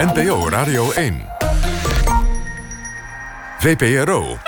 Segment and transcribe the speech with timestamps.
[0.00, 1.22] NPO Radio 1.
[3.58, 4.38] VPRO.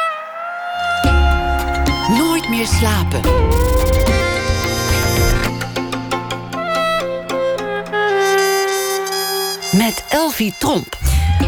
[2.09, 3.21] Nooit meer slapen.
[9.73, 11.04] Met Elvie Tromp.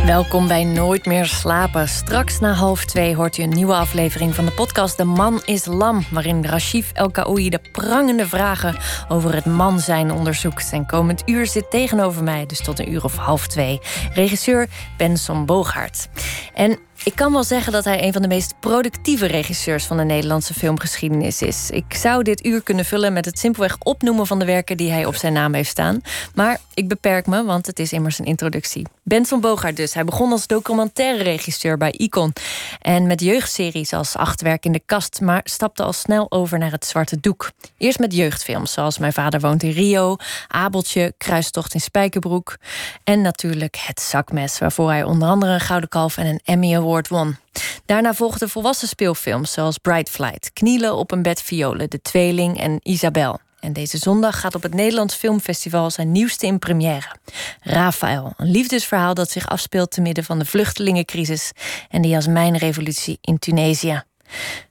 [0.06, 1.88] Welkom bij Nooit meer slapen.
[1.88, 5.64] Straks na half twee hoort u een nieuwe aflevering van de podcast De Man is
[5.64, 8.76] Lam, waarin Rashif El Kaoui de prangende vragen
[9.08, 10.72] over het man zijn onderzoekt.
[10.72, 13.80] En komend uur zit tegenover mij, dus tot een uur of half twee,
[14.12, 16.08] regisseur Benson Boogaard.
[16.54, 20.04] En ik kan wel zeggen dat hij een van de meest productieve regisseurs van de
[20.04, 21.70] Nederlandse filmgeschiedenis is.
[21.70, 25.06] Ik zou dit uur kunnen vullen met het simpelweg opnoemen van de werken die hij
[25.06, 26.00] op zijn naam heeft staan.
[26.34, 28.86] Maar ik beperk me, want het is immers een introductie.
[29.02, 29.94] Benson Bogaert dus.
[29.94, 32.32] Hij begon als documentaire regisseur bij Icon.
[32.80, 36.86] En met jeugdseries als Achtwerk in de Kast, maar stapte al snel over naar het
[36.86, 37.50] zwarte doek.
[37.78, 40.16] Eerst met jeugdfilms zoals Mijn vader woont in Rio,
[40.48, 42.56] Abeltje, Kruistocht in Spijkerbroek.
[43.04, 47.08] En natuurlijk Het Zakmes, waarvoor hij onder andere een Gouden Kalf en een Emmy Award
[47.08, 47.36] won.
[47.84, 52.80] Daarna volgden volwassen speelfilms zoals Bright Flight, Knielen op een bed violen, De Tweeling en
[52.82, 53.40] Isabel.
[53.60, 57.16] En deze zondag gaat op het Nederlands Filmfestival zijn nieuwste in première.
[57.60, 61.52] Rafael, een liefdesverhaal dat zich afspeelt te midden van de vluchtelingencrisis
[61.88, 64.02] en de Jasmijnrevolutie in Tunesië.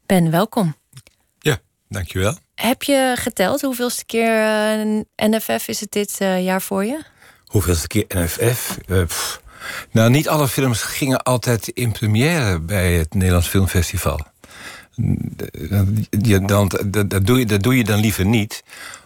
[0.06, 0.75] Ben, welkom.
[1.40, 1.58] Ja,
[1.90, 2.38] dankjewel.
[2.56, 4.40] Heb je geteld hoeveelste keer
[4.78, 7.00] uh, NFF is het dit uh, jaar voor je?
[7.45, 8.78] Hoeveelste keer NFF?
[8.88, 9.03] Uh,
[9.92, 14.20] nou, niet alle films gingen altijd in première bij het Nederlands Filmfestival.
[15.70, 18.64] Dat, doe je, dat doe je dan liever niet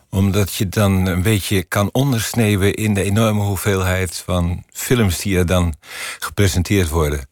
[0.10, 5.46] omdat je dan een beetje kan ondersneeuwen in de enorme hoeveelheid van films die er
[5.46, 5.74] dan
[6.20, 7.30] gepresenteerd worden.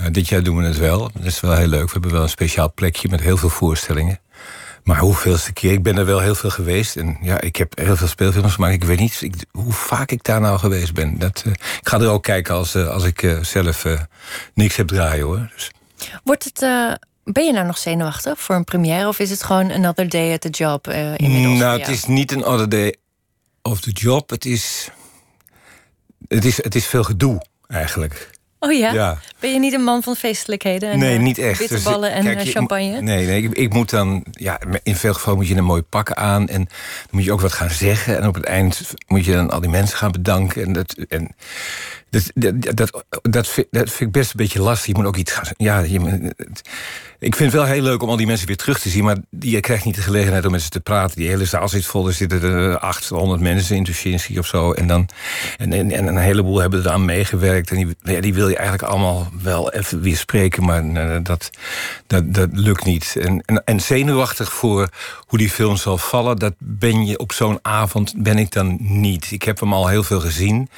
[0.00, 1.10] Uh, dit jaar doen we het wel.
[1.14, 1.84] Dat is wel heel leuk.
[1.84, 4.20] We hebben wel een speciaal plekje met heel veel voorstellingen.
[4.88, 5.72] Maar hoeveelste keer?
[5.72, 6.96] Ik ben er wel heel veel geweest.
[6.96, 10.40] En ja, ik heb heel veel speelfilms maar Ik weet niet hoe vaak ik daar
[10.40, 11.18] nou geweest ben.
[11.18, 13.84] Dat, uh, ik ga er ook kijken als, uh, als ik uh, zelf
[14.54, 15.50] niks heb draaien hoor.
[15.54, 15.70] Dus.
[16.24, 16.58] Wordt het.
[17.24, 19.08] Ben je nou nog zenuwachtig voor een première?
[19.08, 21.58] Of is het gewoon another day at the job inmiddels?
[21.58, 22.96] Nou, het is niet een other day
[23.62, 24.30] of the job.
[24.30, 24.90] Het is,
[26.28, 28.30] het is, het is veel gedoe eigenlijk.
[28.60, 29.18] Oh ja?
[29.40, 30.90] Ben je niet een man van feestelijkheden?
[30.90, 31.58] En, nee, niet echt.
[31.58, 33.00] Bitterballen dus, en kijk, champagne?
[33.00, 34.24] Nee, nee ik, ik, moet dan...
[34.30, 36.48] Ja, in veel gevallen moet je een mooi pak aan.
[36.48, 36.68] En dan
[37.10, 38.16] moet je ook wat gaan zeggen.
[38.16, 40.62] En op het eind moet je dan al die mensen gaan bedanken.
[40.62, 40.92] En dat...
[41.08, 41.34] En,
[42.10, 42.30] dat,
[42.76, 43.66] dat, dat, vind,
[43.98, 44.86] ik best een beetje lastig.
[44.86, 45.44] Je moet ook iets gaan...
[45.56, 45.80] Ja,
[47.20, 49.04] ik vind het wel heel leuk om al die mensen weer terug te zien...
[49.04, 51.16] maar je krijgt niet de gelegenheid om met ze te praten.
[51.16, 54.72] Die hele zaal zit vol, er zitten er 800 mensen in Tuschinski of zo.
[54.72, 55.08] En, dan,
[55.56, 57.70] en, en, en, een heleboel hebben er aan meegewerkt.
[57.70, 60.64] En die, die wil je eigenlijk allemaal wel even weer spreken...
[60.64, 61.50] maar uh, dat,
[62.06, 63.16] dat, dat lukt niet.
[63.20, 64.88] En, en, en zenuwachtig voor
[65.26, 66.36] hoe die film zal vallen...
[66.36, 69.30] dat ben je op zo'n avond ben ik dan niet.
[69.30, 70.68] Ik heb hem al heel veel gezien...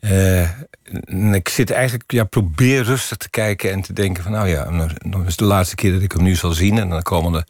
[0.00, 0.48] Uh,
[1.32, 5.26] ik zit eigenlijk, ja, probeer rustig te kijken en te denken van, nou ja, nog
[5.26, 6.78] is de laatste keer dat ik hem nu zal zien.
[6.78, 7.46] En dan de komende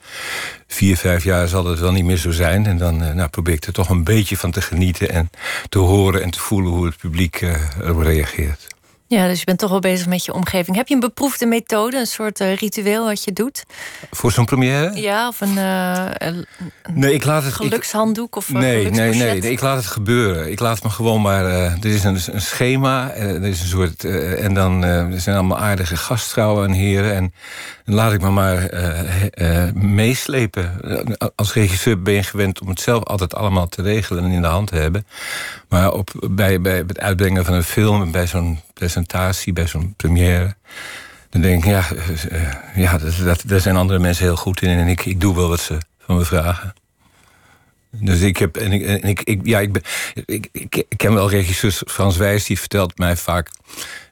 [0.66, 2.66] vier, vijf jaar zal het wel niet meer zo zijn.
[2.66, 5.30] En dan uh, nou, probeer ik er toch een beetje van te genieten en
[5.68, 8.77] te horen en te voelen hoe het publiek uh, erop reageert.
[9.08, 10.76] Ja, dus je bent toch wel bezig met je omgeving.
[10.76, 13.64] Heb je een beproefde methode, een soort uh, ritueel wat je doet?
[14.10, 15.00] Voor zo'n première?
[15.00, 16.46] Ja, of een, uh, een
[16.92, 20.50] nee, ik laat het, gelukshanddoek of nee, nee, nee, nee, ik laat het gebeuren.
[20.50, 21.44] Ik laat me gewoon maar...
[21.44, 24.04] Uh, er is een, een schema, er is een soort...
[24.04, 27.14] en dan er zijn allemaal aardige gastvrouwen en heren.
[27.14, 27.32] En
[27.84, 28.70] dan laat ik me maar
[29.74, 30.80] meeslepen.
[31.34, 34.48] Als regisseur ben je gewend om het zelf altijd allemaal te regelen en in de
[34.48, 35.06] hand te hebben.
[35.68, 40.56] Maar op, bij, bij het uitbrengen van een film, bij zo'n presentatie, bij zo'n première.
[41.30, 41.84] Dan denk ik, ja,
[42.32, 44.78] uh, ja dat, daar zijn andere mensen heel goed in.
[44.78, 46.74] En ik, ik doe wel wat ze van me vragen.
[47.90, 49.82] Dus ik heb, en ik, ik, ik ja, ik, ben,
[50.24, 53.50] ik, ik, ik ken wel regisseurs, Frans Wijs, die vertelt mij vaak,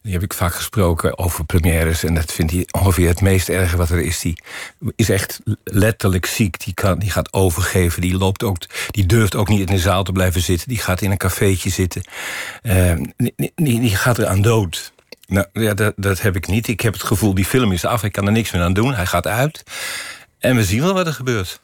[0.07, 2.05] die heb ik vaak gesproken over premières.
[2.05, 4.21] En dat vindt hij ongeveer het meest erge wat er is.
[4.21, 4.39] Die
[4.97, 6.65] is echt letterlijk ziek.
[6.65, 8.01] Die, kan, die gaat overgeven.
[8.01, 8.59] Die, loopt ook,
[8.91, 10.69] die durft ook niet in de zaal te blijven zitten.
[10.69, 12.03] Die gaat in een cafeetje zitten.
[12.63, 14.93] Uh, die, die, die gaat er aan dood.
[15.27, 16.69] Nou ja, dat, dat heb ik niet.
[16.69, 18.03] Ik heb het gevoel, die film is af.
[18.03, 18.95] Ik kan er niks meer aan doen.
[18.95, 19.63] Hij gaat uit.
[20.39, 21.61] En we zien wel wat er gebeurt.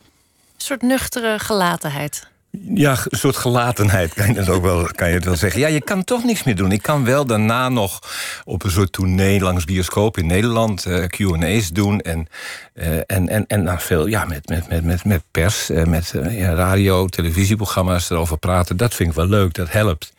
[0.55, 2.31] Een soort nuchtere gelatenheid.
[2.75, 5.61] Ja, een soort gelatenheid kan je, ook wel, kan je het wel zeggen.
[5.61, 6.73] Ja, je kan toch niks meer doen.
[6.73, 7.99] Ik kan wel daarna nog
[8.45, 12.01] op een soort tournee langs bioscoop in Nederland uh, Q&A's doen.
[12.01, 12.27] En,
[12.75, 16.13] uh, en, en, en nou, veel ja, met, met, met, met, met pers, uh, met
[16.31, 18.77] ja, radio, televisieprogramma's erover praten.
[18.77, 20.13] Dat vind ik wel leuk, dat helpt.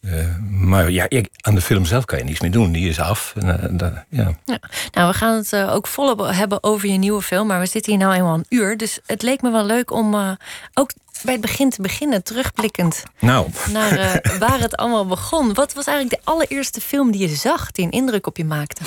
[0.00, 2.72] Uh, maar ja, ik, aan de film zelf kan je niets meer doen.
[2.72, 3.34] Die is af.
[3.36, 4.34] En, uh, ja.
[4.44, 4.58] ja.
[4.92, 7.46] Nou, we gaan het uh, ook volop hebben over je nieuwe film.
[7.46, 8.76] Maar we zitten hier nou eenmaal een uur.
[8.76, 10.36] Dus het leek me wel leuk om
[10.74, 10.90] ook
[11.22, 12.22] bij het begin te beginnen.
[12.22, 13.48] Terugblikkend nou.
[13.72, 15.54] naar waar het allemaal begon.
[15.54, 17.70] Wat was eigenlijk de allereerste film die je zag...
[17.70, 18.82] die een indruk op je maakte?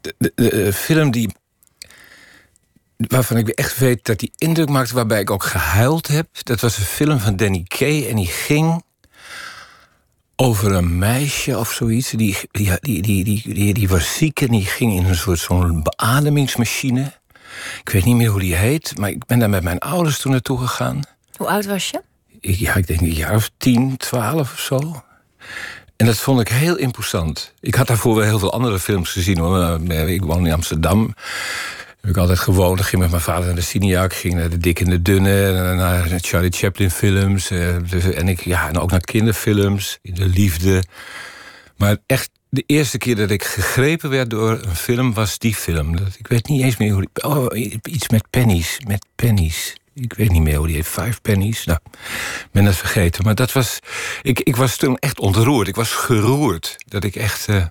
[0.00, 1.34] De, de, de film die
[2.96, 6.28] waarvan ik echt weet dat die indruk maakte, waarbij ik ook gehuild heb.
[6.42, 8.82] Dat was een film van Danny Kay en die ging
[10.40, 12.10] over een meisje of zoiets.
[12.10, 15.82] Die, die, die, die, die, die, was ziek en die ging in een soort zo'n
[15.82, 17.12] beademingsmachine.
[17.80, 20.32] Ik weet niet meer hoe die heet, maar ik ben daar met mijn ouders toen
[20.32, 21.00] naartoe gegaan.
[21.36, 22.02] Hoe oud was je?
[22.40, 25.02] Ik, ja, ik denk een jaar of tien, twaalf of zo.
[25.96, 27.54] En dat vond ik heel imposant.
[27.60, 29.80] Ik had daarvoor wel heel veel andere films gezien hoor.
[29.90, 31.14] Ik woon in Amsterdam
[32.08, 32.80] ik altijd gewoond.
[32.80, 35.74] Ik ging met mijn vader naar de Cineac, ging naar de Dik en de Dunne,
[35.74, 37.50] naar Charlie Chaplin films.
[37.50, 40.82] Eh, dus, en, ik, ja, en ook naar kinderfilms, in de liefde.
[41.76, 45.96] Maar echt de eerste keer dat ik gegrepen werd door een film was die film.
[46.18, 47.24] Ik weet niet eens meer hoe die...
[47.24, 47.46] Oh,
[47.82, 49.76] iets met pennies, met pennies.
[49.94, 50.86] Ik weet niet meer hoe die heet.
[50.86, 51.64] Five pennies.
[51.64, 51.78] Nou,
[52.52, 53.24] ben dat vergeten.
[53.24, 53.78] Maar dat was...
[54.22, 55.68] Ik, ik was toen echt ontroerd.
[55.68, 56.76] Ik was geroerd.
[56.86, 57.48] Dat ik echt...
[57.48, 57.64] Uh,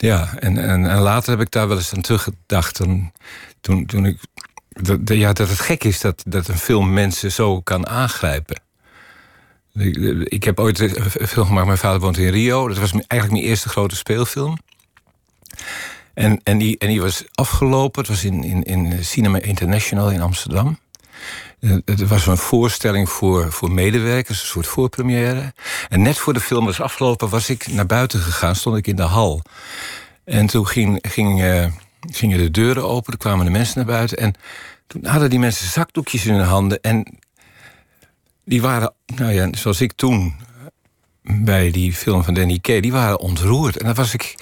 [0.00, 2.80] ja, en, en, en, later heb ik daar wel eens aan teruggedacht.
[2.80, 3.12] En
[3.60, 4.18] toen, toen ik,
[4.68, 8.60] dat, ja, dat het gek is dat, dat een film mensen zo kan aangrijpen.
[9.74, 12.68] Ik, ik heb ooit een film gemaakt, mijn vader woont in Rio.
[12.68, 14.58] Dat was eigenlijk mijn eerste grote speelfilm.
[16.14, 18.00] En, en, die, en die was afgelopen.
[18.00, 20.78] Het was in, in, in Cinema International in Amsterdam.
[21.60, 25.54] Eh, het was een voorstelling voor, voor medewerkers, een soort voorpremière.
[25.88, 28.96] En net voor de film was afgelopen, was ik naar buiten gegaan, stond ik in
[28.96, 29.42] de hal.
[30.24, 31.66] En toen ging, ging, uh,
[32.00, 34.18] gingen de deuren open, er kwamen de mensen naar buiten.
[34.18, 34.34] En
[34.86, 36.80] toen hadden die mensen zakdoekjes in hun handen.
[36.80, 37.18] En
[38.44, 40.34] die waren, nou ja, zoals ik toen
[41.22, 43.76] bij die film van Danny Kay, die waren ontroerd.
[43.76, 44.34] En dat was ik,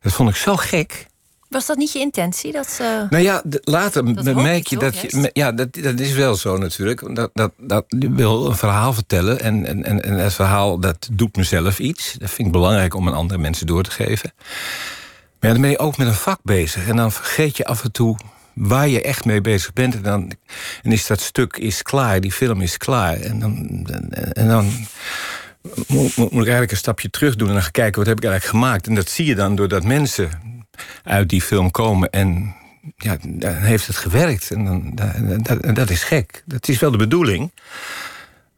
[0.00, 1.06] dat vond ik zo gek.
[1.50, 2.52] Was dat niet je intentie?
[2.52, 5.30] Dat, uh, nou ja, later dat merk je dat je.
[5.32, 7.14] Ja, dat, dat is wel zo natuurlijk.
[7.14, 9.40] Dat, dat, dat je wil een verhaal vertellen.
[9.40, 12.14] En, en, en, en het verhaal dat doet mezelf iets.
[12.18, 14.32] Dat vind ik belangrijk om aan andere mensen door te geven.
[15.40, 16.88] Maar dan ben je ook met een vak bezig.
[16.88, 18.18] En dan vergeet je af en toe
[18.54, 19.94] waar je echt mee bezig bent.
[19.94, 20.32] En dan
[20.82, 23.20] en is dat stuk is klaar, die film is klaar.
[23.20, 23.86] En dan,
[24.32, 24.86] en dan
[25.86, 28.24] moet, moet ik eigenlijk een stapje terug doen en dan gaan kijken wat heb ik
[28.24, 28.86] eigenlijk gemaakt.
[28.86, 30.50] En dat zie je dan doordat mensen
[31.04, 32.10] uit die film komen.
[32.10, 32.54] En
[32.96, 34.50] ja, dan heeft het gewerkt.
[34.50, 36.42] En dan, dat, is gek.
[36.46, 37.52] Dat is wel de bedoeling.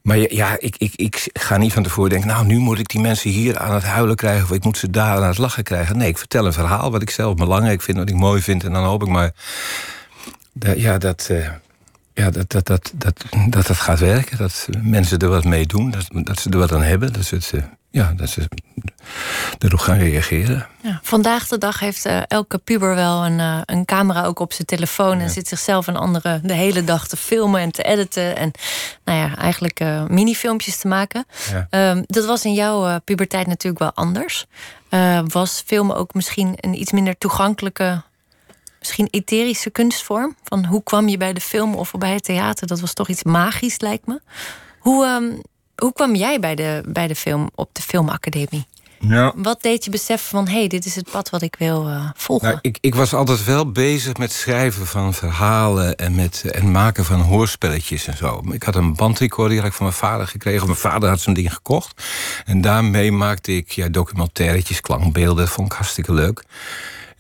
[0.02, 2.28] Maar ja, ik, ik, ik ga niet van tevoren denken...
[2.28, 4.44] nou, nu moet ik die mensen hier aan het huilen krijgen...
[4.44, 5.96] of ik moet ze daar aan het lachen krijgen.
[5.96, 7.98] Nee, ik vertel een verhaal wat ik zelf belangrijk vind...
[7.98, 8.64] wat ik mooi vind.
[8.64, 9.32] En dan hoop ik maar
[10.76, 11.48] ja, dat, uh,
[12.14, 14.38] ja, dat, dat, dat, dat, dat het gaat werken.
[14.38, 15.91] Dat mensen er wat mee doen.
[15.91, 17.12] Dat, dat ze er wat aan hebben.
[17.12, 18.49] Dat ze het, uh, ja, dat ze
[19.59, 20.67] erop gaan reageren.
[20.82, 24.53] Ja, vandaag de dag heeft uh, elke puber wel een, uh, een camera ook op
[24.53, 25.20] zijn telefoon...
[25.20, 28.37] en zit zichzelf en anderen de hele dag te filmen en te editen...
[28.37, 28.50] en
[29.05, 31.26] nou ja, eigenlijk uh, minifilmpjes te maken.
[31.70, 31.91] Ja.
[31.91, 34.47] Um, dat was in jouw puberteit natuurlijk wel anders.
[35.26, 38.03] was filmen ook misschien een iets minder toegankelijke...
[38.82, 40.37] misschien etherische kunstvorm?
[40.43, 42.67] Van hoe kwam je bij de film of bij het theater?
[42.67, 44.20] Dat was toch iets magisch, lijkt me.
[44.79, 45.06] Hoe...
[45.06, 45.40] Um,
[45.76, 48.67] hoe kwam jij bij de, bij de film op de filmacademie?
[49.08, 49.32] Ja.
[49.37, 52.11] Wat deed je beseffen van, hé, hey, dit is het pad wat ik wil uh,
[52.14, 52.49] volgen?
[52.49, 55.96] Nou, ik, ik was altijd wel bezig met schrijven van verhalen...
[55.96, 58.43] en met en maken van hoorspelletjes en zo.
[58.50, 60.67] Ik had een bandrecorder, die had ik van mijn vader gekregen.
[60.67, 62.02] Mijn vader had zo'n ding gekocht.
[62.44, 65.44] En daarmee maakte ik ja, documentairetjes, klankbeelden.
[65.44, 66.44] Dat vond ik hartstikke leuk.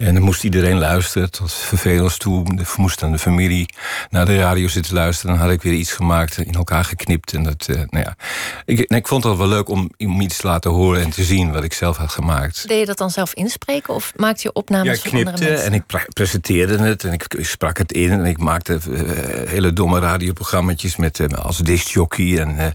[0.02, 2.44] En dan moest iedereen luisteren, tot vervelens toe.
[2.76, 3.68] Moest dan de familie
[4.10, 5.36] naar de radio zitten luisteren.
[5.36, 7.32] Dan had ik weer iets gemaakt, in elkaar geknipt.
[7.32, 8.16] En dat, uh, nou ja.
[8.64, 11.52] ik, ik vond het wel leuk om, om iets te laten horen en te zien
[11.52, 12.68] wat ik zelf had gemaakt.
[12.68, 15.82] Deed je dat dan zelf inspreken of maakte je opnames ja, ik knipte en ik
[16.12, 18.10] presenteerde het en ik, sprak het in.
[18.10, 19.00] En ik maakte uh,
[19.48, 22.38] hele domme radioprogramma's met uh, als discjockey.
[22.38, 22.74] En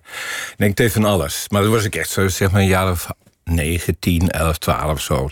[0.58, 1.46] uh, ik deed van alles.
[1.48, 3.08] Maar dat was ik echt zo, zeg maar een jaar of
[3.48, 5.30] 9, 10, 11, 12 zo.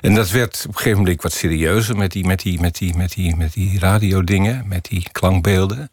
[0.00, 2.96] En dat werd op een gegeven moment wat serieuzer met die, met die, met die,
[2.96, 5.90] met die, met die radiodingen, met die klankbeelden.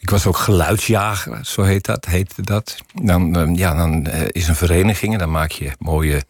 [0.00, 2.04] Ik was ook geluidsjager, zo heet dat.
[2.04, 2.76] Heette dat.
[3.02, 6.22] Dan, ja, dan uh, is een vereniging en dan maak je mooie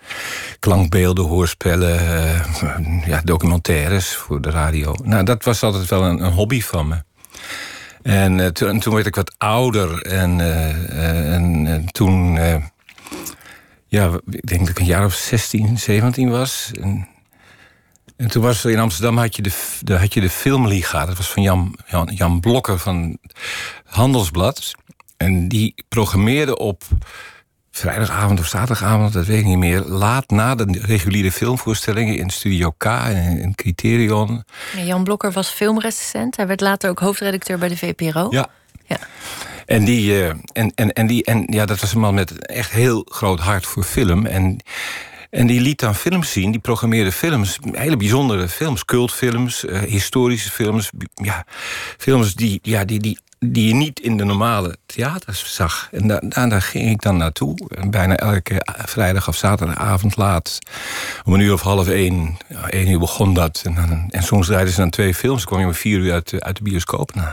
[0.58, 4.94] klankbeelden, hoorspellen, uh, ja, documentaires voor de radio.
[5.02, 7.02] Nou, dat was altijd wel een, hobby van me.
[8.02, 10.40] En, uh, toen, toen werd ik wat ouder en,
[11.66, 12.38] en toen
[13.90, 16.70] ja, ik denk dat ik een jaar of 16, 17 was.
[16.80, 17.08] En,
[18.16, 21.06] en toen was er in Amsterdam had je de, de, had je de Filmliga.
[21.06, 23.18] Dat was van Jan, Jan, Jan Blokker van
[23.84, 24.72] Handelsblad.
[25.16, 26.82] En die programmeerde op
[27.70, 29.80] vrijdagavond of zaterdagavond, dat weet ik niet meer.
[29.80, 34.44] Laat na de reguliere filmvoorstellingen in Studio K en in Criterion.
[34.76, 36.36] Jan Blokker was filmrecensent.
[36.36, 38.26] Hij werd later ook hoofdredacteur bij de VPRO.
[38.30, 38.48] Ja.
[38.90, 38.98] Ja.
[39.66, 42.70] En, die, uh, en, en, en, die, en ja, dat was een man met echt
[42.70, 44.26] heel groot hart voor film.
[44.26, 44.58] En,
[45.30, 50.50] en die liet dan films zien, die programmeerde films, hele bijzondere films, cultfilms, uh, historische
[50.50, 50.90] films.
[51.14, 51.46] Ja,
[51.98, 55.88] films die, ja, die, die die je niet in de normale theaters zag.
[55.92, 57.56] En daar, ging ik dan naartoe.
[57.90, 60.58] Bijna elke vrijdag of zaterdagavond laat.
[61.24, 62.36] Om een uur of half één.
[62.70, 63.62] Één uur begon dat.
[63.64, 65.38] En, en soms draaiden ze dan twee films.
[65.38, 67.14] Dan kwam je om vier uur uit, uit de bioscoop.
[67.14, 67.28] Nou,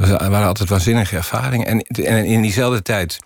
[0.00, 1.66] het waren altijd waanzinnige ervaringen.
[1.66, 3.18] En, en in diezelfde tijd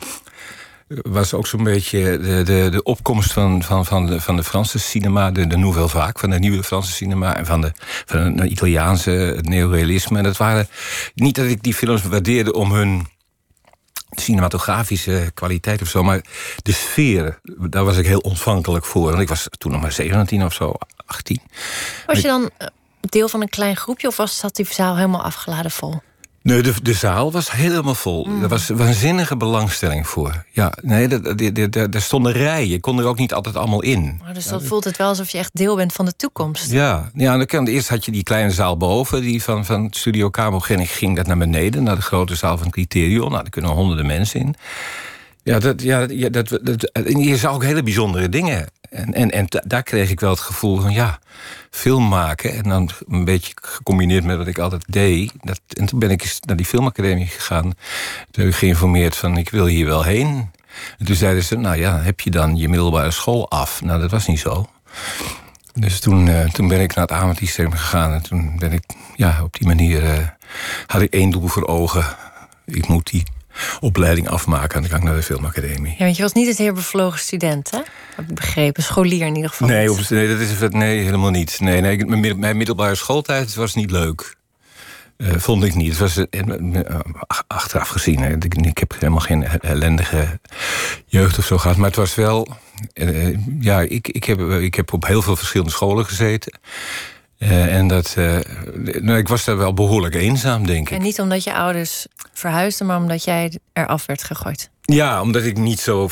[0.89, 4.79] was ook zo'n beetje de, de, de opkomst van, van, van, de, van de Franse
[4.79, 7.73] cinema, de, Nouvelle Vague, van de nieuwe Franse cinema en van de,
[8.07, 10.19] van de Italiaanse, neorealisme.
[10.19, 10.69] En dat waren
[11.15, 13.07] niet dat ik die films waardeerde om hun
[14.11, 16.25] cinematografische kwaliteit of zo, maar
[16.63, 19.09] de sfeer, daar was ik heel ontvankelijk voor.
[19.09, 20.75] Want ik was toen nog maar 17 of zo,
[21.07, 21.41] 18.
[22.07, 22.51] Was je dan
[23.01, 26.03] deel van een klein groepje of was, zat die zaal helemaal afgeladen vol?
[26.45, 28.29] Nee, de, de zaal was helemaal vol.
[28.43, 30.45] Er was waanzinnige belangstelling voor.
[30.51, 31.09] Ja, nee,
[31.89, 32.69] er stonden rijen.
[32.69, 34.21] Je kon er ook niet altijd allemaal in.
[34.23, 36.71] Maar dus dat voelt het wel alsof je echt deel bent van de toekomst.
[36.71, 40.31] Ja, ja dan kan, eerst had je die kleine zaal boven, die van, van Studio
[40.31, 43.31] Cabo ging, ging dat naar beneden, naar de grote zaal van Criterion.
[43.31, 44.55] Nou, daar kunnen honderden mensen in.
[45.43, 48.67] Ja, dat, ja, dat, dat, je zag ook hele bijzondere dingen.
[48.95, 51.19] En, en, en daar kreeg ik wel het gevoel van ja,
[51.71, 52.55] film maken.
[52.55, 55.33] En dan een beetje gecombineerd met wat ik altijd deed.
[55.43, 57.63] Dat, en toen ben ik naar die filmacademie gegaan.
[58.31, 60.51] Toen heb ik geïnformeerd van ik wil hier wel heen.
[60.99, 63.83] En toen zeiden ze, nou ja, heb je dan je middelbare school af?
[63.83, 64.69] Nou, dat was niet zo.
[65.75, 68.13] Dus toen, uh, toen ben ik naar het avondsysteem gegaan.
[68.13, 68.85] En toen ben ik,
[69.17, 70.29] ja, op die manier uh,
[70.87, 72.05] had ik één doel voor ogen.
[72.65, 73.25] Ik moet die
[73.81, 74.75] opleiding afmaken.
[74.75, 75.95] En dan ga ik naar de filmacademie.
[75.99, 77.81] Ja, want je was niet het heer bevlogen student, hè?
[78.17, 78.83] Heb ik begrepen.
[78.83, 79.69] Scholier in ieder geval.
[79.69, 81.61] Nee, op, nee, dat is, nee helemaal niet.
[81.61, 84.37] Nee, nee, mijn middelbare schooltijd was niet leuk.
[85.17, 85.89] Uh, vond ik niet.
[85.89, 87.01] Het was uh,
[87.47, 88.19] achteraf gezien.
[88.19, 88.33] Hè.
[88.33, 90.41] Ik, ik, heb helemaal geen ellendige
[91.07, 91.77] jeugd of zo gehad.
[91.77, 92.49] Maar het was wel.
[92.95, 96.59] Uh, ja, ik, ik, heb, ik heb op heel veel verschillende scholen gezeten.
[97.39, 98.39] Uh, en dat, uh,
[99.01, 100.97] nou, ik was daar wel behoorlijk eenzaam, denk ik.
[100.97, 104.71] En niet omdat je ouders verhuisden, maar omdat jij eraf werd gegooid.
[104.87, 106.03] Ja, omdat ik niet zo.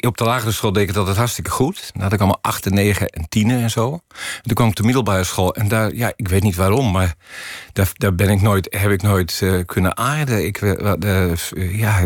[0.00, 1.90] Op de lagere school deed ik het altijd hartstikke goed.
[1.92, 3.92] Dan had ik allemaal 8, 9 en 10 en zo.
[3.92, 5.54] En toen kwam ik op de middelbare school.
[5.54, 7.14] En daar, ja, ik weet niet waarom, maar
[7.72, 10.44] daar, daar ben ik nooit, heb ik nooit uh, kunnen aarden.
[10.46, 12.04] Ik, uh, ja,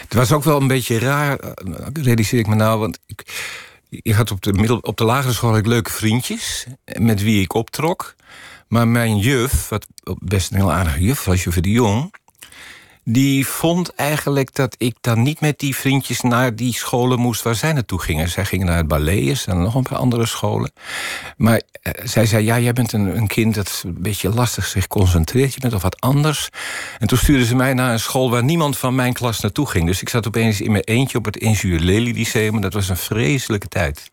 [0.00, 1.38] het was ook wel een beetje raar,
[1.92, 2.78] realiseer ik me nou.
[2.78, 3.24] Want ik,
[4.02, 6.66] je had op de, middel, op de lagere school ik leuke vriendjes
[6.98, 8.14] met wie ik optrok.
[8.68, 9.86] Maar mijn juf, wat
[10.18, 12.14] best een heel aardige juf was, juf de Jong
[13.04, 17.54] die vond eigenlijk dat ik dan niet met die vriendjes naar die scholen moest waar
[17.54, 18.28] zij naartoe gingen.
[18.28, 20.72] Zij gingen naar het ballet en nog een paar andere scholen.
[21.36, 24.86] Maar eh, zij zei: Ja, jij bent een, een, kind dat een beetje lastig zich
[24.86, 25.54] concentreert.
[25.54, 26.48] Je bent of wat anders.
[26.98, 29.86] En toen stuurde ze mij naar een school waar niemand van mijn klas naartoe ging.
[29.86, 32.60] Dus ik zat opeens in mijn eentje op het Ingenieur Lely Lyceum.
[32.60, 34.10] Dat was een vreselijke tijd.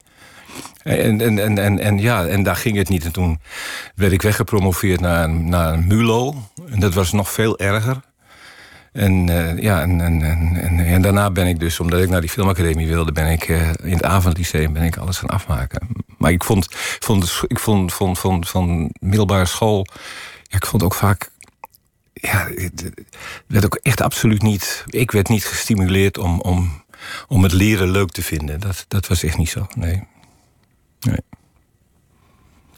[0.83, 3.05] En, en, en, en, en, ja, en daar ging het niet.
[3.05, 3.39] En toen
[3.95, 6.35] werd ik weggepromoveerd naar, naar MULO.
[6.69, 8.01] En dat was nog veel erger.
[8.91, 12.29] En, uh, ja, en, en, en, en, daarna ben ik dus, omdat ik naar die
[12.29, 15.87] filmacademie wilde, ben ik uh, in het avondlyceum ben ik alles gaan afmaken.
[16.17, 16.67] Maar ik vond,
[16.99, 19.85] vond, ik vond, vond, vond van middelbare school,
[20.43, 21.31] ja, ik vond ook vaak.
[22.13, 22.91] Ja, het
[23.47, 24.83] werd ook echt absoluut niet.
[24.87, 26.83] Ik werd niet gestimuleerd om, om,
[27.27, 28.59] om het leren leuk te vinden.
[28.59, 29.67] Dat, dat was echt niet zo.
[29.75, 30.03] Nee.
[30.99, 31.19] nee.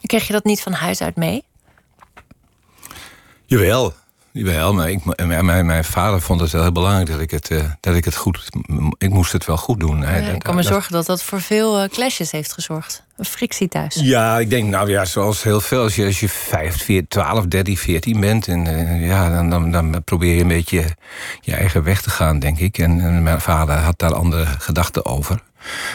[0.01, 1.43] Kreeg je dat niet van huis uit mee?
[3.45, 3.93] Jawel.
[4.33, 7.63] Jawel, maar ik, mijn, mijn, vader vond het wel heel belangrijk dat ik het, uh,
[7.79, 8.49] dat ik het goed...
[8.97, 10.01] Ik moest het wel goed doen.
[10.01, 13.03] Ja, ik kan me zorgen dat dat voor veel uh, clashes heeft gezorgd.
[13.17, 13.95] Een frictie thuis.
[13.95, 15.81] Ja, ik denk, nou ja, zoals heel veel.
[15.81, 18.47] Als je, als je 5, 4, 12, 13, 14 bent...
[18.47, 20.85] En, uh, ja, dan, dan, dan probeer je een beetje
[21.41, 22.77] je eigen weg te gaan, denk ik.
[22.77, 25.39] En, en mijn vader had daar andere gedachten over.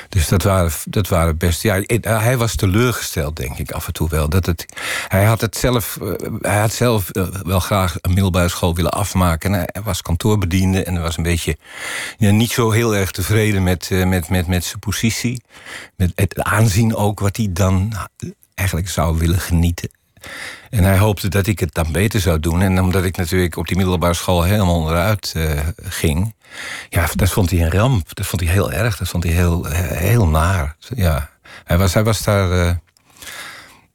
[0.08, 1.62] Dus dat waren, dat waren best.
[1.62, 4.28] Ja, hij was teleurgesteld, denk ik, af en toe wel.
[4.28, 4.66] Dat het,
[5.08, 8.90] hij had het zelf, eh, hij had zelf eh, wel graag een middelbare school willen
[8.90, 9.52] afmaken.
[9.52, 11.56] Hij was kantoorbediende en was een beetje
[12.18, 15.42] ja, niet zo heel erg tevreden met, eh, met, met, met zijn positie.
[15.96, 17.92] Met het aanzien ook wat hij dan
[18.54, 19.97] eigenlijk zou willen genieten.
[20.70, 22.62] En hij hoopte dat ik het dan beter zou doen.
[22.62, 25.50] En omdat ik natuurlijk op die middelbare school helemaal onderuit uh,
[25.82, 26.35] ging.
[26.88, 28.14] Ja, dat vond hij een ramp.
[28.14, 28.97] Dat vond hij heel erg.
[28.97, 30.76] Dat vond hij heel, heel naar.
[30.94, 31.30] Ja.
[31.64, 32.50] Hij was, hij was daar.
[32.50, 32.70] Uh,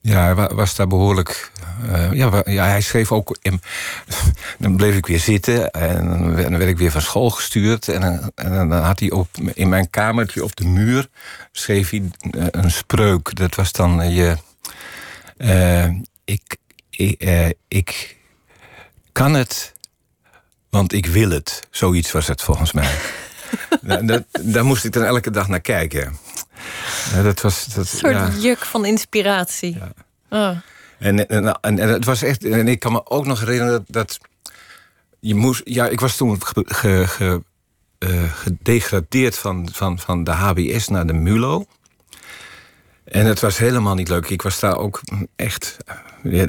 [0.00, 1.50] Ja, hij wa- was daar behoorlijk.
[1.92, 3.36] eh, ja, ja, hij schreef ook.
[3.42, 3.60] In,
[4.58, 7.88] dan bleef ik weer zitten en dan werd- ik weer van school gestuurd.
[7.88, 11.08] En, dan- had hij op, in mijn kamertje op de muur.
[11.52, 13.36] schreef hij eh, een spreuk.
[13.36, 14.00] Dat was dan.
[14.02, 14.36] eh, je,
[15.36, 15.88] eh,
[16.24, 16.56] ik,
[16.90, 18.16] ik, eh, ik
[19.12, 19.72] kan het,
[20.70, 21.66] want ik wil het.
[21.70, 22.90] Zoiets was het volgens mij.
[23.80, 26.16] Nou, dat, daar moest ik dan elke dag naar kijken.
[27.12, 28.30] Ja, dat was, dat, Een soort ja.
[28.38, 29.78] juk van inspiratie.
[30.30, 30.58] Oh.
[30.98, 32.44] En, en, en, en het was echt.
[32.44, 33.86] En ik kan me ook nog herinneren dat.
[33.86, 34.18] dat
[35.20, 35.60] je moest.
[35.64, 37.42] Ja, ik was toen ge, ge- ge-
[37.98, 41.66] eh, gedegradeerd van, van, van de HBS naar de MULO.
[43.04, 44.28] En het was helemaal niet leuk.
[44.28, 45.00] Ik was daar ook
[45.36, 45.76] echt.
[46.30, 46.46] Ja,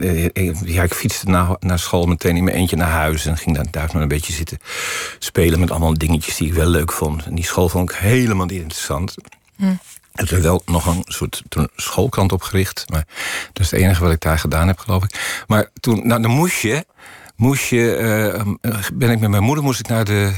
[0.65, 3.25] ja, ik fietste naar, naar school meteen in mijn eentje naar huis.
[3.25, 4.57] En ging daar thuis maar een beetje zitten
[5.19, 7.25] spelen met allemaal dingetjes die ik wel leuk vond.
[7.25, 9.15] En die school vond ik helemaal niet interessant.
[10.11, 12.85] Het werd wel nog een soort toen schoolkrant opgericht.
[12.89, 13.07] Maar
[13.53, 15.43] dat is het enige wat ik daar gedaan heb, geloof ik.
[15.47, 16.85] Maar toen, nou, dan moest je.
[17.35, 20.33] Moest je eh, ben ik met mijn moeder moest ik naar de.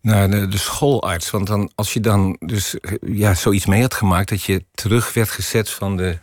[0.00, 1.30] Naar de, de schoolarts.
[1.30, 4.28] Want dan, als je dan dus eh, ja, zoiets mee had gemaakt.
[4.28, 6.18] dat je terug werd gezet van de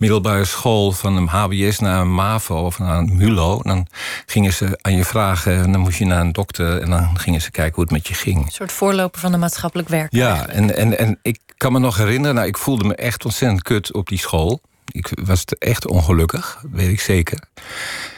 [0.00, 0.92] middelbare school.
[0.92, 3.60] van een HBS naar een MAVO of naar een MULO.
[3.62, 3.86] Dan
[4.26, 5.62] gingen ze aan je vragen.
[5.62, 6.80] En dan moest je naar een dokter.
[6.80, 8.44] En dan gingen ze kijken hoe het met je ging.
[8.44, 10.12] Een soort voorloper van de maatschappelijk werk.
[10.12, 13.62] Ja, en, en, en ik kan me nog herinneren, nou, ik voelde me echt ontzettend
[13.62, 14.60] kut op die school.
[14.86, 17.38] Ik was echt ongelukkig, weet ik zeker.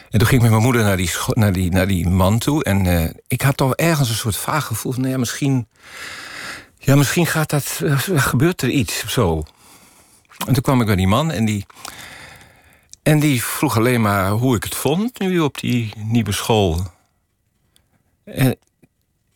[0.09, 2.63] En toen ging ik met mijn moeder naar die, naar die, naar die man toe.
[2.63, 5.67] En eh, ik had toch ergens een soort vaag gevoel van, nou ja, misschien,
[6.77, 9.43] ja, misschien gaat dat, eh, gebeurt er iets of zo.
[10.47, 11.65] En toen kwam ik bij die man en die,
[13.03, 16.91] en die vroeg alleen maar hoe ik het vond nu op die nieuwe school.
[18.25, 18.57] En,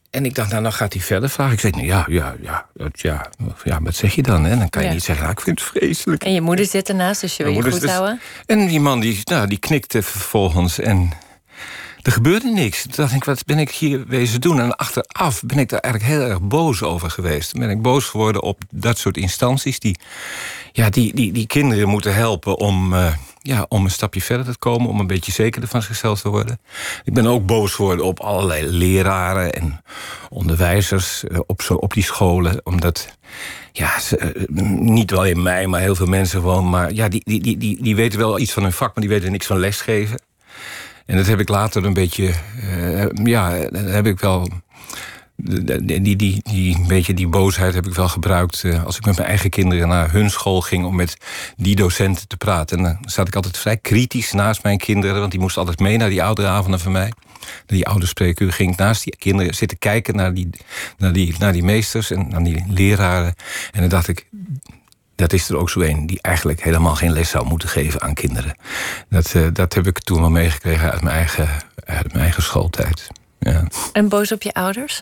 [0.09, 1.53] en ik dacht, nou, dan gaat hij verder vragen.
[1.53, 3.29] Ik zei, nou ja, ja, ja, ja,
[3.63, 4.43] ja, wat zeg je dan?
[4.43, 4.57] Hè?
[4.57, 4.93] Dan kan je Ja.
[4.93, 6.23] niet zeggen, nou, ik vind het vreselijk.
[6.23, 8.19] En je moeder zit ernaast, dus je wil je goed dus- houden.
[8.45, 11.11] En die man die, nou, die knikte vervolgens en
[12.01, 12.81] er gebeurde niks.
[12.81, 14.59] Toen dacht ik, wat ben ik hier wezen doen?
[14.59, 17.53] En achteraf ben ik daar eigenlijk heel erg boos over geweest.
[17.53, 19.99] Ben ik boos geworden op dat soort instanties die,
[20.77, 24.57] ja, die, die, die kinderen moeten helpen om, eh, ja, om een stapje verder te
[24.59, 26.59] komen, om een beetje zekerder van zichzelf te worden.
[27.03, 29.81] Ik ben ook boos geworden op allerlei leraren en
[30.29, 33.17] onderwijzers eh, op, zo, op die scholen, omdat
[33.71, 34.45] ja, ze, eh,
[34.79, 36.69] niet alleen mij, maar heel veel mensen gewoon.
[36.69, 39.13] Maar ja, die, die, die, die, die weten wel iets van hun vak, maar die
[39.13, 40.21] weten niks van lesgeven.
[41.05, 42.33] En dat heb ik later een beetje.
[43.23, 44.47] ja, dat heb ik wel.
[45.39, 49.15] Die, die, die, die, beetje die boosheid heb ik wel gebruikt eh, als ik met
[49.15, 51.17] mijn eigen kinderen naar hun school ging om met
[51.55, 52.77] die docenten te praten.
[52.77, 55.97] En dan zat ik altijd vrij kritisch naast mijn kinderen, want die moesten altijd mee
[55.97, 57.11] naar die oudere avonden van mij.
[57.39, 60.49] Naar die ouderspreekuur ging ik naast die kinderen zitten kijken naar die,
[60.97, 63.35] naar, die, naar die meesters en naar die leraren.
[63.71, 64.27] En dan dacht ik,
[65.15, 68.13] dat is er ook zo een die eigenlijk helemaal geen les zou moeten geven aan
[68.13, 68.57] kinderen.
[69.09, 71.49] Dat, eh, dat heb ik toen wel meegekregen uit mijn eigen,
[71.85, 73.09] uit mijn eigen schooltijd.
[73.51, 73.67] Ja.
[73.93, 75.01] En boos op je ouders?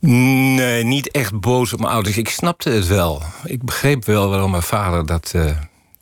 [0.00, 2.16] Nee, niet echt boos op mijn ouders.
[2.16, 3.22] Ik snapte het wel.
[3.44, 5.30] Ik begreep wel waarom mijn vader dat.
[5.34, 5.56] eh,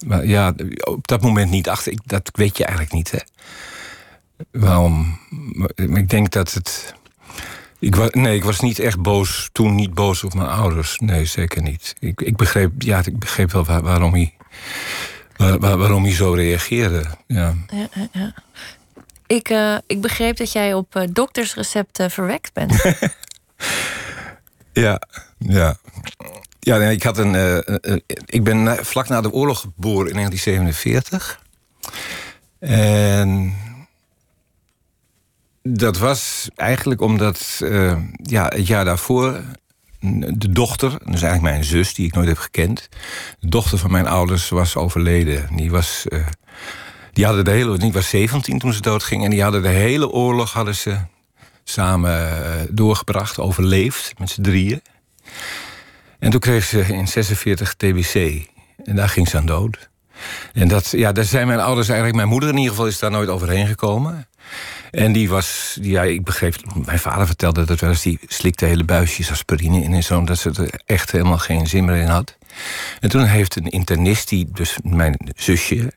[0.07, 1.93] maar ja, op dat moment niet achter.
[1.93, 3.19] Ik, dat weet je eigenlijk niet, hè?
[4.51, 5.19] Waarom?
[5.59, 6.95] Maar Ik denk dat het.
[7.79, 9.49] Ik was, nee, ik was niet echt boos.
[9.53, 10.99] Toen niet boos op mijn ouders.
[10.99, 11.95] Nee, zeker niet.
[11.99, 14.35] Ik, ik, begreep, ja, ik begreep wel waar- waarom hij.
[15.37, 17.05] waar- waar- waarom hij zo reageerde.
[17.27, 17.55] Ja.
[17.71, 18.35] Ja, ja, ja.
[19.29, 22.83] Ik, eh, ik begreep dat jij op eh, doktersrecepten verwekt bent.
[24.73, 25.01] Ja,
[25.39, 25.77] ja.
[26.61, 30.15] Ja, ik, had een, eh, eh, eh, ik ben vlak na de oorlog geboren in
[30.15, 31.43] 1947.
[32.59, 33.55] En
[35.63, 39.41] dat was eigenlijk omdat eh, ja, het jaar daarvoor
[40.01, 42.89] de dochter, is eigenlijk mijn zus die ik nooit heb gekend,
[43.41, 45.57] de dochter van mijn ouders was overleden.
[45.57, 46.27] Die was, eh,
[47.19, 50.09] die hadden de hele, die was 17 toen ze doodging en die hadden de hele
[50.09, 50.97] oorlog hadden ze
[51.65, 54.83] samen eh, doorgebracht, overleefd met z'n drieën.
[56.19, 58.47] En toen kreeg ze in 46 TBC.
[58.85, 59.89] En daar ging ze aan dood.
[60.53, 62.17] En dat, ja, daar zijn mijn ouders eigenlijk...
[62.17, 64.29] Mijn moeder in ieder geval is daar nooit overheen gekomen.
[64.91, 65.79] En die was...
[65.81, 66.55] Ja, ik begreep...
[66.85, 68.03] Mijn vader vertelde dat wel eens...
[68.03, 70.25] Die slikte hele buisjes aspirine in en zo...
[70.25, 72.38] dat ze er echt helemaal geen zin meer in had.
[73.01, 74.29] En toen heeft een internist...
[74.29, 75.93] die dus mijn zusje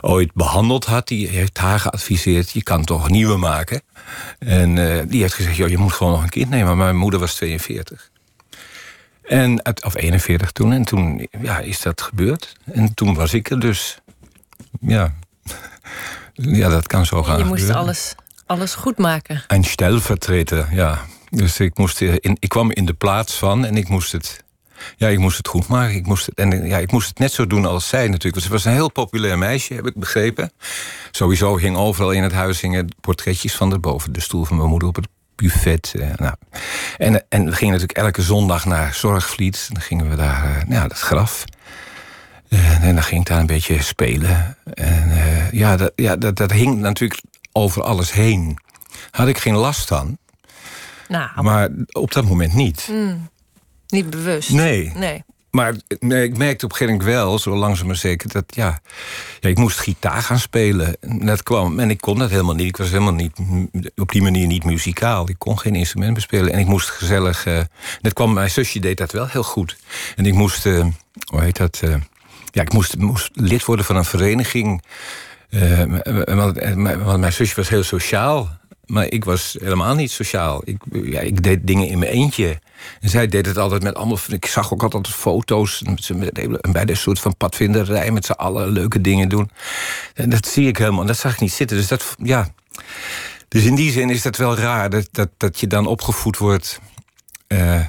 [0.00, 1.08] ooit behandeld had...
[1.08, 2.50] die heeft haar geadviseerd...
[2.50, 3.82] je kan toch nieuwe maken.
[4.38, 5.56] En eh, die heeft gezegd...
[5.56, 6.66] Joh, je moet gewoon nog een kind nemen.
[6.66, 8.10] Maar mijn moeder was 42.
[9.22, 10.72] En, of 41 toen.
[10.72, 12.56] En toen ja, is dat gebeurd.
[12.64, 13.98] En toen was ik er dus.
[14.80, 15.14] Ja.
[16.38, 17.82] Ja, dat kan zo gaan je moest gebeuren.
[17.82, 18.14] alles,
[18.46, 19.44] alles goed maken.
[19.46, 21.00] Een stelvertreter, ja.
[21.30, 24.44] Dus ik, moest in, ik kwam in de plaats van en ik moest het
[24.96, 25.94] ja, ik moest het goed maken.
[25.94, 28.34] Ik moest het, en ja, ik moest het net zo doen als zij natuurlijk.
[28.34, 30.52] Want ze was een heel populair meisje, heb ik begrepen.
[31.10, 34.68] Sowieso hing overal in het huis hingen portretjes van de boven de stoel van mijn
[34.68, 35.94] moeder op het buffet.
[35.98, 36.34] Eh, nou.
[36.96, 39.68] en, en we gingen natuurlijk elke zondag naar Zorgvliet.
[39.72, 41.44] Dan gingen we daar, uh, ja, dat graf.
[42.48, 44.56] Uh, en dan ging ik daar een beetje spelen.
[44.74, 45.12] En
[45.52, 48.58] ja, dat, ja dat, dat hing natuurlijk over alles heen.
[49.10, 50.18] Had ik geen last van.
[51.08, 52.88] Nou, Maar op dat moment niet.
[52.90, 53.28] mm,
[53.96, 54.50] niet bewust.
[54.50, 54.92] Nee.
[54.94, 55.24] Nee.
[55.56, 58.80] Maar nee, ik merkte op een gegeven moment wel, zo langzaam maar zeker, dat ja,
[59.40, 60.96] ja, ik moest gitaar gaan spelen.
[61.00, 62.66] En dat kwam, en ik kon dat helemaal niet.
[62.66, 63.32] Ik was helemaal niet
[63.96, 65.28] op die manier niet muzikaal.
[65.28, 66.52] Ik kon geen instrument bespelen.
[66.52, 67.46] En ik moest gezellig.
[67.46, 67.60] Uh,
[68.00, 69.76] dat kwam, mijn zusje deed dat wel heel goed.
[70.16, 70.86] En ik moest, uh,
[71.30, 71.80] hoe heet dat?
[71.84, 71.94] Uh,
[72.50, 74.82] ja, ik moest, moest lid worden van een vereniging.
[76.24, 76.58] want,
[77.04, 78.58] want mijn zusje was heel sociaal.
[78.86, 80.62] Maar ik was helemaal niet sociaal.
[80.64, 82.58] Ik, ja, ik deed dingen in mijn eentje.
[83.00, 84.18] En zij deed het altijd met allemaal.
[84.28, 85.82] Ik zag ook altijd foto's.
[86.14, 89.50] Met, bij de soort van padvinderij met z'n allen leuke dingen doen.
[90.14, 91.00] En dat zie ik helemaal.
[91.00, 91.76] En dat zag ik niet zitten.
[91.76, 92.48] Dus dat, ja.
[93.48, 96.80] Dus in die zin is dat wel raar dat, dat, dat je dan opgevoed wordt.
[97.48, 97.84] Uh,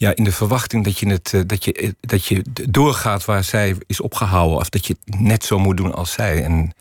[0.00, 4.00] ja, in de verwachting dat je, het, dat, je, dat je doorgaat waar zij is
[4.00, 4.58] opgehouden.
[4.58, 6.44] Of dat je het net zo moet doen als zij.
[6.44, 6.74] En,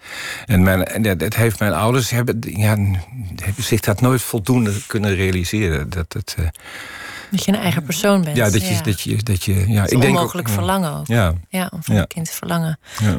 [0.46, 2.78] en, mijn, en dat heeft mijn ouders hebben, ja,
[3.36, 5.90] hebben zich dat nooit voldoende kunnen realiseren.
[5.90, 6.48] Dat, het, uh,
[7.32, 8.38] dat je een eigen persoon bent.
[8.38, 8.74] Ja, dat je.
[8.74, 8.82] Ja.
[8.82, 11.08] Dat je, dat je ja, ik denk onmogelijk ook, verlangen ook.
[11.08, 11.34] Ja.
[11.50, 12.02] ja om van ja.
[12.02, 12.80] een kind te verlangen.
[13.00, 13.18] Ja.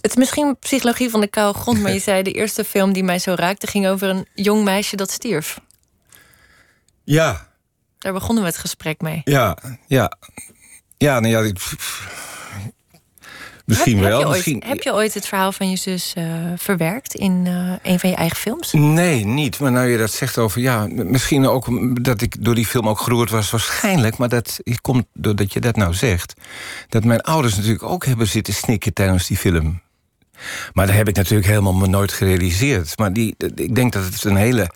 [0.00, 3.04] Het is misschien psychologie van de koude grond, maar je zei de eerste film die
[3.04, 5.60] mij zo raakte ging over een jong meisje dat stierf.
[7.04, 7.50] Ja,
[8.02, 9.20] daar begonnen we het gesprek mee.
[9.24, 10.12] Ja, ja.
[10.96, 11.52] Ja, nou ja.
[13.64, 14.18] Misschien heb, wel.
[14.18, 14.54] Heb je, misschien...
[14.54, 16.24] ooit, heb je ooit het verhaal van je zus uh,
[16.56, 18.72] verwerkt in uh, een van je eigen films?
[18.72, 19.58] Nee, niet.
[19.58, 20.60] Maar nou je dat zegt over.
[20.60, 21.66] Ja, misschien ook
[22.04, 23.50] dat ik door die film ook geroerd was.
[23.50, 26.34] Waarschijnlijk, maar dat komt doordat je dat nou zegt.
[26.88, 29.80] Dat mijn ouders natuurlijk ook hebben zitten snikken tijdens die film.
[30.72, 32.98] Maar dat heb ik natuurlijk helemaal me nooit gerealiseerd.
[32.98, 34.70] Maar die, ik denk dat het een hele.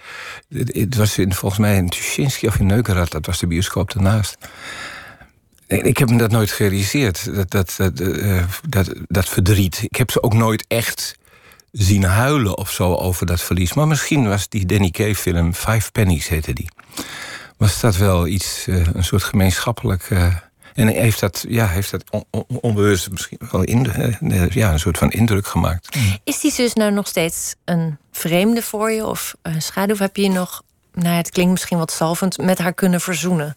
[0.48, 4.36] Het was in, volgens mij in Tuschinski of in Neukerad, dat was de bioscoop daarnaast.
[5.66, 9.82] Ik heb me dat nooit gerealiseerd, dat, dat, dat, uh, dat, dat verdriet.
[9.82, 11.16] Ik heb ze ook nooit echt
[11.72, 13.74] zien huilen of zo over dat verlies.
[13.74, 16.70] Maar misschien was die Danny Kaye-film, Five Pennies heette die.
[17.56, 20.08] Was dat wel iets, uh, een soort gemeenschappelijk.
[20.76, 23.90] En heeft dat, ja, heeft dat on, on, onbewust misschien wel in,
[24.50, 25.96] ja, een soort van indruk gemaakt.
[26.24, 29.06] Is die zus nou nog steeds een vreemde voor je?
[29.06, 29.94] Of een schaduw?
[29.94, 30.62] Of heb je nog,
[30.92, 33.56] nou het klinkt misschien wat zalvend, met haar kunnen verzoenen?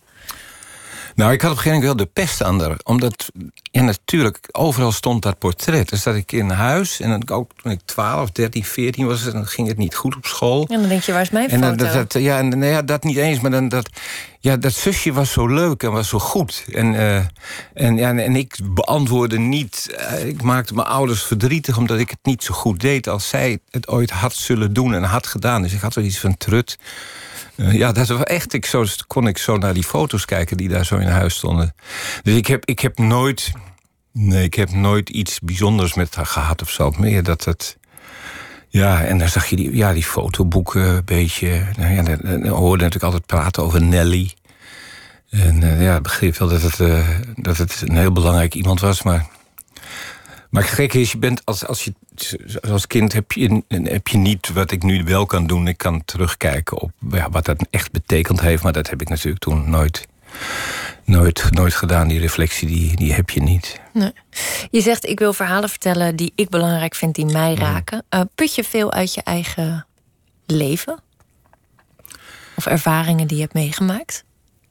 [1.19, 2.77] Nou, ik had op een gegeven moment wel de pest aan haar.
[2.83, 3.31] Omdat,
[3.71, 5.89] ja, natuurlijk, overal stond dat portret.
[5.89, 9.47] Dus dat ik in huis, en dan ook toen ik 12, 13, 14 was, dan
[9.47, 10.65] ging het niet goed op school.
[10.67, 11.75] En dan denk je, waar is mijn en foto?
[11.75, 13.89] Dat, dat, ja, en, nou ja, dat niet eens, maar dan dat...
[14.39, 16.65] Ja, dat zusje was zo leuk en was zo goed.
[16.73, 17.15] En, uh,
[17.73, 19.97] en, ja, en ik beantwoordde niet...
[19.99, 21.77] Uh, ik maakte mijn ouders verdrietig...
[21.77, 25.03] omdat ik het niet zo goed deed als zij het ooit had zullen doen en
[25.03, 25.61] had gedaan.
[25.61, 26.77] Dus ik had wel iets van trut...
[27.59, 28.53] Uh, ja, dat was echt.
[28.53, 31.75] Ik zo, kon ik zo naar die foto's kijken die daar zo in huis stonden.
[32.23, 33.51] Dus ik heb, ik heb nooit.
[34.13, 36.93] Nee, ik heb nooit iets bijzonders met haar gehad of zo.
[36.97, 37.77] Meer dat het.
[38.67, 41.65] Ja, en dan zag je die, ja, die fotoboeken een beetje.
[41.77, 44.33] Nou ja, dan, hoorde natuurlijk altijd praten over Nelly.
[45.29, 48.79] En uh, ja, ik begreep wel dat het, uh, dat het een heel belangrijk iemand
[48.79, 49.27] was, maar.
[50.49, 51.93] Maar het gekke is, je bent als, als je
[52.69, 55.67] als kind heb je, heb je niet wat ik nu wel kan doen.
[55.67, 58.63] Ik kan terugkijken op ja, wat dat echt betekend heeft.
[58.63, 60.07] Maar dat heb ik natuurlijk toen nooit,
[61.03, 62.07] nooit, nooit gedaan.
[62.07, 63.79] Die reflectie, die, die heb je niet.
[63.93, 64.13] Nee.
[64.71, 68.03] Je zegt, ik wil verhalen vertellen die ik belangrijk vind, die mij raken.
[68.09, 69.85] Uh, put je veel uit je eigen
[70.45, 70.99] leven?
[72.55, 74.23] Of ervaringen die je hebt meegemaakt?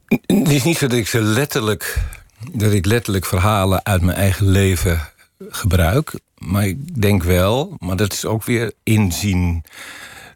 [0.08, 1.98] Het is niet zo dat ik ze letterlijk...
[2.52, 5.00] dat ik letterlijk verhalen uit mijn eigen leven
[5.38, 6.20] gebruik.
[6.38, 9.64] Maar ik denk wel, maar dat is ook weer inzien,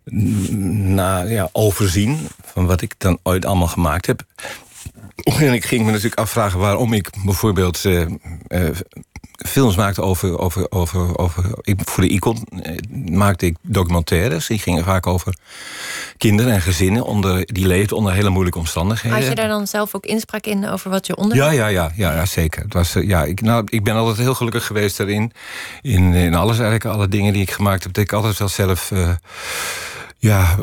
[0.05, 4.25] na, ja, overzien van wat ik dan ooit allemaal gemaakt heb.
[5.17, 8.07] En ik ging me natuurlijk afvragen waarom ik bijvoorbeeld uh,
[8.49, 8.69] uh,
[9.47, 10.39] films maakte over.
[10.39, 14.47] over, over, over ik, voor de Icon uh, maakte ik documentaires.
[14.47, 15.37] Die gingen vaak over
[16.17, 19.19] kinderen en gezinnen onder, die leefden onder hele moeilijke omstandigheden.
[19.19, 21.37] Had je daar dan zelf ook inspraak in over wat je onder?
[21.37, 22.63] Ja, ja, ja, ja, ja zeker.
[22.63, 25.33] Het was, ja, ik, nou, ik ben altijd heel gelukkig geweest daarin.
[25.83, 28.93] In, in alles eigenlijk, alle dingen die ik gemaakt heb, dat ik altijd wel zelf
[30.19, 30.57] ja,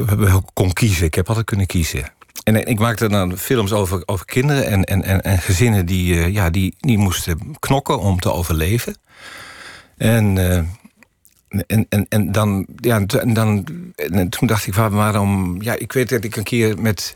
[0.53, 1.05] kon kiezen.
[1.05, 2.11] Ik heb altijd kunnen kiezen.
[2.49, 6.33] En ik maakte dan films over, over kinderen en, en, en, en gezinnen die, uh,
[6.33, 8.95] ja, die, die moesten knokken om te overleven.
[9.97, 10.57] En, uh,
[11.67, 15.61] en, en, en dan, ja, en dan en toen dacht ik, waarom.
[15.61, 17.15] Ja, ik weet dat ik een keer met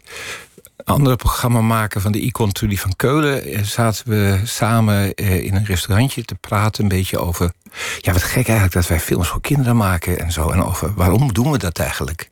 [0.83, 3.43] andere programma maken van de Icon Trudy van Keulen...
[3.43, 6.83] eh, zaten we samen eh, in een restaurantje te praten...
[6.83, 7.51] een beetje over...
[7.99, 10.49] ja, wat gek eigenlijk dat wij films voor kinderen maken en zo...
[10.49, 12.31] en over waarom doen we dat eigenlijk?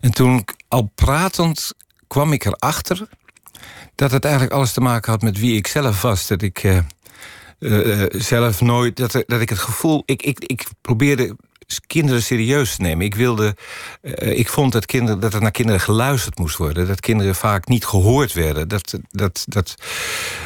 [0.00, 1.74] En toen, al pratend,
[2.12, 3.08] kwam ik erachter...
[3.94, 6.26] dat het eigenlijk alles te maken had met wie ik zelf was.
[6.26, 6.64] Dat ik...
[6.64, 6.78] eh,
[7.58, 8.96] eh, eh, zelf nooit.
[8.96, 10.02] Dat, dat ik het gevoel.
[10.04, 11.36] Ik, ik, ik probeerde
[11.86, 13.04] kinderen serieus te nemen.
[13.06, 13.56] Ik wilde.
[14.18, 16.86] ik vond dat, kinderen, dat er naar kinderen geluisterd moest worden.
[16.86, 18.68] Dat kinderen vaak niet gehoord werden.
[18.68, 19.74] Dat, dat, dat,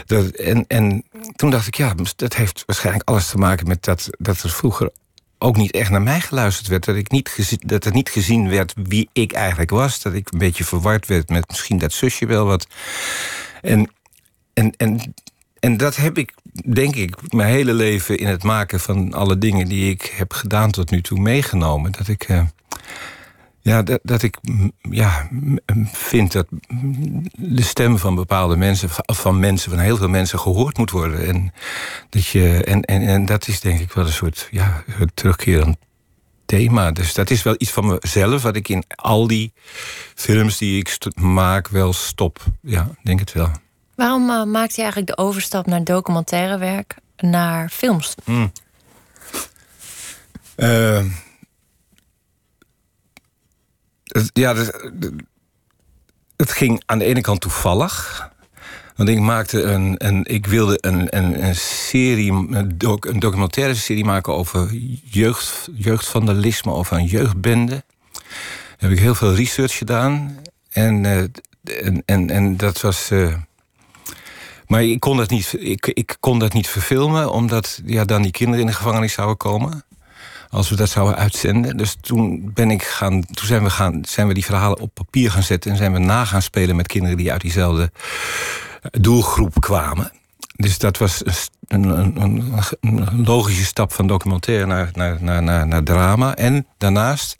[0.07, 1.05] dat, en, en
[1.37, 4.91] toen dacht ik, ja, dat heeft waarschijnlijk alles te maken met dat, dat er vroeger
[5.39, 6.85] ook niet echt naar mij geluisterd werd.
[6.85, 10.03] Dat, ik niet gezi- dat er niet gezien werd wie ik eigenlijk was.
[10.03, 12.67] Dat ik een beetje verward werd met misschien dat zusje wel wat.
[13.63, 13.91] En,
[14.55, 15.15] en, en,
[15.61, 16.33] en dat heb ik,
[16.75, 20.71] denk ik, mijn hele leven in het maken van alle dingen die ik heb gedaan
[20.71, 21.93] tot nu toe meegenomen.
[21.93, 22.23] Dat ik.
[22.25, 22.43] eh,
[23.67, 25.59] ja, dat, dat ik mm, ja, mm,
[25.93, 30.79] vind dat mm, de stem van bepaalde mensen, van- mensen, van heel veel mensen, gehoord
[30.79, 31.27] moet worden.
[31.27, 31.53] En
[32.11, 35.77] dat, je, en, en, en dat is denk ik wel een soort ja, een terugkerend
[36.45, 36.93] thema.
[36.93, 39.53] Dus dat is wel iets van mezelf, wat ik in al die
[40.15, 42.45] films die ik maak wel stop.
[42.63, 43.51] Ja, denk het wel.
[43.95, 48.15] Waarom eh, maakt hij eigenlijk de overstap naar documentaire werk naar films?
[50.57, 51.26] Eh, het,
[54.33, 54.55] ja,
[56.37, 58.29] het, ging aan de ene kant toevallig.
[58.97, 63.75] Want ik maakte een, een ik wilde een, een, een serie, een, doc- een documentaire
[63.75, 64.73] serie maken over
[65.05, 67.85] jeugd, jeugdvandalisme, over een jeugdbende.
[68.13, 70.37] Daar heb ik heel veel research gedaan.
[70.69, 71.23] En, eh,
[71.87, 73.11] en, en, en dat was.
[73.11, 73.35] eh,
[74.67, 78.31] maar ik kon dat niet, ik, ik kon dat niet verfilmen, omdat ja, dan die
[78.31, 79.85] kinderen in de gevangenis zouden komen
[80.57, 81.77] als we dat zouden uitzenden.
[81.77, 85.31] Dus toen, ben ik gaan, toen zijn, we gaan, zijn we die verhalen op papier
[85.31, 85.71] gaan zetten...
[85.71, 87.91] en zijn we na gaan spelen met kinderen die uit diezelfde
[88.91, 90.13] doelgroep kwamen.
[90.57, 91.23] Dus dat was
[91.67, 96.35] een een, een, logische stap van documentaire naar, naar, naar, naar, drama.
[96.35, 97.37] En daarnaast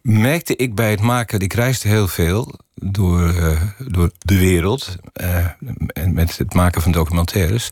[0.00, 1.40] merkte ik bij het maken...
[1.40, 4.96] ik reisde heel veel door, eh, door de wereld...
[5.12, 5.46] eh,
[5.86, 7.70] en met het maken van documentaires...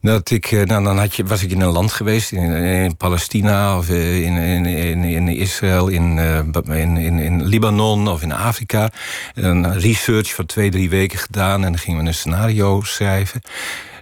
[0.00, 2.96] Dat ik, eh, nou, dan had je, was ik in een land geweest, in, in
[2.96, 8.32] Palestina of eh, in, in, in, Israël, in, eh, in, in, in Libanon of in
[8.32, 8.90] Afrika.
[9.34, 13.40] En een research van twee, drie weken gedaan en dan gingen we een scenario schrijven.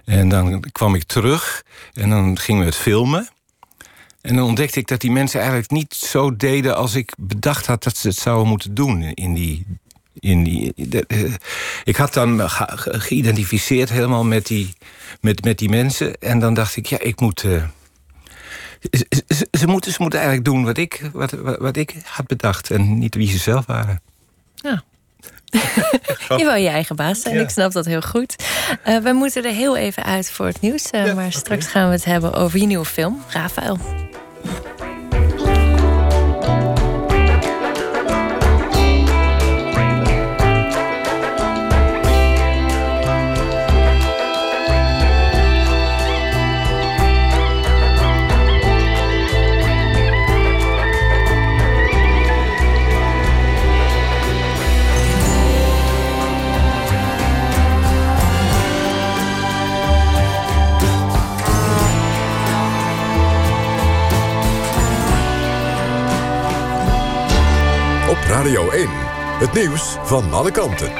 [0.05, 3.29] En dan kwam ik terug en dan gingen we het filmen.
[4.21, 7.83] En dan ontdekte ik dat die mensen eigenlijk niet zo deden als ik bedacht had
[7.83, 9.65] dat ze het zouden moeten doen in die.
[10.19, 11.33] In die de- eh,
[11.83, 14.73] ik had dan ge- ge- geïdentificeerd helemaal met die,
[15.21, 16.15] met, met die mensen.
[16.19, 17.43] En dan dacht ik, ja, ik moet.
[17.43, 17.63] eh,
[18.91, 22.27] ze, ze, ze moeten, ze moeten eigenlijk doen wat ik, wat, wat, wat ik had
[22.27, 22.71] bedacht.
[22.71, 24.01] En niet wie ze zelf waren.
[24.55, 24.83] Ja.
[26.37, 27.41] je wil je eigen baas zijn, Ja.
[27.41, 28.35] ik snap dat heel goed.
[28.83, 30.91] Eh, we moeten er heel even uit voor het nieuws.
[30.91, 33.77] maar straks gaan we het hebben over je nieuwe film, Rafael.
[68.47, 68.87] Radio 1.
[69.39, 70.91] Het nieuws van alle kanten.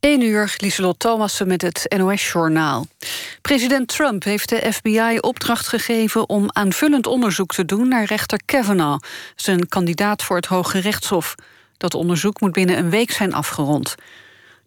[0.00, 2.86] 1 uur, Lieselot Thomassen met het NOS-journaal.
[3.42, 9.04] President Trump heeft de FBI opdracht gegeven om aanvullend onderzoek te doen naar rechter Kavanaugh,
[9.36, 11.34] zijn kandidaat voor het Hoge Rechtshof.
[11.76, 13.94] Dat onderzoek moet binnen een week zijn afgerond.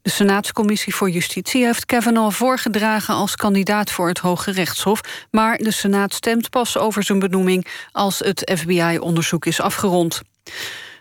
[0.06, 5.72] De Senaatscommissie voor Justitie heeft Kavanaugh voorgedragen als kandidaat voor het Hoge Rechtshof, maar de
[5.72, 10.22] Senaat stemt pas over zijn benoeming als het FBI-onderzoek is afgerond.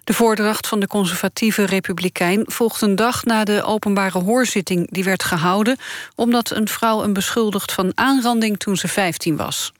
[0.04, 5.22] De voordracht van de conservatieve republikein volgt een dag na de openbare hoorzitting die werd
[5.22, 5.76] gehouden
[6.14, 9.72] omdat een vrouw een beschuldigt van aanranding toen ze 15 was.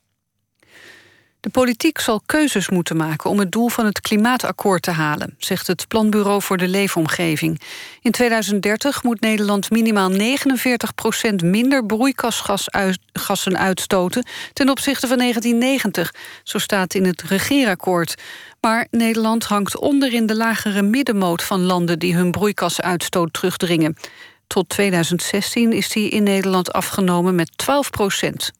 [1.44, 5.66] De politiek zal keuzes moeten maken om het doel van het klimaatakkoord te halen, zegt
[5.66, 7.60] het Planbureau voor de Leefomgeving.
[8.00, 16.58] In 2030 moet Nederland minimaal 49 procent minder broeikasgassen uitstoten ten opzichte van 1990, zo
[16.58, 18.14] staat in het regeerakkoord.
[18.60, 23.96] Maar Nederland hangt onder in de lagere middenmoot van landen die hun broeikasuitstoot terugdringen.
[24.46, 28.52] Tot 2016 is die in Nederland afgenomen met 12 procent.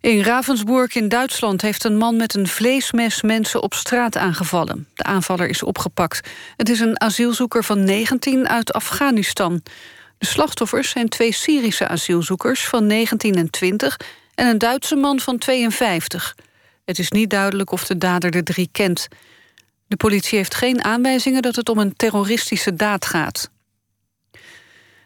[0.00, 4.88] In Ravensburg in Duitsland heeft een man met een vleesmes mensen op straat aangevallen.
[4.94, 6.30] De aanvaller is opgepakt.
[6.56, 9.62] Het is een asielzoeker van 19 uit Afghanistan.
[10.18, 14.00] De slachtoffers zijn twee Syrische asielzoekers van 19 en 20
[14.34, 16.36] en een Duitse man van 52.
[16.84, 19.08] Het is niet duidelijk of de dader de drie kent.
[19.86, 23.50] De politie heeft geen aanwijzingen dat het om een terroristische daad gaat.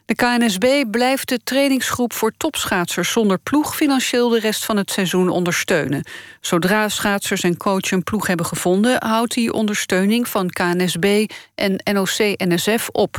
[0.07, 5.29] De KNSB blijft de trainingsgroep voor topschaatsers zonder ploeg financieel de rest van het seizoen
[5.29, 6.05] ondersteunen.
[6.41, 12.89] Zodra schaatsers en coach een ploeg hebben gevonden, houdt die ondersteuning van KNSB en NOC-NSF
[12.93, 13.19] op.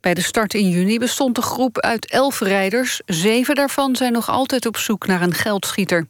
[0.00, 3.00] Bij de start in juni bestond de groep uit elf rijders.
[3.06, 6.06] Zeven daarvan zijn nog altijd op zoek naar een geldschieter.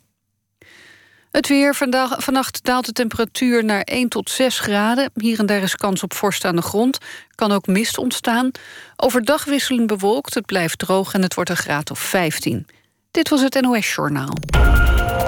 [1.30, 1.74] Het weer.
[1.74, 5.10] Vandaag, vannacht daalt de temperatuur naar 1 tot 6 graden.
[5.14, 6.98] Hier en daar is kans op vorst aan de grond.
[7.40, 8.50] Kan ook mist ontstaan.
[8.96, 10.34] Overdag wisselen bewolkt.
[10.34, 12.66] Het blijft droog en het wordt een graad of 15.
[13.10, 14.34] Dit was het NOS Journaal.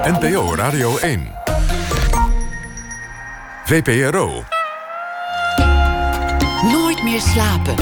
[0.03, 1.31] NPO Radio 1.
[3.65, 4.43] VPRO.
[6.71, 7.75] Nooit meer slapen.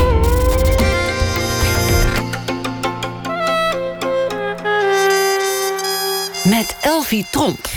[6.43, 7.67] Met Elvie Tromp.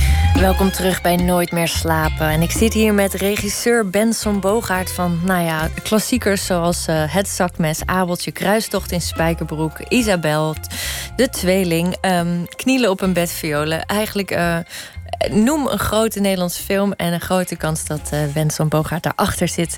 [0.40, 2.28] Welkom terug bij Nooit meer slapen.
[2.28, 7.28] En ik zit hier met regisseur Benson Bogaert van, nou ja, klassiekers zoals uh, Het
[7.28, 10.54] Zakmes, Abeltje, Kruistocht in Spijkerbroek, Isabel,
[11.16, 13.86] De Tweeling, um, Knielen op een bed violen.
[13.86, 14.58] Eigenlijk uh,
[15.30, 19.76] noem een grote Nederlandse film en een grote kans dat uh, Benson Bogaert daarachter zit.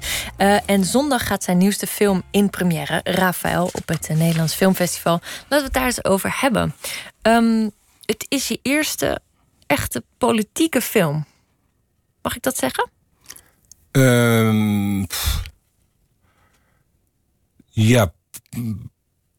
[0.67, 5.21] En zondag gaat zijn nieuwste film in première, Rafael, op het Nederlands Filmfestival.
[5.23, 6.75] Laten we het daar eens over hebben.
[7.23, 7.71] Um,
[8.07, 9.21] het is je eerste
[9.67, 11.25] echte politieke film.
[12.23, 12.91] Mag ik dat zeggen?
[13.93, 15.07] Um,
[17.71, 18.13] ja,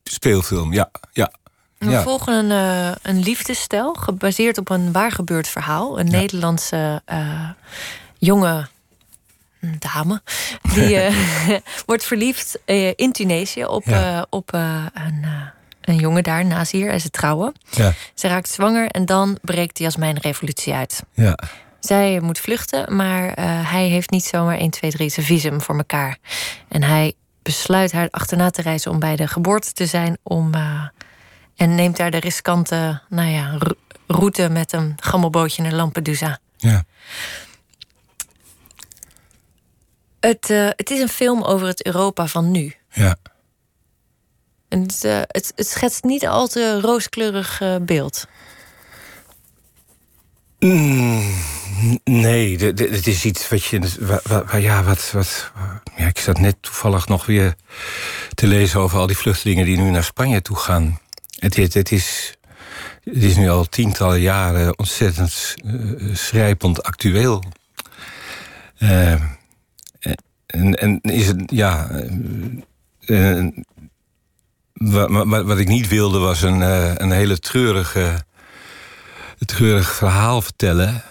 [0.04, 0.92] speelfilm, ja.
[1.12, 1.32] ja.
[1.78, 2.04] We ja.
[2.04, 6.00] volgen een, uh, een liefdesstijl gebaseerd op een waargebeurd verhaal.
[6.00, 6.18] Een ja.
[6.18, 7.50] Nederlandse uh,
[8.18, 8.68] jonge
[9.60, 10.22] dame
[10.62, 11.16] die uh,
[11.86, 12.60] wordt verliefd
[12.96, 14.26] in Tunesië op, ja.
[14.30, 15.52] op een
[15.88, 17.54] een jongen daar, Nazir, en ze trouwen.
[17.69, 17.93] Ja.
[18.13, 21.04] Ze raakt zwanger en dan breekt de Jasmijnrevolutie uit.
[21.13, 21.38] Ja.
[21.80, 25.78] Zij moet vluchten, maar uh, hij heeft niet zomaar 1, 2, 3 zijn visum voor
[25.78, 26.17] elkaar.
[26.67, 30.17] En hij besluit haar achterna te reizen om bij de geboorte te zijn.
[30.23, 30.88] Om, uh,
[31.56, 33.58] en neemt daar de riskante nou ja,
[34.08, 36.39] route met een gammelbootje naar Lampedusa.
[36.58, 36.84] Ja.
[40.19, 42.76] Het, uh, het is een film over het Europa van nu.
[42.91, 43.15] Ja.
[44.67, 48.27] En het, uh, het, het, schetst niet al te rooskleurig uh, beeld.
[50.60, 51.23] Mm,
[52.03, 53.82] nee, het is iets wat je.
[54.23, 55.51] Waar, ja, wat, wat,
[55.95, 57.56] ik zat net toevallig nog weer
[58.34, 60.99] te lezen over al die vluchtelingen die nu naar Spanje toe gaan.
[61.39, 62.38] Het, het, het is,
[63.03, 67.43] het is nu al tientallen jaren ontzettend uh, schrijpend actueel.
[68.77, 71.89] en, en is het, ja.
[74.78, 78.26] Wat, wat, ik niet wilde was een, uh, een hele treurige,
[79.46, 81.04] treurig verhaal vertellen.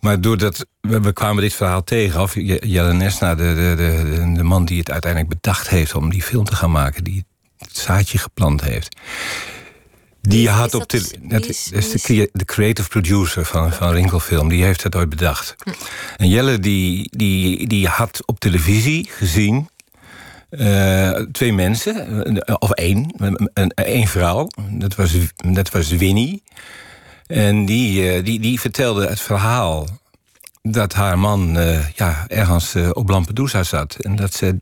[0.00, 4.42] Maar doordat we, we kwamen dit verhaal tegen, of Jelle Nesna, de, de, de, de,
[4.42, 7.24] man die het uiteindelijk bedacht heeft om die film te gaan maken, die
[7.56, 8.96] het zaadje geplant heeft.
[10.20, 14.82] Die had op de, dat is de, de, creative producer van, van Rinkelfilm, die heeft
[14.82, 15.54] het ooit bedacht.
[15.62, 15.70] Hm.
[16.16, 19.68] En Jelle die, die, die had op televisie gezien
[20.50, 22.24] uh, twee mensen,
[22.58, 23.14] of één,
[23.54, 24.48] een, één vrouw.
[24.70, 26.42] Dat was, dat was Winnie.
[27.26, 29.86] En die, uh, die, die vertelde het verhaal
[30.62, 33.94] dat haar man uh, ja, ergens op Lampedusa zat.
[33.94, 34.60] En dat ze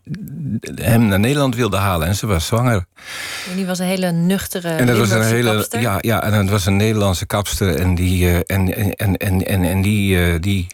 [0.75, 2.07] hem naar Nederland wilde halen.
[2.07, 2.87] En ze was zwanger.
[3.51, 5.81] En die was een hele nuchtere en dat was een hele, kapster.
[5.81, 7.75] Ja, ja, en het was een Nederlandse kapster.
[7.75, 10.67] En die, en, en, en, en, en die, die,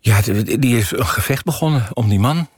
[0.00, 2.48] ja, die is een gevecht begonnen om die man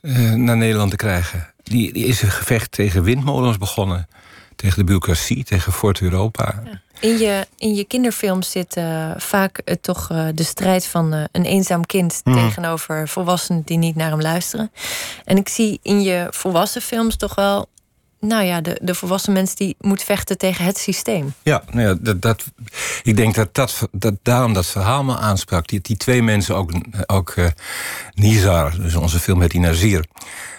[0.00, 1.52] uh, naar Nederland te krijgen.
[1.62, 4.08] Die, die, is een gevecht tegen windmolens begonnen.
[4.56, 6.62] Tegen de bureaucratie, tegen Fort Europa.
[6.64, 6.80] Ja.
[7.00, 11.86] In, je, in je kinderfilms zit uh, vaak uh, toch de strijd van een eenzaam
[11.86, 12.20] kind...
[12.24, 12.34] Mm.
[12.34, 14.72] tegenover volwassenen die niet naar hem luisteren.
[15.24, 17.68] En ik zie in je volwassen films toch wel
[18.20, 21.34] nou ja, de, de volwassen mens die moet vechten tegen het systeem.
[21.42, 22.44] Ja, nou ja dat, dat,
[23.02, 25.68] ik denk dat, dat, dat daarom dat verhaal me aansprak.
[25.68, 26.72] Die, die twee mensen, ook,
[27.06, 27.46] ook uh,
[28.14, 30.04] Nizar, dus onze film heet die Nazir...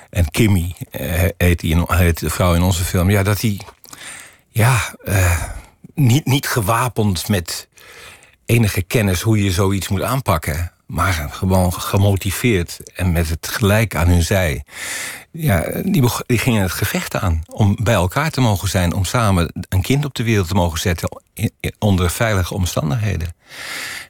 [0.10, 3.10] en Kimmy uh, heet, die, heet de vrouw in onze film...
[3.10, 3.62] ja, dat die
[4.50, 5.44] ja, uh,
[5.96, 7.68] niet, niet gewapend met
[8.46, 9.22] enige kennis...
[9.22, 14.64] hoe je zoiets moet aanpakken maar gewoon gemotiveerd en met het gelijk aan hun zij.
[15.32, 19.82] Ja, die, gingen het gevecht aan om bij elkaar te mogen zijn, om samen een
[19.82, 21.22] kind op de wereld te mogen zetten
[21.80, 23.34] onder veilige omstandigheden.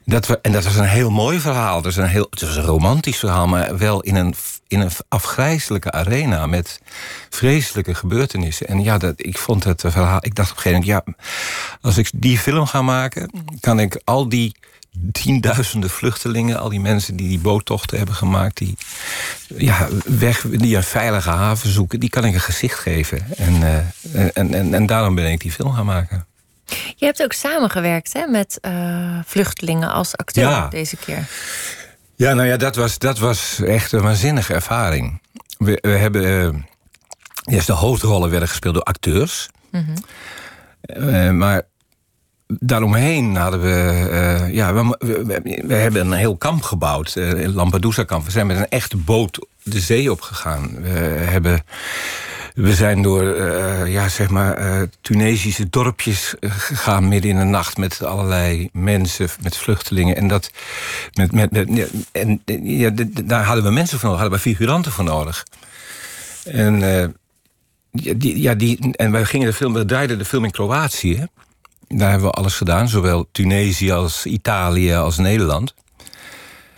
[0.04, 1.86] Dat we, en dat was een heel mooi verhaal.
[1.86, 4.34] Is een heel, het was een romantisch verhaal, maar wel in een,
[4.68, 6.80] in een afgrijzelijke arena met
[7.30, 8.66] vreselijke gebeurtenissen.
[8.66, 10.18] En ja, dat, ik vond het verhaal.
[10.20, 11.26] Ik dacht op een gegeven moment, ja,
[11.80, 14.54] als ik die film ga maken, kan ik al die
[15.12, 18.76] tienduizenden vluchtelingen, al die mensen die die boottochten hebben gemaakt, die,
[19.46, 23.36] ja, weg, die een veilige haven zoeken, die kan ik een gezicht geven.
[23.36, 23.76] En, uh,
[24.36, 26.26] en, en, en daarom ben ik die film gaan maken.
[26.96, 30.68] Je hebt ook samengewerkt hè, met uh, vluchtelingen als acteur ja.
[30.68, 31.28] deze keer.
[32.16, 35.20] Ja, nou ja, dat was, dat was echt een waanzinnige ervaring.
[35.58, 36.66] We, we hebben.
[37.44, 39.48] Uh, de hoofdrollen werden gespeeld door acteurs.
[39.70, 41.08] Mm -hmm.
[41.08, 41.62] uh, maar
[42.58, 44.08] daaromheen hadden we.
[44.10, 44.96] Uh, ja, we,
[45.66, 47.14] we, hebben een heel kamp gebouwd.
[47.16, 48.24] Uh, Lampedusa-kamp.
[48.24, 50.82] We zijn met een echte boot de zee opgegaan.
[50.82, 50.88] We
[51.28, 51.64] hebben.
[52.54, 58.04] We zijn door uh, ja, zeg maar, Tunesische dorpjes gegaan midden in de nacht met
[58.04, 60.16] allerlei mensen, met vluchtelingen.
[60.16, 60.50] En, dat,
[61.14, 62.90] met, met, met, en ja,
[63.24, 65.46] daar hadden we mensen voor nodig, hadden we figuranten voor nodig.
[66.44, 66.80] En,
[68.20, 71.26] ja, die, en wij gingen de film, we draaiden de film in Kroatië.
[71.94, 75.74] Daar hebben we alles gedaan, zowel Tunesië als Italië als Nederland.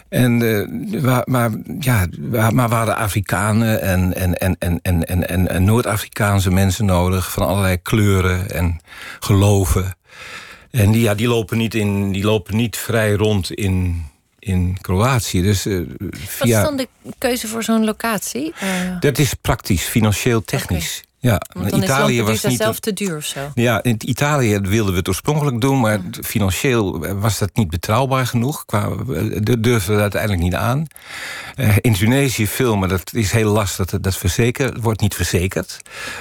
[0.08, 2.06] En, uh, maar, ja,
[2.52, 7.30] maar we hadden Afrikanen en, en, en, en, en, en, en Noord-Afrikaanse mensen nodig...
[7.32, 8.80] van allerlei kleuren en
[9.20, 9.96] geloven.
[10.70, 14.04] En die, ja, die, lopen, niet in, die lopen niet vrij rond in,
[14.38, 15.42] in Kroatië.
[15.42, 16.38] Dus, uh, via...
[16.38, 16.88] Wat is dan de
[17.18, 18.54] keuze voor zo'n locatie?
[18.62, 19.00] Uh...
[19.00, 20.98] Dat is praktisch, financieel, technisch.
[20.98, 21.10] Okay.
[21.22, 23.50] Ja, Want dan Italië is was niet zelf te duur of zo.
[23.54, 28.64] Ja, in Italië wilden we het oorspronkelijk doen, maar financieel was dat niet betrouwbaar genoeg.
[29.06, 30.86] We durfden we uiteindelijk niet aan.
[31.56, 33.86] Uh, in Tunesië filmen, dat is heel lastig.
[33.86, 35.78] Dat, dat verzekerd, wordt niet verzekerd.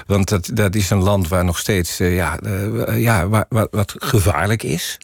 [0.08, 3.68] Want dat, dat is een land waar nog steeds uh, ja, uh, ja, waar, waar,
[3.72, 4.98] wat gevaarlijk is.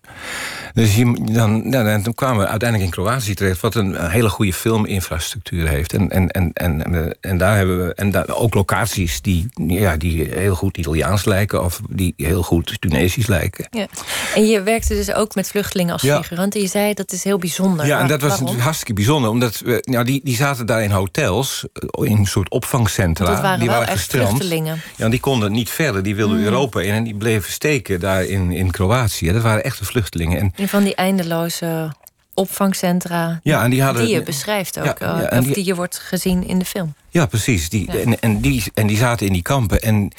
[0.77, 5.67] Dus je, dan, dan kwamen we uiteindelijk in Kroatië terecht, wat een, hele goede filminfrastructuur
[5.67, 5.93] heeft.
[5.93, 9.45] En, en, en, en, en daar hebben we en daar, ook locaties die.
[9.67, 13.67] Ja, die heel goed Italiaans lijken of die heel goed Tunesisch lijken.
[13.71, 13.87] Ja.
[14.35, 16.17] En je werkte dus ook met vluchtelingen als ja.
[16.17, 16.55] figurant.
[16.55, 17.85] En je zei dat is heel bijzonder.
[17.85, 18.59] Ja, en dat was Waarom?
[18.59, 19.29] hartstikke bijzonder.
[19.29, 23.25] Omdat we, nou, die, die zaten daar in hotels, in een soort opvangcentra.
[23.25, 24.27] Dat waren die waren echt gestrand.
[24.27, 24.81] vluchtelingen.
[24.95, 26.03] Ja, die konden niet verder.
[26.03, 26.43] Die wilden mm.
[26.43, 29.31] Europa in en die bleven steken daar in, in Kroatië.
[29.31, 30.39] Dat waren echte vluchtelingen.
[30.39, 31.91] En, en van die eindeloze
[32.33, 34.99] opvangcentra ja, en die, hadden, die je beschrijft ook.
[34.99, 36.93] Ja, ja, of die, die, je wordt gezien in de film.
[37.09, 37.69] Ja, precies.
[37.69, 39.81] Die, en, en, die, en die zaten in die kampen.
[39.81, 40.11] En,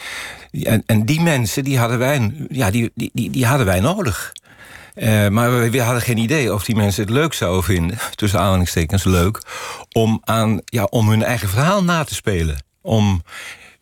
[0.63, 4.33] en, en die mensen die hadden wij, ja, die, die, die, die hadden wij nodig.
[4.95, 8.41] Uh, maar we, we, hadden geen idee of die mensen het leuk zouden vinden, tussen
[8.41, 9.43] aanhalingstekens leuk,
[9.93, 12.63] om, aan, ja, om hun eigen verhaal na te spelen.
[12.81, 13.23] Om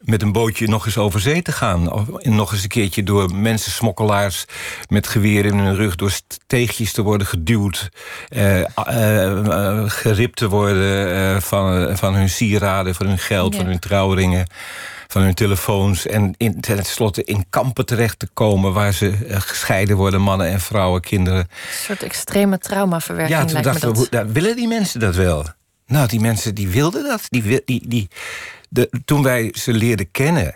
[0.06, 1.92] met een bootje nog eens over zee te gaan.
[1.92, 4.44] Of nog eens een keertje door mensensmokkelaars
[4.88, 5.96] met geweren in hun rug...
[5.96, 7.88] door steegjes te worden geduwd,
[8.28, 12.94] eh, uh, geript te worden van, van hun sieraden...
[12.94, 13.58] van hun geld, ja.
[13.58, 14.46] van hun trouwringen
[15.08, 18.72] van hun telefoons en in, tenslotte in kampen terecht te komen...
[18.72, 21.38] waar ze gescheiden worden, mannen en vrouwen, kinderen.
[21.38, 24.26] Een soort extreme traumaverwerking ja, toen dachten me dat.
[24.32, 25.44] willen die mensen dat wel?
[25.86, 27.22] Nou, die mensen die wilden dat.
[27.28, 28.08] Die, die, die,
[29.04, 30.54] toen wij ze leerden kennen,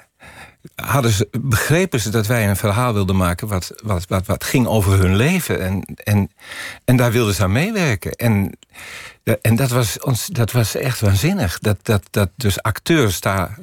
[0.75, 4.99] hadden ze, begrepen ze dat wij een verhaal wilden maken wat, wat, wat, ging over
[4.99, 5.61] hun leven.
[5.61, 6.31] En, en,
[6.85, 8.13] en daar wilden ze aan meewerken.
[8.13, 8.59] En,
[9.41, 11.59] en dat, was ons, dat was echt waanzinnig.
[11.59, 13.59] Dat, dat, dat dus acteurs daar.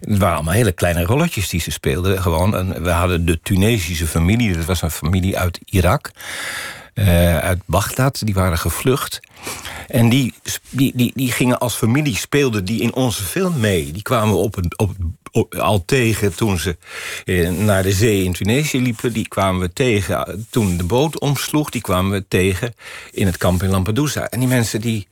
[0.00, 2.22] Het waren allemaal hele kleine rolletjes die ze speelden.
[2.22, 2.82] Gewoon.
[2.82, 6.10] We hadden de Tunesische familie, dat was een familie uit Irak.
[6.94, 9.20] Uh, uit Bagdad, die waren gevlucht.
[9.88, 10.34] En die,
[10.70, 13.92] die, die, die gingen als familie, speelden die in onze film mee.
[13.92, 14.94] Die kwamen op, op,
[15.30, 16.76] op, al tegen toen ze
[17.24, 19.12] eh, naar de zee in Tunesië liepen.
[19.12, 21.70] Die kwamen we tegen toen de boot omsloeg.
[21.70, 22.74] Die kwamen we tegen
[23.12, 24.28] in het kamp in Lampedusa.
[24.28, 25.08] En die mensen die,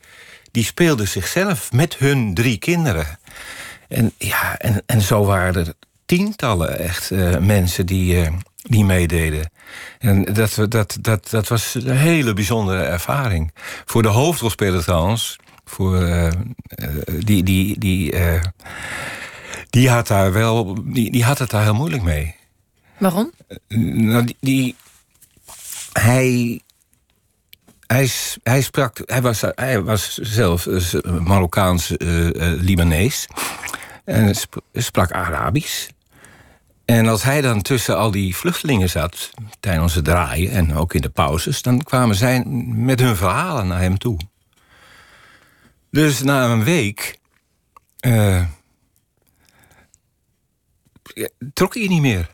[0.51, 3.19] die speelden zichzelf met hun drie kinderen.
[3.87, 5.73] En, ja, en, en zo waren er
[6.05, 8.29] tientallen echt mensen die,
[8.63, 9.51] die meededen.
[9.99, 13.53] En dat, dat, dat, dat was een hele bijzondere ervaring.
[13.85, 15.35] Voor de hoofdrolspeler trouwens,
[15.65, 16.31] voor, uh,
[17.19, 18.41] die, die, die, uh,
[19.69, 22.35] die, had daar wel, die, die had het daar heel moeilijk mee.
[22.97, 23.31] Waarom?
[23.67, 24.75] nou, die, die,
[25.93, 26.61] hij,
[27.87, 28.09] hij,
[28.43, 30.67] hij, sprak, hij, was, hij was zelf
[31.03, 33.27] Marokkaans-Libanees.
[34.05, 34.35] en
[34.73, 35.87] sprak Arabisch.
[36.85, 39.29] En als hij dan tussen al die vluchtelingen zat,
[39.59, 43.79] tijdens het draaien en ook in de pauzes, dan kwamen zij met hun verhalen naar
[43.79, 44.17] hem toe.
[45.91, 47.19] Dus na een week.
[47.99, 48.45] eh,
[51.53, 52.29] trok hij niet meer.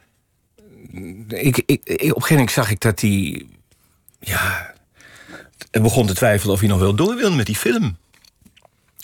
[1.28, 3.46] Ik, op een gegeven moment zag ik dat hij.
[4.20, 4.74] Ja.
[5.72, 7.98] begon te twijfelen of hij nog wel door wilde met die film.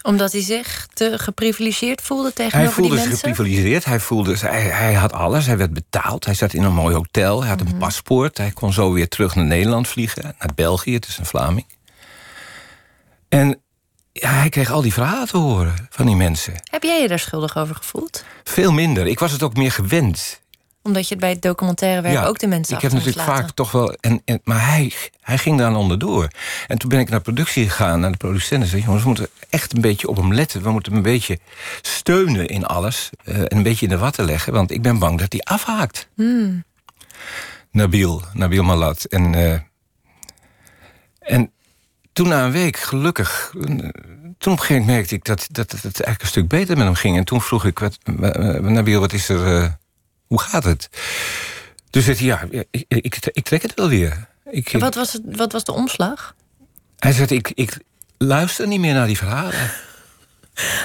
[0.06, 3.30] Omdat hij zich te geprivilegeerd voelde Hij tegenover voelde die zich mensen?
[3.36, 3.86] geprivilegeerd.
[3.86, 5.46] Hij, voelde, hij, hij had alles.
[5.46, 6.26] Hij werd betaald.
[6.26, 7.40] Hij zat in een mooi hotel.
[7.42, 7.72] Hij had Mhm.
[7.72, 8.38] een paspoort.
[8.38, 10.24] Hij kon zo weer terug naar Nederland vliegen.
[10.40, 10.94] Naar België.
[10.94, 11.66] Het is een Vlaming.
[13.30, 13.62] En
[14.12, 16.54] ja, hij kreeg al die verhalen te horen van die mensen.
[16.64, 18.24] Heb jij je daar schuldig over gevoeld?
[18.44, 19.08] Veel minder.
[19.08, 20.42] Ik was het ook meer gewend.
[20.86, 23.36] Omdat je het bij het documentaire werk ook de mensen ik heb natuurlijk laten.
[23.36, 23.94] vaak toch wel...
[23.94, 26.28] En, en, maar hij, hij ging daar onderdoor.
[26.68, 28.62] En toen ben ik naar productie gegaan, naar de producent...
[28.64, 30.62] en zei, jongens, we moeten echt een beetje op hem letten.
[30.62, 31.40] We moeten hem een beetje
[31.82, 33.10] steunen in alles.
[33.24, 34.54] eh, en een beetje in de watten leggen.
[34.54, 36.08] Want ik ben bang dat hij afhaakt.
[36.16, 36.64] Hmm.
[37.72, 39.04] Nabil, Nabil Malat.
[39.04, 39.60] En, eh,
[41.20, 41.52] en
[42.14, 43.52] toen na een week, gelukkig...
[43.56, 43.62] eh,
[44.38, 46.78] Toen op een gegeven moment merkte ik dat, dat, dat het eigenlijk een stuk beter
[46.78, 47.18] met hem ging.
[47.18, 47.98] En toen vroeg ik, wat,
[48.62, 49.78] Nabil, wat is er...
[50.28, 50.90] hoe gaat het?
[51.90, 54.28] Dus zei hij, ja, ik, ik, ik trek het wel weer.
[54.50, 56.36] Ik, En Wat was, het, wat was de omslag?
[57.00, 57.78] Hij zei, ik, ik
[58.18, 59.72] luister niet meer naar die verhalen.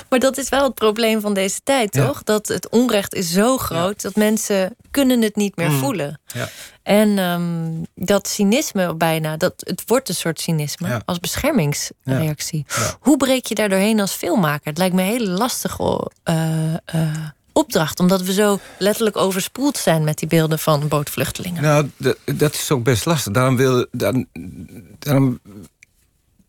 [0.09, 2.07] Maar dat is wel het probleem van deze tijd, Ja.
[2.07, 2.23] toch?
[2.23, 5.79] Dat het onrecht is zo groot dat mensen kunnen het niet meer Mm.
[5.79, 6.21] voelen.
[6.27, 6.49] Ja.
[6.83, 11.03] En ehm, dat cynisme bijna, dat, het wordt een soort cynisme Ja.
[11.05, 12.65] als beschermingsreactie.
[12.69, 12.97] Ja.
[13.01, 14.69] Hoe breek je daar doorheen als filmmaker?
[14.69, 16.79] Het lijkt me lastige eh, eh,
[17.61, 21.63] opdracht, omdat we zo letterlijk overspoeld zijn met die beelden van bootvluchtelingen.
[21.63, 21.91] Nou,
[22.25, 23.33] dat is ook best lastig.
[23.33, 23.87] Daarom wil...
[23.93, 24.27] Daarom,
[24.99, 25.41] daarom,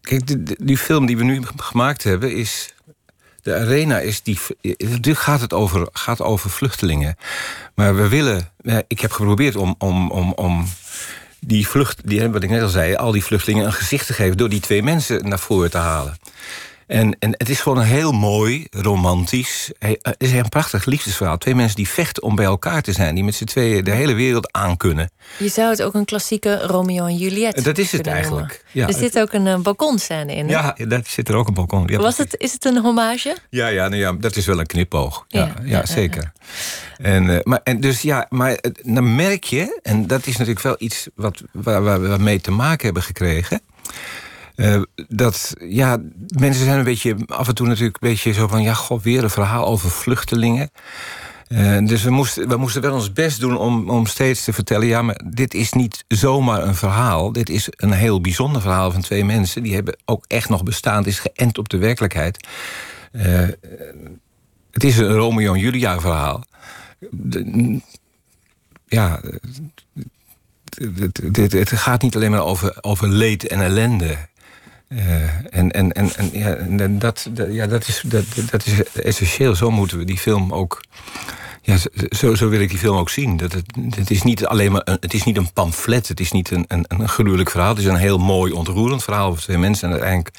[0.02, 2.74] kijk, die, film die we nu gemaakt hebben is...
[3.42, 4.40] De arena is die.
[4.62, 7.16] Natuurlijk gaat het over, gaat over vluchtelingen.
[7.76, 8.52] Maar we willen.
[8.88, 10.68] Ik heb geprobeerd om, om, om, om
[11.40, 12.10] die vlucht.
[12.10, 14.38] Die, wat ik net al zei, al die vluchtelingen een gezicht te geven.
[14.38, 16.18] door die twee mensen naar voren te halen.
[16.92, 19.72] En, en het is gewoon een heel mooi, romantisch.
[19.80, 21.38] he- Het is een prachtig liefdesverhaal.
[21.38, 23.16] Twee mensen die vechten om bij elkaar te zijn.
[23.16, 25.10] Die met z'n tweeën de hele wereld aankunnen.
[25.38, 28.88] Je zou het ook een klassieke Romeo en Juliet Dat is het eigenlijk, ja.
[28.88, 30.46] er zit ook een eh, balkonscène in.
[30.50, 30.52] hè?
[30.52, 31.84] Ja, daar zit er ook een balkon.
[31.88, 33.36] Ja, Was het, is het een hommage?
[33.50, 35.26] Ja, ja, nou ja, dat is wel een knipoog.
[35.28, 36.32] Ja, Ja, zeker.
[36.98, 40.62] En, eh, maar, en dus ja, maar eh, dan merk je, en dat is natuurlijk
[40.62, 43.62] wel iets wat, waar, waar we mee te maken hebben gekregen.
[44.62, 45.98] Eh, dat ja,
[46.38, 49.24] mensen zijn een beetje af en toe natuurlijk een beetje zo van ja, god, weer
[49.24, 50.70] een verhaal over vluchtelingen.
[51.48, 54.88] Eh, dus we moesten, we moesten wel ons best doen om, om steeds te vertellen:
[54.88, 57.32] ja, maar dit is niet zomaar een verhaal.
[57.32, 59.64] Dit is een heel bijzonder verhaal van twee mensen.
[59.64, 60.98] Die hebben ook echt nog bestaan.
[60.98, 62.48] Het is geënt op de werkelijkheid.
[63.12, 63.48] Eh,
[64.72, 66.44] het is een Romeo en Julia verhaal.
[68.88, 69.22] Ja,
[71.34, 74.18] het- het gaat niet alleen maar over, over leed en ellende.
[74.96, 78.84] Eh, en en, en, en, ja, en dat, dat, ja, dat, is, dat, dat is
[78.94, 79.56] essentieel.
[79.56, 80.82] Zo moeten we die film ook.
[81.62, 81.78] Ja,
[82.10, 83.38] zo, zo wil ik die film ook zien.
[83.38, 83.66] Dat het,
[83.96, 86.08] het is niet alleen maar een, het is niet een pamflet.
[86.08, 87.70] Het is niet een, een, een gruwelijk verhaal.
[87.70, 89.88] Het is een heel mooi, ontroerend verhaal over twee mensen.
[89.88, 90.36] En uiteindelijk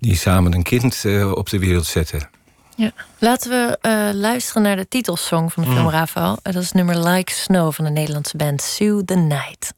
[0.00, 2.28] die samen een kind eh, op de wereld zetten.
[2.76, 2.92] Ja.
[3.18, 5.74] Laten we eh, luisteren naar de titelsong van de Mm.
[5.74, 6.38] film Rafael.
[6.42, 9.72] Dat is nummer Like Snow van de Nederlandse band Sue the Night.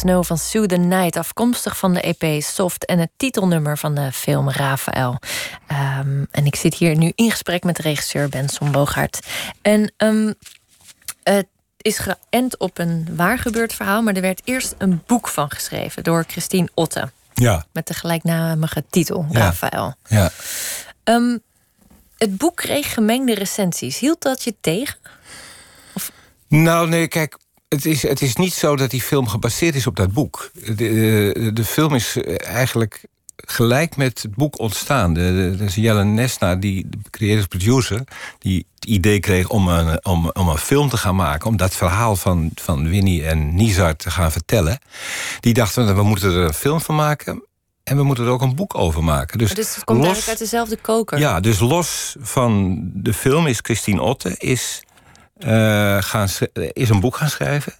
[0.00, 4.12] Snow van Sue the Night, afkomstig van de EP Soft en het titelnummer van de
[4.12, 5.18] film Rafael.
[5.98, 9.26] Um, en ik zit hier nu in gesprek met regisseur Benson Boogaard.
[9.62, 10.34] En um,
[11.22, 11.46] het
[11.76, 16.04] is geënt op een waar gebeurd verhaal, maar er werd eerst een boek van geschreven
[16.04, 17.10] door Christine Otte.
[17.34, 17.64] Ja.
[17.72, 19.38] Met de gelijknamige titel, Ja.
[19.38, 19.94] Rafael.
[20.08, 20.30] Ja.
[21.04, 21.42] Um,
[22.18, 23.98] het boek kreeg gemengde recensies.
[23.98, 24.98] Hield dat je tegen?
[26.48, 27.38] Nou, nee, kijk.
[27.74, 30.50] Het is, het is niet zo dat die film gebaseerd is op dat boek.
[30.64, 33.04] De, de, de film is eigenlijk
[33.36, 35.14] gelijk met het boek ontstaan.
[35.14, 38.04] Dus Jelle Nesna, die de creative producer,
[38.38, 41.74] die het idee kreeg om een, om, om een film te gaan maken, om dat
[41.74, 44.78] verhaal van, van Winnie en Nizar te gaan vertellen.
[45.40, 47.44] Die dachten, we moeten er een film van maken.
[47.84, 49.38] En we moeten er ook een boek over maken.
[49.38, 51.18] Dus, Dus het komt los- eigenlijk uit dezelfde koker.
[51.18, 54.82] Ja, dus los van de film is Christine Otte is,
[56.00, 57.72] gaan, sch- is een boek gaan schrijven.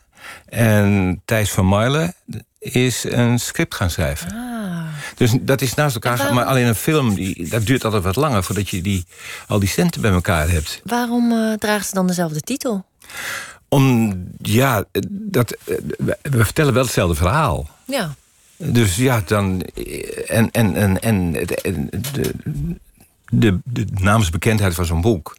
[0.49, 2.15] En Thijs van Marle
[2.59, 4.33] is een script gaan schrijven.
[4.35, 4.83] Ah.
[5.17, 6.35] Dus dat is naast elkaar.
[6.35, 9.05] Maar alleen een film, die, dat duurt altijd wat langer voordat je die,
[9.47, 10.81] al die centen bij elkaar hebt.
[10.85, 12.85] Waarom eh, dragen ze dan dezelfde titel?
[13.69, 17.69] Om, ja, dat, eh, we- we vertellen wel hetzelfde verhaal.
[17.85, 18.15] Ja.
[18.57, 19.61] Dus ja, dan.
[20.27, 22.35] En, en, en, en, en de,
[23.31, 25.37] de, de naamsbekendheid van zo'n boek.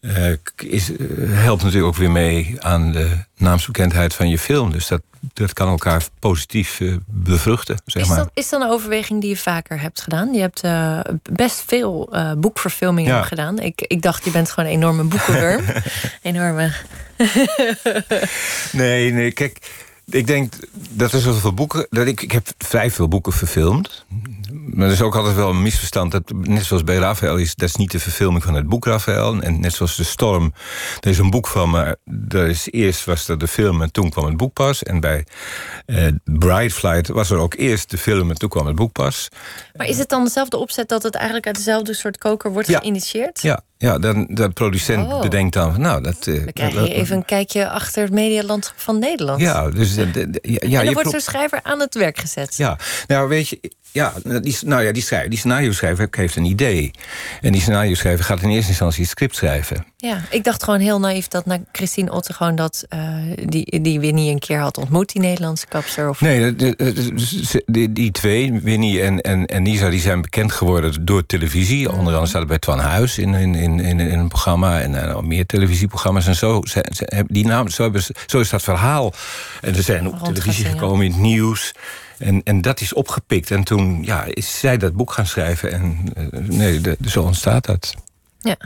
[0.00, 4.72] Eh, is, eh, helpt natuurlijk ook weer mee aan de naamsbekendheid van je film.
[4.72, 8.16] Dus dat, dat kan elkaar positief eh, bevruchten, zeg Is, maar.
[8.18, 10.32] dat, is dat een overweging die je vaker hebt gedaan?
[10.32, 10.62] Je hebt
[11.32, 13.22] best veel boekverfilmingen Ja.
[13.22, 13.58] gedaan.
[13.58, 15.64] Ik, ik dacht, je bent gewoon een enorme boekenwurm.
[16.22, 16.72] enorme.
[18.72, 19.58] Nee, nee, kijk.
[20.04, 20.52] Ik denk
[20.90, 21.86] dat er zoveel boeken.
[21.90, 24.04] Dat ik, ik heb vrij veel boeken verfilmd.
[24.74, 26.12] Maar er is ook altijd wel een misverstand.
[26.12, 29.40] Dat, net zoals bij Raphaël is, dat is niet de verfilming van het boek Raphaël.
[29.42, 30.52] En net zoals De Storm,
[31.00, 31.96] er is een boek van, maar
[32.28, 34.82] er is, eerst was er de film en toen kwam het boek pas.
[34.82, 35.26] En bij
[35.86, 39.28] eh Bride Flight was er ook eerst de film en toen kwam het boek pas.
[39.76, 42.78] Maar is het dan dezelfde opzet dat het eigenlijk uit dezelfde soort koker wordt Ja.
[42.78, 43.42] geïnitieerd?
[43.42, 45.20] Ja, ja dan, de producent Oh.
[45.20, 46.26] bedenkt dan, nou, dat...
[46.26, 49.40] eh, Dan krijg dat- je even een kijkje achter het medialandschap van Nederland.
[49.40, 49.94] Ja, dus...
[49.94, 52.56] de- de- de- ja, en je dan wordt pro- zo'n schrijver aan het werk gezet.
[52.56, 54.12] Ja, nou weet je, ja,
[54.42, 56.90] die, nou ja, die, schrijver, die scenario schrijver heeft een idee.
[57.40, 59.84] En die scenario schrijver gaat in eerste instantie het script schrijven.
[59.96, 63.14] Ja, ik dacht gewoon heel naïef dat na Christine Otte gewoon dat eh,
[63.44, 66.08] die, die Winnie een keer had ontmoet, die Nederlandse kapster.
[66.08, 66.20] Of...
[66.20, 70.52] Nee, de- de- de- die, die twee, Winnie en, en, en Nisa, die zijn bekend
[70.52, 71.90] geworden door televisie.
[71.92, 75.46] Onder andere staat bij Twan Huis in, in, in, in, een programma en nog meer
[75.46, 76.60] televisieprogramma's en zo.
[76.64, 79.12] Ze, die naam, zo, hebben zo is dat verhaal.
[79.60, 81.72] En ze zijn op televisie gekomen in het nieuws.
[82.20, 83.50] En, en dat is opgepikt.
[83.50, 85.72] En toen ja, is zij dat boek gaan schrijven.
[85.72, 87.94] En eh, nee, de, zo ontstaat dat.
[88.38, 88.56] Ja.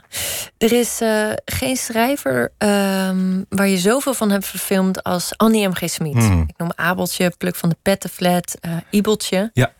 [0.58, 5.90] Er is eh, geen schrijver ehm, waar je zoveel van hebt verfilmd als Annie M.G.
[5.90, 6.14] Smit.
[6.14, 6.44] Hmm.
[6.46, 9.50] Ik noem Abeltje, Pluk van de Pettenflat, eh Ibeltje.
[9.52, 9.72] Ja.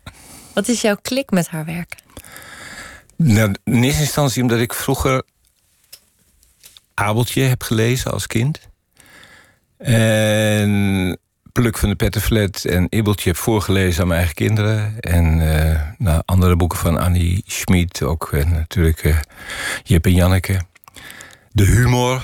[0.53, 1.95] Wat is jouw klik met haar werk?
[3.17, 5.23] Nou, in eerste instantie omdat ik vroeger
[6.95, 8.69] Abeltje heb gelezen als kind.
[9.79, 11.19] En
[11.61, 15.01] Pluk van de Pettenflat en Ibbeltje heb voorgelezen aan mijn eigen kinderen.
[15.01, 18.33] En eh, nou, andere boeken van Annie Schmid ook.
[18.33, 19.17] En natuurlijk eh,
[19.83, 20.61] Jip en Janneke.
[21.53, 22.23] De humor.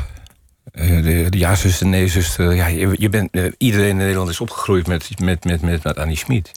[0.72, 2.55] eh, de, de ja-zuster, nee-zuster.
[2.55, 6.16] Ja, je, je bent, iedereen in Nederland is opgegroeid met, met, met, met, met Annie
[6.16, 6.51] Schmid.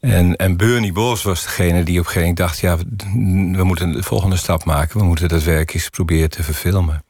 [0.00, 2.58] En, en Bernie Bos was degene die op een gegeven moment dacht...
[2.58, 2.76] ja,
[3.56, 4.98] we moeten de volgende stap maken.
[4.98, 7.02] We moeten dat werk eens proberen te verfilmen.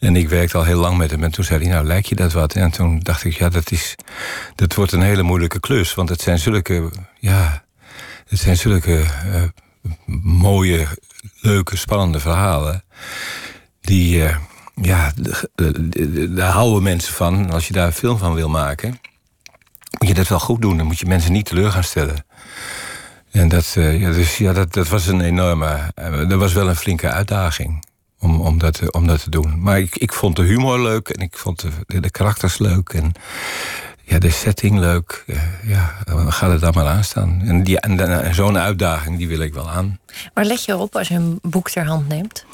[0.00, 1.24] En ik werkte al heel lang met hem.
[1.24, 2.54] En toen zei hij, nou, lijkt je dat wat?
[2.54, 3.94] En toen dacht ik, ja, dat, is,
[4.54, 5.94] dat wordt een hele moeilijke klus.
[5.94, 7.68] Want het zijn zulke, ja...
[8.26, 9.42] Het zijn zulke eh,
[10.22, 10.86] mooie,
[11.40, 12.84] leuke, spannende verhalen...
[13.80, 14.36] die, eh,
[14.74, 15.12] ja,
[16.28, 17.50] daar houden mensen van.
[17.50, 19.00] Als je daar een film van wil maken
[19.98, 20.76] moet je dat wel goed doen.
[20.76, 22.24] Dan moet je mensen niet teleur gaan stellen.
[23.30, 25.92] En dat, eh, ja, dus, ja, dat, dat was een enorme.
[26.28, 27.84] dat was wel een flinke uitdaging
[28.20, 29.60] om, om, dat, te- om dat te doen.
[29.62, 32.88] Maar ik, ik vond de humor leuk en ik vond de, de karakters leuk.
[32.88, 33.12] En
[34.04, 35.24] ja, de setting leuk.
[35.62, 35.94] Ja,
[36.28, 37.42] gaat het dan maar aan staan.
[37.44, 39.98] En, die, en, zo'n uitdaging, die wil ik wel aan.
[40.34, 42.44] Waar let je op als je een boek ter hand neemt?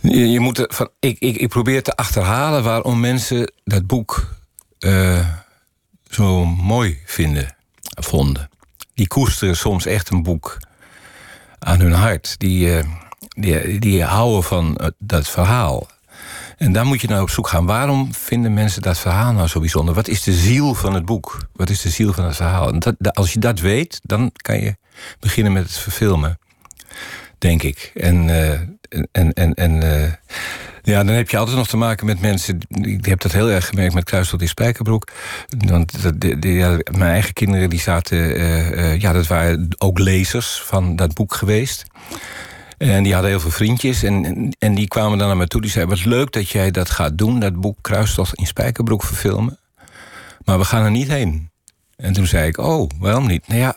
[0.00, 4.34] Je, je moet er van, ik, ik, ik probeer te achterhalen waarom mensen dat boek
[4.78, 5.28] eh,
[6.10, 8.50] zo mooi vinden, vonden.
[8.94, 10.56] Die koesteren soms echt een boek
[11.58, 12.34] aan hun hart.
[12.38, 12.84] Die, eh,
[13.34, 15.86] die, die houden van eh, dat verhaal.
[16.56, 17.66] En daar moet je nou op zoek gaan.
[17.66, 19.94] Waarom vinden mensen dat verhaal nou zo bijzonder?
[19.94, 21.46] Wat is de ziel van het boek?
[21.52, 22.72] Wat is de ziel van het verhaal?
[22.72, 24.76] En als je dat weet, dan kan je
[25.20, 26.38] beginnen met het verfilmen
[27.42, 27.90] denk ik.
[27.94, 28.52] En, eh,
[29.12, 30.12] en, en, en eh,
[30.82, 32.58] Ja, dan heb je altijd nog te maken met mensen.
[32.68, 35.08] Ik heb dat heel erg gemerkt met Kruis tot in Spijkerbroek.
[35.66, 35.92] Want
[36.90, 38.18] mijn eigen kinderen die zaten.
[39.00, 41.84] Ja, dat waren ook lezers van dat boek geweest.
[42.82, 44.02] En die hadden heel veel vriendjes.
[44.02, 45.60] En, en die kwamen dan naar me toe.
[45.60, 47.40] Die zeiden: Wat leuk dat jij dat gaat doen.
[47.40, 49.58] Dat boek Kruistocht in Spijkerbroek verfilmen.
[50.44, 51.50] Maar we gaan er niet heen.
[51.96, 53.48] En toen zei ik: Oh, waarom niet?
[53.48, 53.76] Nou ja,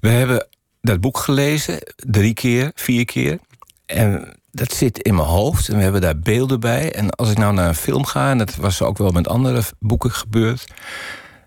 [0.00, 0.46] we hebben
[0.80, 1.78] dat boek gelezen.
[1.96, 3.38] Drie keer, vier keer.
[3.86, 6.92] En dat zit in mijn hoofd en we hebben daar beelden bij.
[6.92, 9.62] En als ik nou naar een film ga, en dat was ook wel met andere
[9.78, 10.66] boeken gebeurd,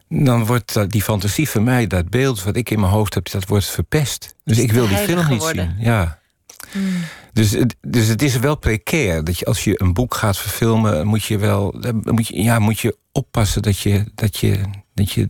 [0.10, 3.47] dan wordt die fantasie van mij, dat beeld wat ik in mijn hoofd heb, dat
[3.47, 4.36] wordt verpest.
[4.43, 5.76] Dus ik wil die film niet zien.
[5.78, 6.20] Ja.
[6.72, 7.03] Hmm.
[7.34, 11.24] Dus, dus het is wel precair dat je als je een boek gaat verfilmen, moet
[11.24, 14.61] je wel moet je, ja, moet je oppassen dat je, dat, je,
[14.93, 15.28] dat je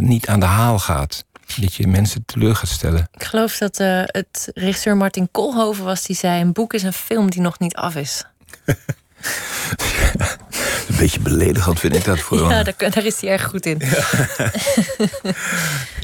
[0.00, 1.24] niet aan de haal gaat
[1.54, 3.08] dat je mensen teleur gaat stellen.
[3.12, 6.92] Ik geloof dat uh, het regisseur Martin Koolhoven was die zei: een boek is een
[6.92, 8.24] film die nog niet af is.
[10.88, 13.80] een beetje beledigend vind ik dat voor Ja, daar, daar is hij erg goed in.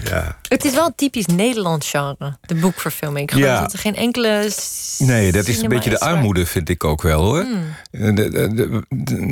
[0.04, 0.38] Ja.
[0.48, 3.30] Het is wel een typisch Nederlands genre, de boekverfilming.
[3.30, 3.60] Ik geloof ja.
[3.60, 4.50] dat er geen enkele.
[4.98, 7.46] Nee, dat is een beetje de armoede, vind ik ook wel hoor.
[7.90, 8.18] Hmm.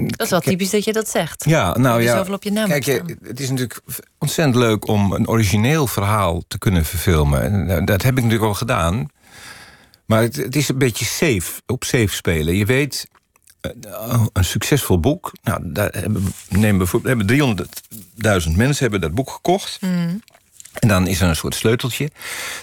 [0.06, 1.44] dat is wel typisch dat je dat zegt.
[1.44, 2.24] Ja, nou ja.
[2.30, 2.86] Op je naam kijk,
[3.22, 3.80] het is natuurlijk
[4.18, 7.68] ontzettend leuk om een origineel verhaal te kunnen verfilmen.
[7.68, 9.08] Eh, dat heb ik natuurlijk al gedaan.
[10.06, 12.56] Maar het, het is een beetje safe, op safe spelen.
[12.56, 13.19] Je weet, eh,
[14.32, 15.32] een succesvol boek.
[15.42, 17.66] Nou, daar hebben, neem bijvoorbeeld, hebben
[18.46, 19.80] 300.000 mensen hebben dat boek gekocht.
[19.80, 20.22] Mm.
[20.72, 22.10] En dan is er een soort sleuteltje.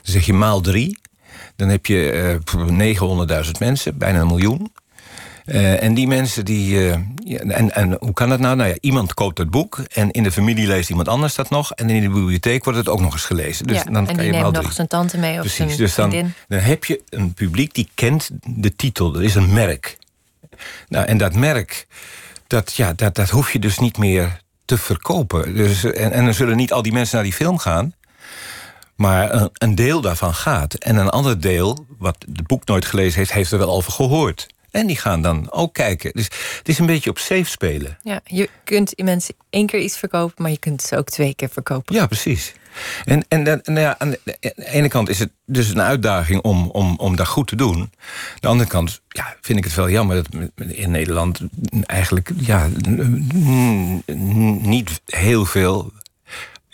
[0.04, 1.00] Dan zeg je maal drie.
[1.56, 2.40] Dan heb je
[2.80, 4.72] uh, 900.000 mensen, bijna een miljoen.
[5.46, 6.74] Uh, en die mensen die.
[6.74, 8.56] Uh, ja, en, en hoe kan dat nou?
[8.56, 9.80] Nou ja, iemand koopt het boek.
[9.94, 11.72] En in de familie leest iemand anders dat nog.
[11.72, 13.68] En in de bibliotheek wordt het ook nog eens gelezen.
[13.68, 15.78] Dus ja, dan en kan die je neemt nog zijn tante mee of Precies, zijn
[15.78, 16.34] dus dan, vriendin.
[16.48, 19.16] dan heb je een publiek die kent de titel.
[19.16, 19.98] Er is een merk.
[20.88, 21.88] Nou, en dat merk,
[22.48, 25.56] dat, ja, dat, dat hoef je dus niet meer te verkopen.
[25.56, 27.94] Dus, en, en dan zullen niet al die mensen naar die film gaan.
[28.96, 30.74] Maar een, een deel daarvan gaat.
[30.74, 34.48] En een ander deel, wat het boek nooit gelezen heeft, heeft er wel over gehoord.
[34.72, 36.12] En die gaan dan ook kijken.
[36.14, 36.26] Dus
[36.58, 37.98] het is een beetje op safe spelen.
[38.04, 41.50] Ja, je kunt mensen één keer iets verkopen, maar je kunt ze ook twee keer
[41.50, 41.96] verkopen.
[41.96, 42.54] Ja, precies.
[43.06, 46.96] En, en, nou ja, aan de ene kant is het dus een uitdaging om, om,
[46.98, 47.78] om dat goed te doen.
[47.78, 47.90] Aan
[48.40, 51.40] de andere kant ja, vind ik het wel jammer dat in Nederland
[51.86, 52.68] eigenlijk ja,
[54.62, 55.92] niet heel veel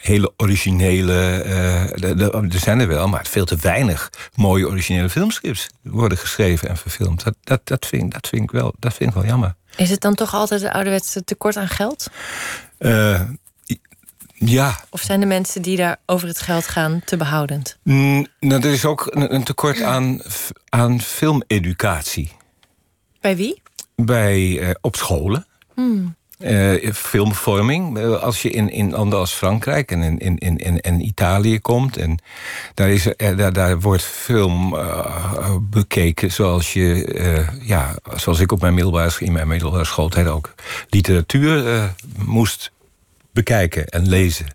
[0.04, 1.44] hele originele.
[1.46, 6.78] Uh, er zijn er wel, maar veel te weinig mooie originele filmscripts worden geschreven en
[6.78, 7.24] verfilmd.
[7.24, 9.56] Dat, dat, dat, vind, dat, vind, ik wel, dat vind ik wel jammer.
[9.76, 12.08] Is het dan toch altijd een ouderwetse tekort aan geld?
[12.80, 13.22] Uh,
[14.46, 14.80] ja.
[14.90, 17.78] Of zijn de mensen die daar over het geld gaan te behoudend?
[17.84, 20.22] Mm, nou, er is ook een, een tekort aan,
[20.70, 22.32] aan filmeducatie.
[23.22, 23.62] Bij wie?
[23.96, 25.46] Bij, uh, op scholen.
[25.74, 26.16] Hmm.
[26.40, 28.00] Uh, filmvorming.
[28.00, 31.98] Als je in, in landen als Frankrijk en in, in, in, in Italië komt.
[31.98, 32.20] En
[32.74, 37.14] daar, is, er, daar, daar wordt film uh, bekeken zoals je.
[37.14, 40.54] Uh, ja, zoals ik op mijn middelbare, in mijn middelbare schooltijd ook
[40.90, 42.72] literatuur moest
[43.34, 44.46] bekijken en lezen.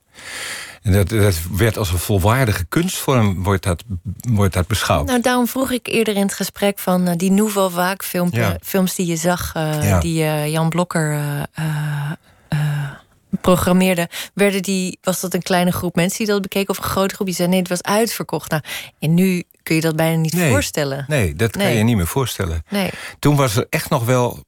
[0.82, 3.84] En dat, dat werd als een volwaardige kunstvorm wordt dat,
[4.28, 5.06] wordt dat beschouwd.
[5.06, 8.56] Nou, daarom vroeg ik eerder in het gesprek van uh, die Nouveau Vaak film, ja.
[8.62, 10.00] films die je zag, uh, ja.
[10.00, 11.20] die uh, Jan Blokker
[13.40, 14.08] programmeerde.
[14.34, 17.26] Werden die, was dat een kleine groep mensen die dat bekeken of een grote groep
[17.26, 18.50] die zei nee, het was uitverkocht.
[18.50, 18.62] Nou,
[18.98, 21.04] en nu kun je dat bijna niet nee, voorstellen.
[21.08, 22.64] Nee, dat kan je niet meer voorstellen.
[22.68, 22.90] Nee.
[23.18, 24.44] Toen was er echt nog wel.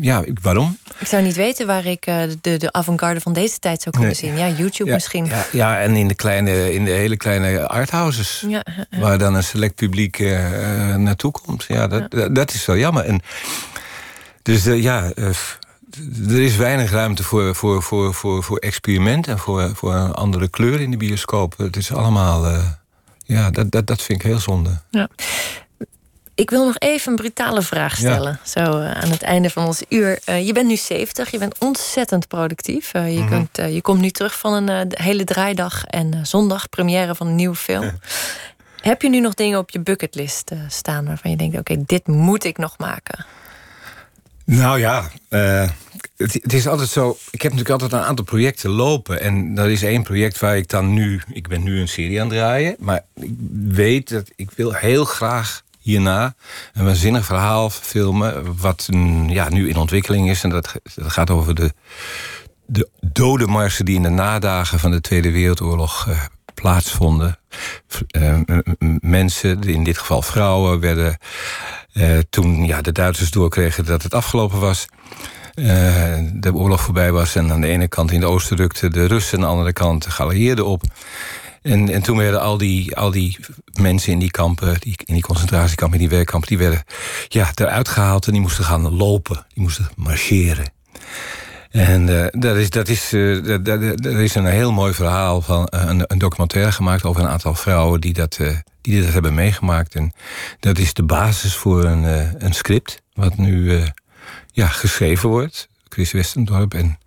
[0.00, 0.78] Ja, waarom?
[0.98, 4.16] Ik zou niet weten waar ik eh, de, de avant-garde van deze tijd zou kunnen
[4.16, 4.36] zien.
[4.36, 5.26] Ja, YouTube Ja, misschien.
[5.26, 8.44] Ja, ja, en in de, kleine, in de hele kleine arthouses.
[8.48, 8.64] Ja.
[8.90, 11.64] Waar dan een select publiek eh, eh, naartoe komt.
[11.68, 13.04] Ja, dat, dat, dat is wel jammer.
[13.04, 13.20] En,
[14.42, 15.12] dus ja,
[16.28, 20.48] er is weinig ruimte voor, voor, voor, voor, voor experiment en voor, voor een andere
[20.48, 21.54] kleur in de bioscoop.
[21.56, 22.44] Het is allemaal.
[23.26, 24.80] Ja, dat, dat, dat vind ik heel zonde.
[24.90, 25.08] Ja.
[26.34, 28.10] Ik wil nog even een brutale vraag Ja.
[28.12, 28.38] stellen.
[28.44, 30.18] Zo eh, aan het einde van ons uur.
[30.24, 32.92] Eh, je bent nu 70, je bent ontzettend productief.
[32.92, 33.28] Eh, je, Mhm.
[33.28, 37.56] kunt, je komt nu terug van een hele draaidag en zondag première van een nieuwe
[37.56, 37.90] film.
[38.80, 42.44] Heb je nu nog dingen op je bucketlist staan waarvan je denkt: oké, dit moet
[42.44, 43.26] ik nog maken?
[44.44, 45.10] Nou ja,
[46.16, 47.16] het, is altijd zo.
[47.30, 49.20] Ik heb natuurlijk altijd een aantal projecten lopen.
[49.20, 51.20] En er is één project waar ik dan nu.
[51.32, 52.76] Ik ben nu een serie aan het draaien.
[52.78, 53.34] Maar ik
[53.68, 56.34] weet dat ik wil heel graag hierna
[56.72, 58.56] een waanzinnig verhaal filmen.
[58.60, 58.88] Wat
[59.26, 60.42] ja, nu in ontwikkeling is.
[60.42, 61.72] En dat, gaat over de,
[62.66, 66.20] de dodenmarsen die in de nadagen van de Tweede Wereldoorlog eh,
[66.54, 67.38] plaatsvonden.
[68.16, 68.38] Uh,
[69.00, 71.18] mensen, in dit geval vrouwen, werden
[71.92, 74.86] uh, toen ja, de Duitsers doorkregen dat het afgelopen was.
[75.56, 79.06] Uh, de oorlog voorbij was en aan de ene kant in de oosten rukten de
[79.06, 80.82] Russen, aan de andere kant de geallieerden op.
[81.62, 83.38] En, en toen werden al die, al die
[83.80, 86.84] mensen in die kampen, die, in die concentratiekampen, in die werkkampen, die werden
[87.28, 89.46] ja, eruit gehaald en die moesten gaan lopen.
[89.54, 90.72] Die moesten marcheren.
[91.70, 93.66] En uh, dat is, dat is, uh,
[94.06, 98.00] er is een heel mooi verhaal van een, een, documentaire gemaakt over een aantal vrouwen
[98.00, 98.40] die dat,
[98.80, 99.94] die dat hebben meegemaakt.
[99.94, 100.12] En
[100.60, 102.04] dat is de basis voor een,
[102.44, 103.82] een script, wat nu
[104.56, 105.68] ja, geschreven wordt.
[105.88, 106.74] Chris Westendorp.
[106.74, 106.98] En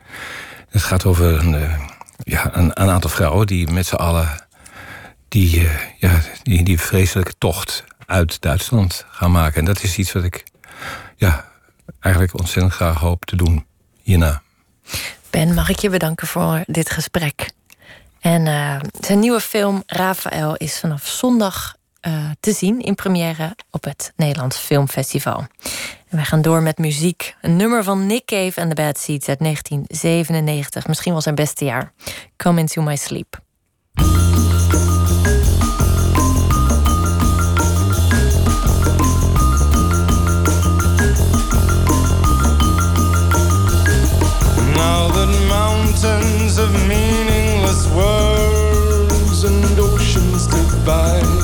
[0.70, 1.78] het gaat over een,
[2.24, 4.48] ja, een, aantal vrouwen die met z'n allen
[5.28, 9.60] die, uh, ja, die, die vreselijke tocht uit Duitsland gaan maken.
[9.60, 10.44] En dat is iets wat ik
[11.16, 11.52] ja,
[12.00, 13.66] eigenlijk ontzettend graag hoop te doen
[14.02, 14.42] hierna.
[15.30, 17.50] Ben, mag ik je bedanken voor dit gesprek?
[18.20, 21.76] En uh, zijn nieuwe film Rafael is vanaf zondag
[22.08, 25.38] uh, te zien in première op het Nederlands Filmfestival.
[26.08, 27.36] En wij gaan door met muziek.
[27.42, 30.88] Een nummer van Nick Cave en The Bad Seeds uit 1997.
[30.88, 31.94] Misschien wel zijn beste jaar.
[32.38, 33.40] Come Into My Sleep.
[44.76, 51.39] Now that mountains of meaningless words and oceans divide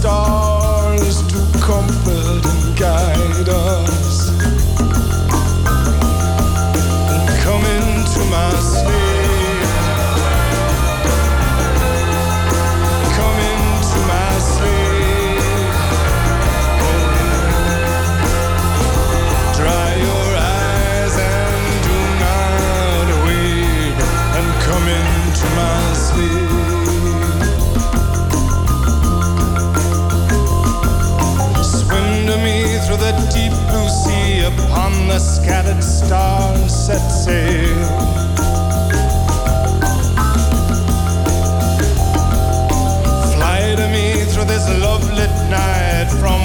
[0.00, 0.37] star.
[35.18, 37.86] Scattered stars set sail.
[43.34, 46.37] Fly to me through this love-lit night from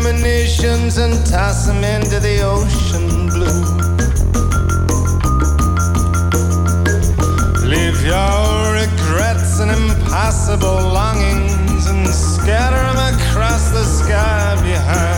[0.00, 3.64] recriminations, and toss them into the ocean blue.
[7.68, 15.09] Leave your regrets and impossible longings and scatter them across the sky behind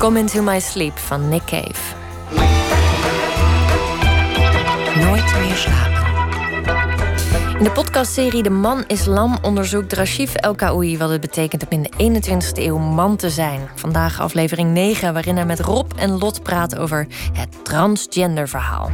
[0.00, 1.94] Come Into My Sleep van Nick Cave.
[5.00, 6.08] Nooit meer slapen.
[7.58, 11.82] In de podcastserie De Man is Lam onderzoekt Rashif El Kaoui wat het betekent om
[11.98, 13.60] in de 21ste eeuw man te zijn.
[13.74, 18.90] Vandaag aflevering 9, waarin hij met Rob en Lot praat over het transgender verhaal.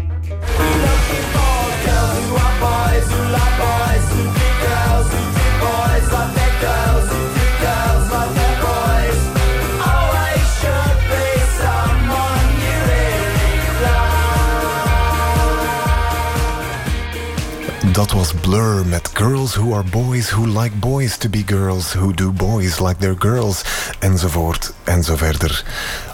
[17.96, 22.12] Dat was Blur met Girls Who Are Boys Who Like Boys to Be Girls Who
[22.14, 23.62] Do Boys Like Their Girls
[23.98, 25.64] enzovoort en zo verder.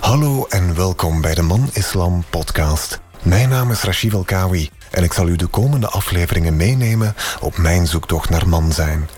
[0.00, 3.00] Hallo en welkom bij de Man Islam podcast.
[3.22, 7.86] Mijn naam is Rashid Elkawi en ik zal u de komende afleveringen meenemen op mijn
[7.86, 9.08] zoektocht naar man zijn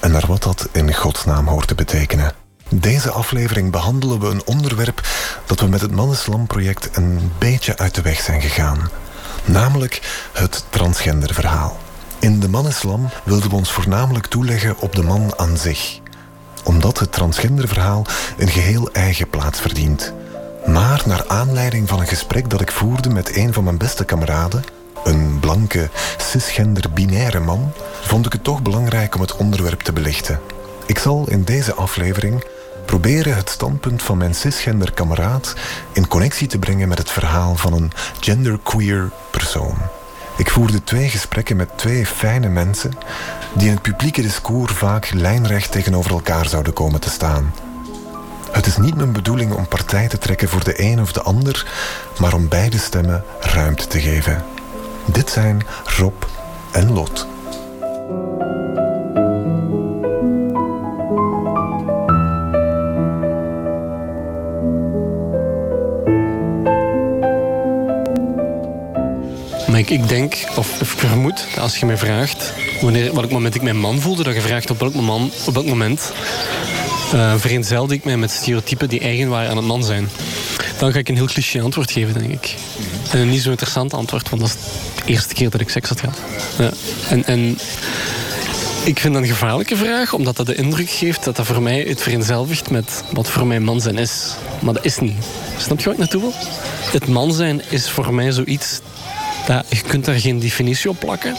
[0.00, 2.32] en naar wat dat in godsnaam hoort te betekenen.
[2.68, 5.08] Deze aflevering behandelen we een onderwerp
[5.46, 8.90] dat we met het Man Islam project een beetje uit de weg zijn gegaan.
[9.44, 11.78] Namelijk het transgenderverhaal.
[12.20, 16.00] In de man-islam wilden we ons voornamelijk toeleggen op de man aan zich.
[16.64, 18.06] Omdat het transgenderverhaal
[18.38, 20.12] een geheel eigen plaats verdient.
[20.66, 24.64] Maar naar aanleiding van een gesprek dat ik voerde met een van mijn beste kameraden,
[25.04, 30.40] een blanke, cisgender binaire man, vond ik het toch belangrijk om het onderwerp te belichten.
[30.86, 32.44] Ik zal in deze aflevering
[32.84, 35.54] proberen het standpunt van mijn cisgender kameraad
[35.92, 39.76] in connectie te brengen met het verhaal van een genderqueer persoon.
[40.36, 42.92] Ik voerde twee gesprekken met twee fijne mensen
[43.54, 47.54] die in het publieke discours vaak lijnrecht tegenover elkaar zouden komen te staan.
[48.50, 51.66] Het is niet mijn bedoeling om partij te trekken voor de een of de ander,
[52.18, 54.44] maar om beide stemmen ruimte te geven.
[55.04, 56.22] Dit zijn Rob
[56.72, 57.26] en Lot.
[69.80, 72.52] Ik, ik denk, of, of ik vermoed, dat als je mij vraagt...
[72.80, 75.66] Wanneer, welk moment ik mijn man voelde, dat je vraagt op welk moment, op welk
[75.66, 76.12] moment
[77.14, 80.08] uh, ik mij met stereotypen die eigen waren aan het man zijn.
[80.78, 82.54] Dan ga ik een heel cliché antwoord geven, denk ik.
[83.10, 84.56] En een niet zo interessant antwoord, want dat is
[85.04, 86.18] de eerste keer dat ik seks had gehad.
[86.58, 86.70] Ja.
[87.08, 87.58] En, en
[88.84, 91.84] ik vind dat een gevaarlijke vraag, omdat dat de indruk geeft dat dat voor mij
[91.88, 94.34] het vereenzelvigt met wat voor mij man zijn is.
[94.60, 95.16] Maar dat is niet.
[95.58, 96.32] Snap je wat ik naartoe wil?
[96.92, 98.80] Het man zijn is voor mij zoiets
[99.50, 101.36] dat, je kunt daar geen definitie op plakken.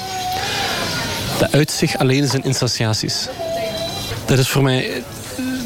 [1.40, 3.28] Dat uit zich alleen zijn insociaties.
[4.26, 5.04] Dat is voor mij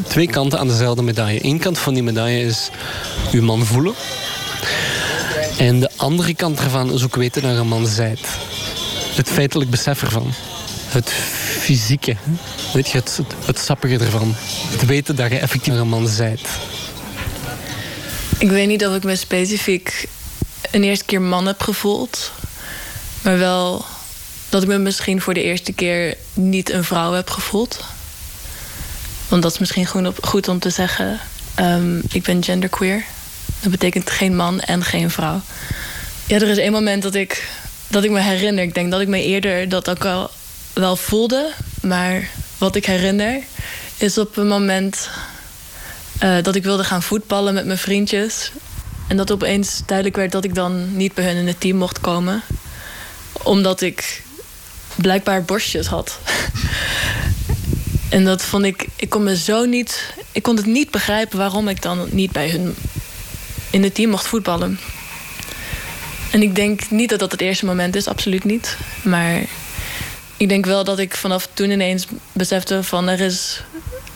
[0.08, 1.46] twee kanten aan dezelfde medaille.
[1.46, 2.70] Eén kant van die medaille is
[3.32, 3.94] uw man voelen.
[5.58, 8.28] En de andere kant ervan is ook weten dat je een man zijt.
[9.16, 10.34] Het feitelijk besef ervan.
[10.88, 11.10] Het
[11.60, 12.16] fysieke.
[12.74, 14.34] Weet je, het, het, sappige ervan.
[14.70, 16.42] Het weten dat je effectief een man zijt.
[18.38, 20.08] Ik weet niet of ik me specifiek
[20.72, 22.32] een eerste keer man heb gevoeld.
[23.26, 23.86] Maar wel
[24.50, 27.84] dat ik me misschien voor de eerste keer niet een vrouw heb gevoeld.
[29.28, 31.20] Want dat is misschien goed om te zeggen.
[31.60, 33.04] Um, ik ben genderqueer.
[33.62, 35.42] Dat betekent geen man en geen vrouw.
[36.28, 37.50] Ja, er is één moment dat ik,
[37.88, 38.64] dat ik me herinner.
[38.64, 40.32] Ik denk dat ik me eerder dat ook al
[40.74, 41.52] wel voelde.
[41.82, 43.44] Maar wat ik herinner
[43.98, 45.10] is op een moment
[46.24, 48.52] uh, dat ik wilde gaan voetballen met mijn vriendjes.
[49.08, 52.00] En dat opeens duidelijk werd dat ik dan niet bij hun in het team mocht
[52.00, 52.44] komen.
[53.44, 54.24] Omdat ik
[54.96, 56.20] blijkbaar borstjes had.
[58.10, 58.88] en dat vond ik.
[58.96, 60.14] Ik kon me zo niet.
[60.32, 62.76] Ik kon het niet begrijpen waarom ik dan niet bij hun
[63.70, 64.80] in het team mocht voetballen.
[66.32, 68.78] En ik denk niet dat dat het eerste moment is, absoluut niet.
[69.04, 69.42] Maar
[70.38, 73.62] ik denk wel dat ik vanaf toen ineens besefte van er is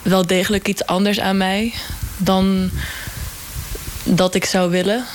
[0.01, 1.73] wel degelijk iets anders aan mij
[2.17, 2.69] dan
[4.03, 5.05] dat ik zou willen.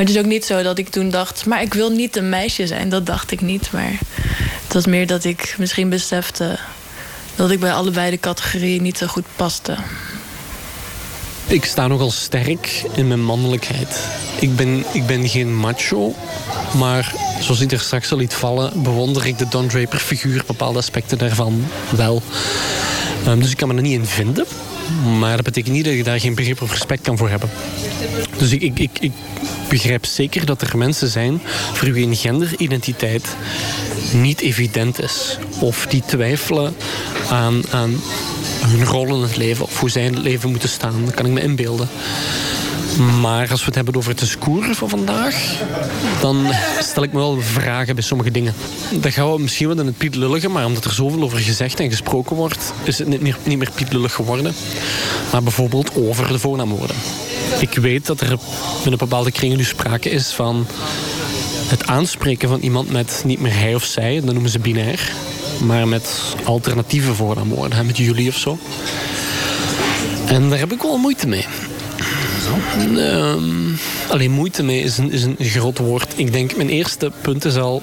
[0.00, 2.66] Het is ook niet zo dat ik toen dacht, maar ik wil niet een meisje
[2.66, 2.88] zijn.
[2.88, 3.72] Dat dacht ik niet.
[3.72, 3.92] Maar
[4.64, 6.58] het was meer dat ik misschien besefte
[7.36, 9.76] dat ik bij allebei de categorieën niet zo goed paste.
[11.46, 14.00] Ik sta nogal sterk in mijn mannelijkheid.
[14.38, 16.14] Ik ben, ik ben geen macho,
[16.78, 20.78] maar zoals ik er straks zal liet vallen, bewonder ik de Don Draper figuur, bepaalde
[20.78, 22.22] aspecten daarvan wel.
[23.26, 24.46] Um, dus ik kan me er niet in vinden.
[25.18, 27.50] Maar dat betekent niet dat je daar geen begrip of respect kan voor hebben.
[28.38, 29.12] Dus ik, ik, ik, ik
[29.68, 31.40] begrijp zeker dat er mensen zijn
[31.72, 33.36] voor wie een genderidentiteit
[34.12, 35.38] niet evident is.
[35.58, 36.74] Of die twijfelen
[37.30, 38.00] aan, aan
[38.66, 39.64] hun rol in het leven.
[39.64, 41.04] Of hoe zij in het leven moeten staan.
[41.04, 41.88] Dat kan ik me inbeelden.
[43.20, 45.62] Maar als we het hebben over het discours van vandaag,
[46.20, 46.46] dan
[46.80, 48.54] stel ik me wel vragen bij sommige dingen.
[48.92, 51.80] Dat gaan we misschien wel in het Piet Lullige, maar omdat er zoveel over gezegd
[51.80, 54.54] en gesproken wordt, is het niet meer, niet meer Piet Lullig geworden.
[55.32, 56.96] Maar bijvoorbeeld over de voornaamwoorden.
[57.60, 58.38] Ik weet dat er
[58.82, 60.66] binnen bepaalde kringen nu sprake is van
[61.68, 65.12] het aanspreken van iemand met niet meer hij of zij, dat noemen ze binair,
[65.60, 68.58] maar met alternatieve voornaamwoorden, met jullie of zo.
[70.26, 71.46] En daar heb ik wel moeite mee.
[72.96, 76.12] Um, alleen moeite mee is een, is een groot woord.
[76.16, 77.82] Ik denk, mijn eerste punt is al...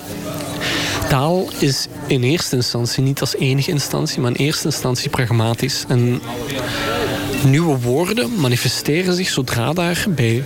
[1.10, 4.22] Taal is in eerste instantie, niet als enige instantie...
[4.22, 5.86] maar in eerste instantie pragmatisch.
[5.88, 6.22] En
[7.46, 10.44] nieuwe woorden manifesteren zich zodra daar bij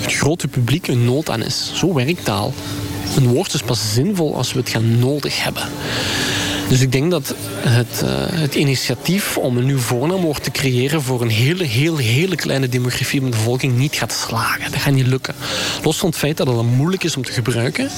[0.00, 1.70] het grote publiek een nood aan is.
[1.74, 2.54] Zo werkt taal.
[3.16, 5.62] Een woord is pas zinvol als we het gaan nodig hebben.
[6.68, 8.10] Dus ik denk dat het, uh,
[8.40, 13.20] het initiatief om een nieuw voornaamwoord te creëren voor een hele, hele, hele kleine demografie
[13.20, 14.70] van de bevolking niet gaat slagen.
[14.72, 15.34] Dat gaat niet lukken.
[15.82, 17.90] Los van het feit dat het moeilijk is om te gebruiken.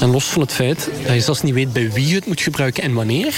[0.00, 2.40] En los van het feit dat je zelfs niet weet bij wie je het moet
[2.40, 3.34] gebruiken en wanneer.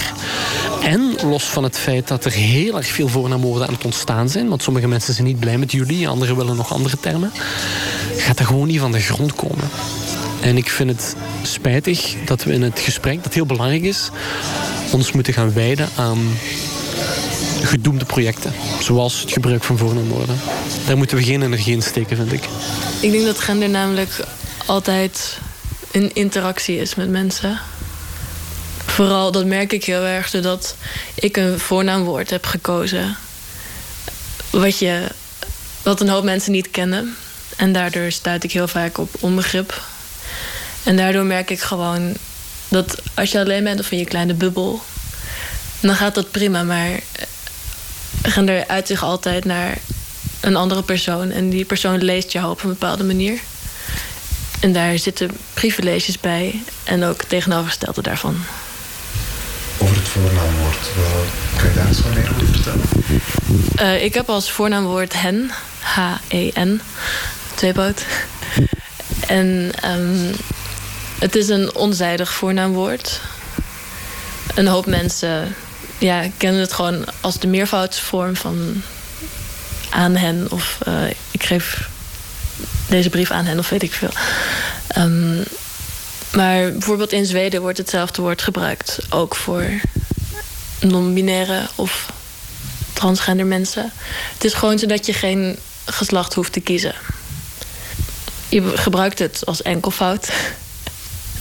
[0.83, 4.49] En los van het feit dat er heel erg veel voornaamwoorden aan het ontstaan zijn.
[4.49, 7.33] Want sommige mensen zijn niet blij met jullie, anderen willen nog andere termen.
[8.17, 9.71] Gaat dat gewoon niet van de grond komen.
[10.45, 14.11] En ik vind het spijtig dat we in het gesprek, dat heel belangrijk is,
[14.93, 16.39] ons moeten gaan wijden aan
[17.63, 18.53] gedoemde projecten.
[18.81, 20.41] Zoals het gebruik van voornaamwoorden.
[20.87, 22.45] Daar moeten we geen energie in steken, vind ik.
[23.01, 24.11] Ik denk dat gender namelijk
[24.67, 25.39] altijd
[25.93, 27.61] een interactie is met mensen.
[28.87, 30.77] Vooral, dat merk ik heel erg, doordat
[31.15, 33.17] ik een voornaamwoord heb gekozen.
[34.51, 35.09] Wat, je,
[35.83, 37.17] wat een hoop mensen niet kennen.
[37.57, 39.83] En daardoor stuit ik heel vaak op onbegrip.
[40.85, 42.15] En daardoor merk ik gewoon
[42.69, 44.83] dat als je alleen bent of in je kleine bubbel,
[45.81, 46.63] dan gaat dat prima.
[46.63, 47.01] Maar
[48.23, 49.79] gender uit zich altijd naar
[50.41, 51.31] een andere persoon.
[51.31, 53.39] En die persoon leest jou op een bepaalde manier.
[54.61, 58.37] En daar zitten privileges bij en ook tegenovergestelde daarvan.
[59.79, 60.79] Over het voornaamwoord,
[61.57, 62.87] kan je daar eens wat meer over vertellen?
[63.81, 66.81] Uh, ik heb als voornaamwoord hen, H-E-N,
[67.55, 68.05] tweepoot.
[69.27, 70.35] En um,
[71.19, 73.21] het is een onzijdig voornaamwoord.
[74.55, 75.55] Een hoop mensen
[75.99, 78.83] ja, kennen het gewoon als de meervoudsvorm van
[79.91, 80.47] aan hen.
[80.51, 81.89] Of uh, ik geef
[82.89, 84.13] deze brief aan hen, of weet ik veel.
[84.99, 85.45] Um,
[86.33, 88.99] maar bijvoorbeeld in Zweden wordt hetzelfde woord gebruikt.
[89.11, 89.65] Ook voor
[90.81, 92.13] non-binaire of
[92.93, 93.93] transgender mensen.
[94.33, 96.95] Het is gewoon zodat je geen geslacht hoeft te kiezen.
[98.49, 100.29] Je gebruikt het als enkelvoud.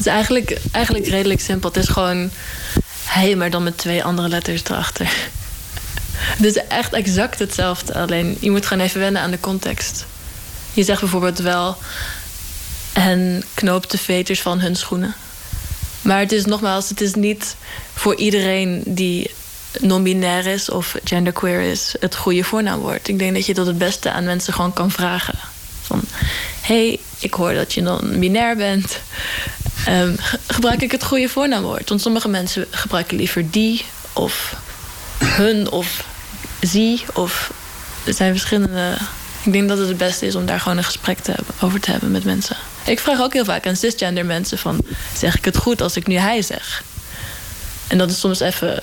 [0.04, 1.70] Het is eigenlijk, eigenlijk redelijk simpel.
[1.70, 2.30] Het is gewoon
[3.04, 5.12] hij, maar dan met twee andere letters erachter.
[6.38, 7.94] Het is echt exact hetzelfde.
[7.94, 10.06] Alleen je moet gewoon even wennen aan de context.
[10.74, 11.78] Je zegt bijvoorbeeld wel...
[12.94, 15.16] en knoopt de veters van hun schoenen.
[16.02, 17.56] Maar het is nogmaals, het is niet
[17.94, 19.32] voor iedereen die
[19.80, 23.08] non-binair is of genderqueer is het goede voornaamwoord.
[23.08, 25.36] Ik denk dat je dat het beste aan mensen gewoon kan vragen.
[25.82, 26.02] Van,
[26.62, 29.00] hey, ik hoor dat je non-binair bent.
[29.90, 30.16] Um,
[30.48, 31.90] gebruik ik het goede voornaamwoord?
[31.90, 34.56] Want sommige mensen gebruiken liever die of
[35.24, 36.06] hun of
[36.62, 37.04] zie.
[37.14, 37.52] Of
[38.04, 38.98] er zijn verschillende.
[39.44, 41.80] Ik denk dat het het beste is om daar gewoon een gesprek te hebben, over
[41.80, 42.56] te hebben met mensen.
[42.86, 44.80] Ik vraag ook heel vaak aan cisgender mensen van...
[45.18, 46.84] zeg ik het goed als ik nu hij zeg?
[47.88, 48.82] En dat is soms even...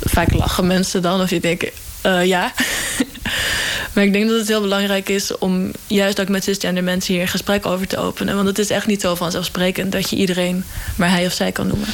[0.00, 1.70] vaak lachen mensen dan of je denkt...
[2.06, 2.52] Uh, ja.
[3.96, 7.22] Maar ik denk dat het heel belangrijk is om juist ook met cisgender mensen hier
[7.22, 8.34] een gesprek over te openen.
[8.34, 10.64] Want het is echt niet zo vanzelfsprekend dat je iedereen
[10.96, 11.88] maar hij of zij kan noemen.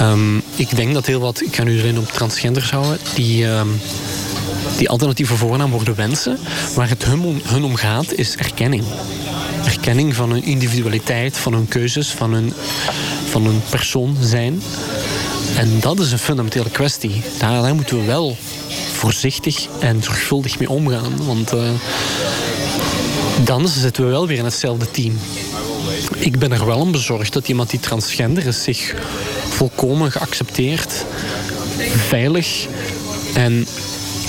[0.00, 3.80] Um, ik denk dat heel wat, ik ga nu alleen op transgenders houden, die, um,
[4.76, 6.38] die alternatieve voornaamwoorden wensen.
[6.74, 8.84] Waar het hun om, hun om gaat, is erkenning.
[9.64, 12.52] Erkenning van hun individualiteit, van hun keuzes, van hun,
[13.30, 14.62] van hun persoon zijn.
[15.56, 17.22] En dat is een fundamentele kwestie.
[17.38, 18.36] Daar, moeten we wel
[18.92, 21.26] voorzichtig en zorgvuldig mee omgaan.
[21.26, 21.70] Want uh,
[23.44, 25.18] dan zitten we wel weer in hetzelfde team.
[26.16, 28.94] Ik ben er wel om bezorgd dat iemand die transgender is zich
[29.48, 31.04] volkomen geaccepteerd,
[32.08, 32.66] veilig
[33.34, 33.66] en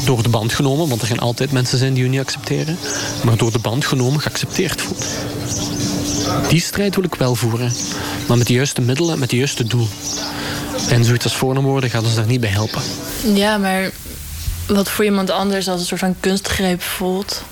[0.05, 2.77] door de band genomen, want er gaan altijd mensen zijn die u niet accepteren,
[3.23, 5.05] maar door de band genomen geaccepteerd voelt.
[6.49, 7.73] Die strijd wil ik wel voeren,
[8.27, 9.87] maar met de juiste middelen, met het juiste doel.
[10.89, 12.81] En zoiets als voornaamwoorden gaat ons daar niet bij helpen.
[13.33, 13.91] Ja, maar
[14.67, 17.43] wat voor iemand anders als een soort van kunstgreep voelt,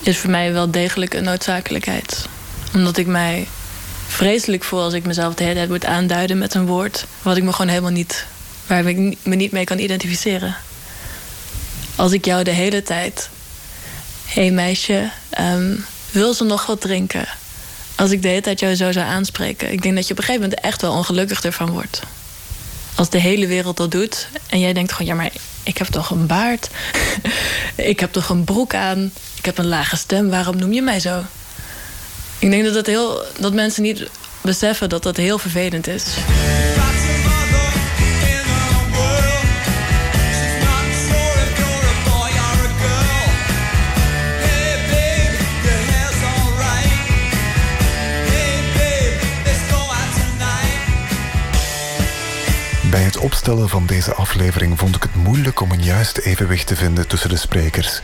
[0.00, 2.26] is voor mij wel degelijk een noodzakelijkheid.
[2.74, 3.46] Omdat ik mij
[4.06, 7.42] vreselijk voel als ik mezelf de hele tijd moet aanduiden met een woord wat ik
[7.42, 8.26] me gewoon helemaal niet,
[8.66, 10.56] waar ik me niet mee kan identificeren.
[11.96, 13.28] Als ik jou de hele tijd,
[14.24, 15.10] hé hey meisje,
[15.40, 17.28] um, wil ze nog wat drinken?
[17.94, 20.24] Als ik de hele tijd jou zo zou aanspreken, ik denk dat je op een
[20.24, 22.02] gegeven moment echt wel ongelukkig ervan wordt.
[22.94, 26.10] Als de hele wereld dat doet en jij denkt gewoon, ja, maar ik heb toch
[26.10, 26.70] een baard?
[27.76, 29.12] ik heb toch een broek aan?
[29.34, 31.22] Ik heb een lage stem, waarom noem je mij zo?
[32.38, 34.08] Ik denk dat, dat, heel, dat mensen niet
[34.40, 36.04] beseffen dat dat heel vervelend is.
[52.94, 56.76] Bij het opstellen van deze aflevering vond ik het moeilijk om een juist evenwicht te
[56.76, 58.00] vinden tussen de sprekers.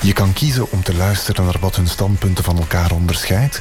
[0.00, 3.60] Je kan kiezen om te luisteren naar wat hun standpunten van elkaar onderscheidt,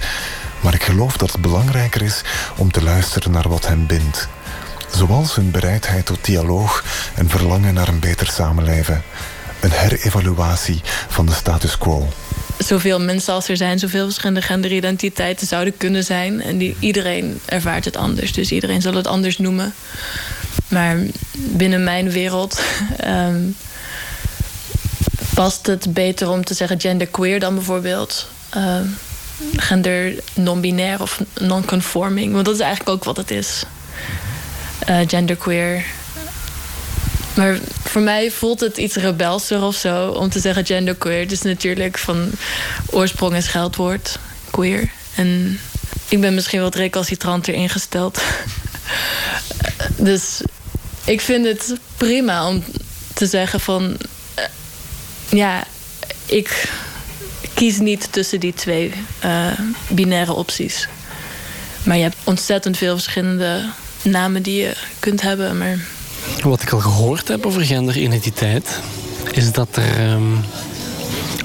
[0.61, 2.21] maar ik geloof dat het belangrijker is
[2.57, 4.27] om te luisteren naar wat hen bindt.
[4.91, 6.83] Zoals hun bereidheid tot dialoog
[7.15, 9.03] en verlangen naar een beter samenleven.
[9.59, 12.07] Een herevaluatie van de status quo.
[12.57, 16.41] Zoveel mensen als er zijn, zoveel verschillende genderidentiteiten zouden kunnen zijn.
[16.41, 18.33] En die, iedereen ervaart het anders.
[18.33, 19.73] Dus iedereen zal het anders noemen.
[20.67, 20.97] Maar
[21.33, 22.61] binnen mijn wereld
[23.05, 23.55] um,
[25.33, 28.79] past het beter om te zeggen genderqueer dan bijvoorbeeld uh,
[29.55, 32.33] gender non-binair of non-conforming.
[32.33, 33.63] Want dat is eigenlijk ook wat het is.
[34.89, 35.85] Uh, genderqueer.
[37.33, 41.19] Maar voor mij voelt het iets rebelser of zo om te zeggen genderqueer.
[41.19, 42.31] Het is natuurlijk van
[42.89, 44.19] oorsprong een scheldwoord,
[44.49, 44.89] queer.
[45.15, 45.59] En
[46.09, 48.21] ik ben misschien wat recalcitranter ingesteld.
[49.95, 50.41] dus
[51.05, 52.63] ik vind het prima om
[53.13, 53.97] te zeggen van...
[54.39, 54.43] Uh,
[55.29, 55.63] ja,
[56.25, 56.69] ik
[57.53, 58.93] kies niet tussen die twee
[59.25, 59.47] uh,
[59.87, 60.87] binaire opties.
[61.83, 63.69] Maar je hebt ontzettend veel verschillende
[64.01, 65.57] namen die je kunt hebben.
[65.57, 65.79] Maar...
[66.41, 68.79] Wat ik al gehoord heb over genderidentiteit...
[69.31, 70.43] is dat er um,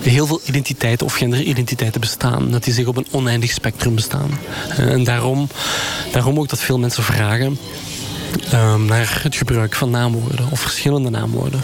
[0.03, 2.51] heel veel identiteiten of genderidentiteiten bestaan.
[2.51, 4.39] Dat die zich op een oneindig spectrum bestaan.
[4.77, 5.49] En daarom,
[6.13, 7.59] daarom ook dat veel mensen vragen...
[8.53, 11.61] Um, naar het gebruik van naamwoorden of verschillende naamwoorden.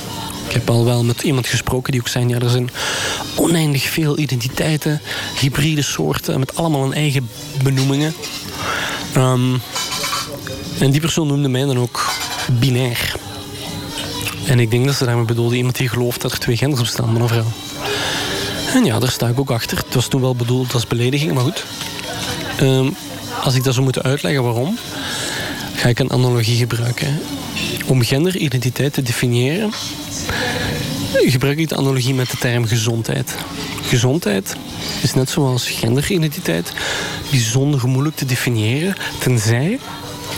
[0.47, 2.29] Ik heb al wel met iemand gesproken die ook zei...
[2.29, 2.71] ja, er zijn
[3.37, 5.01] oneindig veel identiteiten,
[5.41, 6.39] hybride soorten...
[6.39, 7.29] met allemaal een eigen
[7.63, 8.15] benoemingen.
[9.17, 9.61] Um,
[10.79, 12.13] en die persoon noemde mij dan ook
[12.53, 13.15] binair.
[14.47, 17.13] En ik denk dat ze daarmee bedoelde iemand die gelooft dat er twee genders bestaan,
[17.13, 17.53] man of vrouw.
[18.75, 19.79] En ja, daar sta ik ook achter.
[19.79, 21.65] Het was toen wel bedoeld als belediging, maar goed.
[22.61, 22.95] Um,
[23.43, 24.79] als ik dat zou moeten uitleggen waarom
[25.75, 27.21] ga ik een analogie gebruiken.
[27.87, 29.73] Om genderidentiteit te definiëren,
[31.13, 33.37] gebruik ik de analogie met de term gezondheid.
[33.83, 34.57] Gezondheid
[35.03, 36.73] is net zoals genderidentiteit
[37.31, 39.79] bijzonder moeilijk te definiëren, tenzij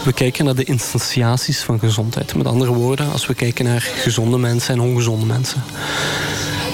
[0.04, 2.34] we kijken naar de instantiaties van gezondheid.
[2.34, 5.62] Met andere woorden, als we kijken naar gezonde mensen en ongezonde mensen.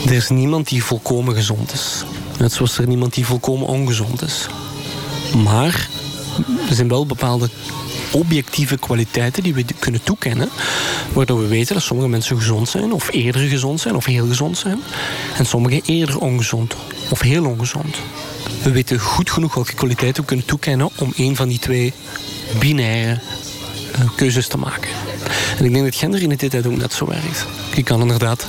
[0.06, 2.04] Er is niemand die volkomen gezond is.
[2.38, 4.46] Net zoals er niemand die volkomen ongezond is.
[5.44, 5.88] Maar
[6.68, 7.48] er zijn wel bepaalde
[8.10, 10.48] objectieve kwaliteiten die we kunnen toekennen.
[11.12, 14.58] Waardoor we weten dat sommige mensen gezond zijn, of eerder gezond zijn, of heel gezond
[14.58, 14.80] zijn.
[15.38, 16.76] En sommige eerder ongezond,
[17.10, 17.96] of heel ongezond.
[18.62, 21.92] We weten goed genoeg welke kwaliteiten we kunnen toekennen om een van die twee
[22.58, 23.20] binaire
[24.16, 24.90] keuzes te maken.
[25.58, 27.46] En ik denk dat genderidentiteit ook net zo werkt.
[27.74, 28.46] Je kan inderdaad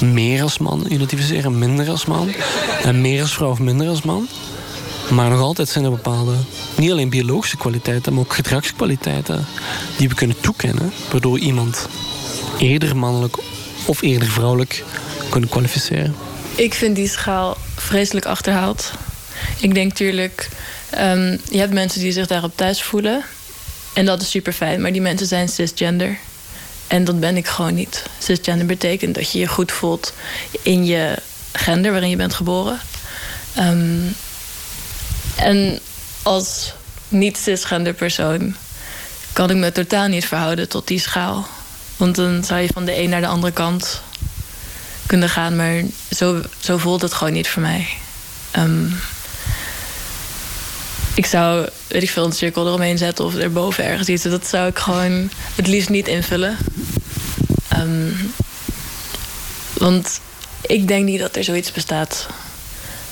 [0.00, 2.30] meer als man identificeren, minder als man.
[2.82, 4.28] En meer als vrouw of minder als man.
[5.10, 6.34] Maar nog altijd zijn er bepaalde,
[6.74, 9.46] niet alleen biologische kwaliteiten, maar ook gedragskwaliteiten
[9.96, 11.88] die we kunnen toekennen, waardoor iemand
[12.58, 13.36] eerder mannelijk
[13.84, 14.84] of eerder vrouwelijk
[15.28, 16.14] kunnen kwalificeren.
[16.54, 18.92] Ik vind die schaal vreselijk achterhaald.
[19.60, 20.48] Ik denk natuurlijk,
[20.98, 23.24] um, je hebt mensen die zich daarop thuis voelen.
[23.92, 26.18] En dat is super fijn, maar die mensen zijn cisgender.
[26.86, 28.02] En dat ben ik gewoon niet.
[28.18, 30.12] Cisgender betekent dat je je goed voelt
[30.62, 31.16] in je
[31.52, 32.80] gender waarin je bent geboren.
[33.58, 34.14] Um,
[35.36, 35.80] en
[36.22, 36.72] als
[37.08, 38.56] niet-cisgender persoon
[39.32, 41.48] kan ik me totaal niet verhouden tot die schaal.
[41.96, 44.02] Want dan zou je van de een naar de andere kant
[45.06, 47.88] kunnen gaan, maar zo, zo voelt het gewoon niet voor mij.
[48.56, 49.00] Um,
[51.14, 54.22] ik zou, weet ik veel, een cirkel eromheen zetten of erboven ergens iets.
[54.22, 56.56] Dat zou ik gewoon het liefst niet invullen.
[57.78, 58.32] Um,
[59.72, 60.20] want
[60.60, 62.26] ik denk niet dat er zoiets bestaat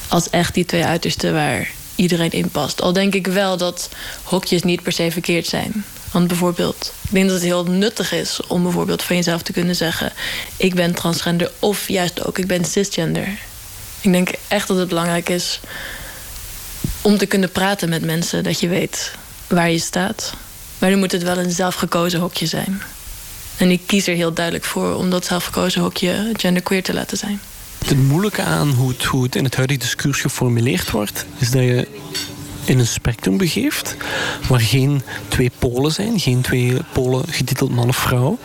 [0.09, 2.83] als echt die twee uitersten waar iedereen in past.
[2.83, 3.89] Al denk ik wel dat
[4.23, 5.85] hokjes niet per se verkeerd zijn.
[6.13, 9.77] Want bijvoorbeeld, ik denk dat het heel nuttig is om bijvoorbeeld van jezelf te kunnen
[9.77, 10.13] zeggen:
[10.57, 13.29] ik ben transgender of juist ook ik ben cisgender.
[14.01, 15.61] Ik denk echt dat het belangrijk is
[17.09, 19.13] om te kunnen praten met mensen, dat je weet
[19.47, 20.35] waar je staat.
[20.79, 22.83] Maar dan moet het wel een zelfgekozen hokje zijn.
[23.57, 27.41] En ik kies er heel duidelijk voor om dat zelfgekozen hokje genderqueer te laten zijn.
[27.87, 31.63] Het moeilijke aan hoe het, hoe het in het huidige discours geformuleerd wordt, is dat
[31.63, 31.89] je
[32.69, 33.97] in een spectrum begeeft
[34.49, 38.39] waar geen twee polen zijn, geen twee polen getiteld man of vrouw,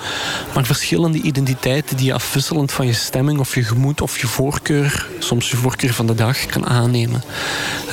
[0.53, 5.07] maar verschillende identiteiten die je afwisselend van je stemming of je gemoed of je voorkeur,
[5.19, 7.23] soms je voorkeur van de dag, kan aannemen.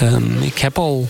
[0.03, 1.09] Um, ik heb al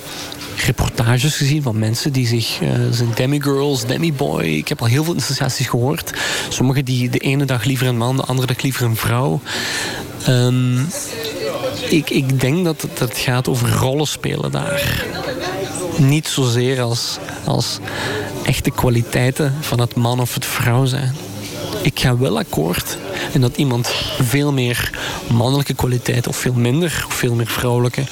[0.66, 4.44] reportages gezien van mensen die zich uh, zijn demigirls, demiboy.
[4.44, 6.12] Ik heb al heel veel associaties gehoord.
[6.48, 9.40] Sommigen die de ene dag liever een man, de andere dag liever een vrouw.
[10.28, 10.88] Um,
[11.88, 15.04] ik, ik denk dat het, dat gaat over rollen spelen daar.
[15.96, 17.78] Niet zozeer als, als
[18.44, 21.14] echte kwaliteiten van het man of het vrouw zijn.
[21.82, 22.96] Ik ga wel akkoord
[23.32, 23.90] en dat iemand
[24.22, 24.90] veel meer
[25.32, 28.04] mannelijke kwaliteiten of veel minder, of veel meer vrouwelijke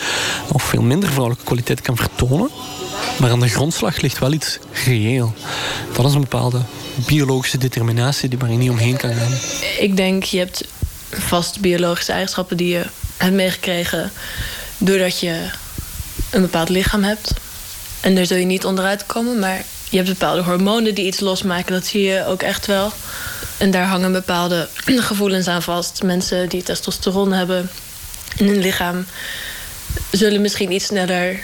[0.52, 2.51] of veel minder vrouwelijke kwaliteiten kan vertonen.
[3.20, 5.35] Maar aan de grondslag ligt wel iets reëel.
[5.97, 6.60] Dat is een bepaalde
[7.06, 9.32] biologische determinatie die waar je niet omheen kan gaan.
[9.78, 10.64] Ik denk, je hebt
[11.10, 12.86] vast biologische eigenschappen die je
[13.18, 14.12] hebt meegekregen
[14.78, 15.50] doordat je
[16.30, 17.32] een bepaald lichaam hebt.
[18.00, 21.72] En daar zul je niet onderuit komen, maar je hebt bepaalde hormonen die iets losmaken.
[21.72, 22.92] Dat zie je ook echt wel.
[23.56, 24.68] En daar hangen bepaalde
[25.10, 26.02] gevoelens aan vast.
[26.02, 27.70] Mensen die testosteron hebben
[28.36, 29.06] in hun lichaam
[30.10, 31.40] zullen misschien iets sneller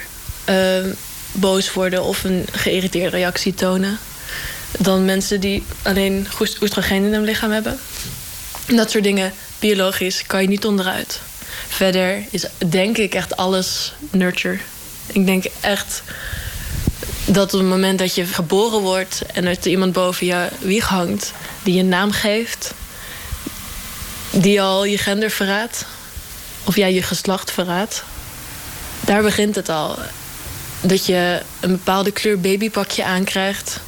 [0.49, 0.85] uh,
[1.31, 3.99] boos worden of een geïrriteerde reactie tonen
[4.79, 6.27] dan mensen die alleen
[6.61, 7.79] oestrogeen in hun lichaam hebben.
[8.65, 11.19] Dat soort dingen, biologisch, kan je niet onderuit.
[11.67, 14.57] Verder is denk ik echt alles nurture.
[15.07, 16.03] Ik denk echt
[17.25, 21.33] dat op het moment dat je geboren wordt en er iemand boven je wieg hangt
[21.63, 22.73] die je naam geeft,
[24.31, 25.85] die al je gender verraadt,
[26.63, 28.03] of jij je geslacht verraadt,
[29.01, 29.97] daar begint het al.
[30.81, 33.79] Dat je een bepaalde kleur babypakje aankrijgt.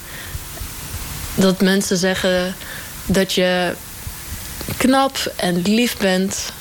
[1.35, 2.55] Dat mensen zeggen
[3.05, 3.73] dat je
[4.77, 6.51] knap en lief bent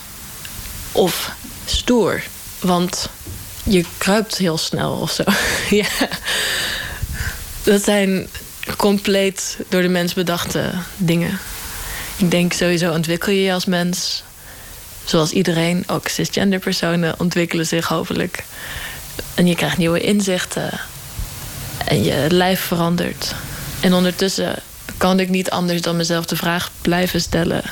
[0.97, 1.33] of
[1.67, 2.23] stoer.
[2.61, 3.09] Want
[3.63, 5.23] je kruipt heel snel of zo.
[5.81, 6.09] ja.
[7.63, 8.29] Dat zijn
[8.77, 11.39] compleet door de mens bedachte dingen.
[12.17, 14.23] Ik denk sowieso ontwikkel je je als mens.
[15.05, 18.45] Zoals iedereen, ook cisgender personen ontwikkelen zich hopelijk.
[19.35, 20.81] En je krijgt nieuwe inzichten.
[21.85, 23.35] En je lijf verandert.
[23.81, 24.63] En ondertussen
[24.97, 27.63] kan ik niet anders dan mezelf de vraag blijven stellen.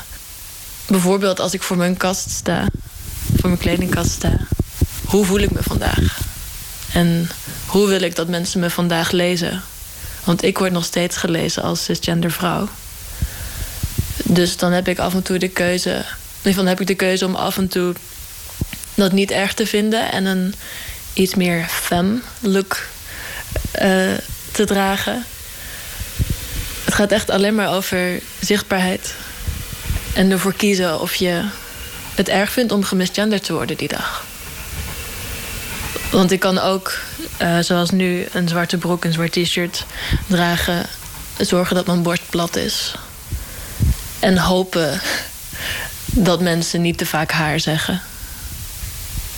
[0.86, 2.66] Bijvoorbeeld als ik voor mijn kast sta,
[3.44, 4.36] voor mijn kledingkast sta.
[5.04, 6.20] Hoe voel ik me vandaag?
[6.92, 7.30] En
[7.66, 9.62] hoe wil ik dat mensen me vandaag lezen?
[10.24, 12.68] Want ik word nog steeds gelezen als cisgender vrouw.
[14.24, 16.04] Dus dan heb ik af en toe de keuze.
[16.42, 17.94] Dan heb ik de keuze om af en toe
[18.94, 20.54] dat niet erg te vinden en een
[21.12, 22.86] iets meer femme look
[23.82, 24.12] uh,
[24.52, 25.24] te dragen.
[26.84, 29.14] Het gaat echt alleen maar over zichtbaarheid.
[30.14, 31.44] En ervoor kiezen of je
[32.14, 34.24] het erg vindt om gemisgenderd te worden die dag.
[36.10, 36.98] Want ik kan ook,
[37.42, 39.84] uh, zoals nu, een zwarte broek, een zwart t-shirt
[40.26, 40.86] dragen.
[41.38, 42.94] Zorgen dat mijn borst plat is.
[44.18, 45.00] En hopen
[46.04, 48.02] dat mensen niet te vaak haar zeggen.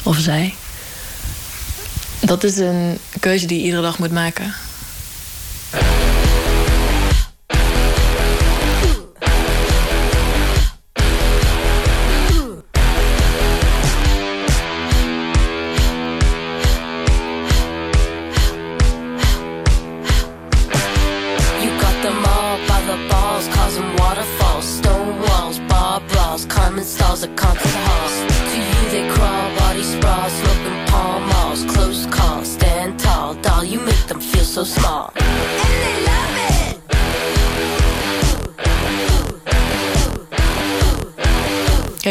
[0.02, 0.54] Of zij.
[2.20, 4.54] Dat is een keuze die je iedere dag moet maken.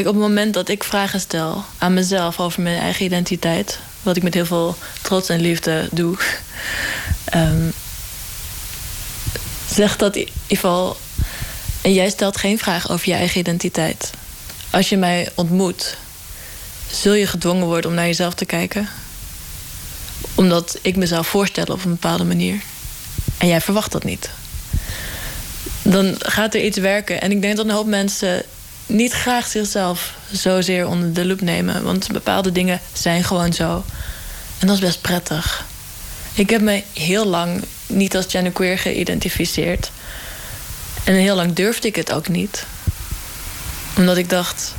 [0.05, 4.23] Op het moment dat ik vragen stel aan mezelf over mijn eigen identiteit, wat ik
[4.23, 6.17] met heel veel trots en liefde doe,
[7.35, 7.73] um,
[9.71, 10.97] zegt dat in ieder geval.
[11.81, 14.11] En jij stelt geen vraag over je eigen identiteit.
[14.69, 15.97] Als je mij ontmoet,
[16.91, 18.89] zul je gedwongen worden om naar jezelf te kijken.
[20.35, 22.61] Omdat ik mezelf voorstel op een bepaalde manier.
[23.37, 24.29] En jij verwacht dat niet.
[25.81, 27.21] Dan gaat er iets werken.
[27.21, 28.43] En ik denk dat een hoop mensen
[28.85, 31.83] niet graag zichzelf zozeer onder de loep nemen.
[31.83, 33.83] Want bepaalde dingen zijn gewoon zo.
[34.59, 35.65] En dat is best prettig.
[36.33, 39.91] Ik heb me heel lang niet als genderqueer geïdentificeerd.
[41.03, 42.65] En heel lang durfde ik het ook niet.
[43.97, 44.73] Omdat ik dacht...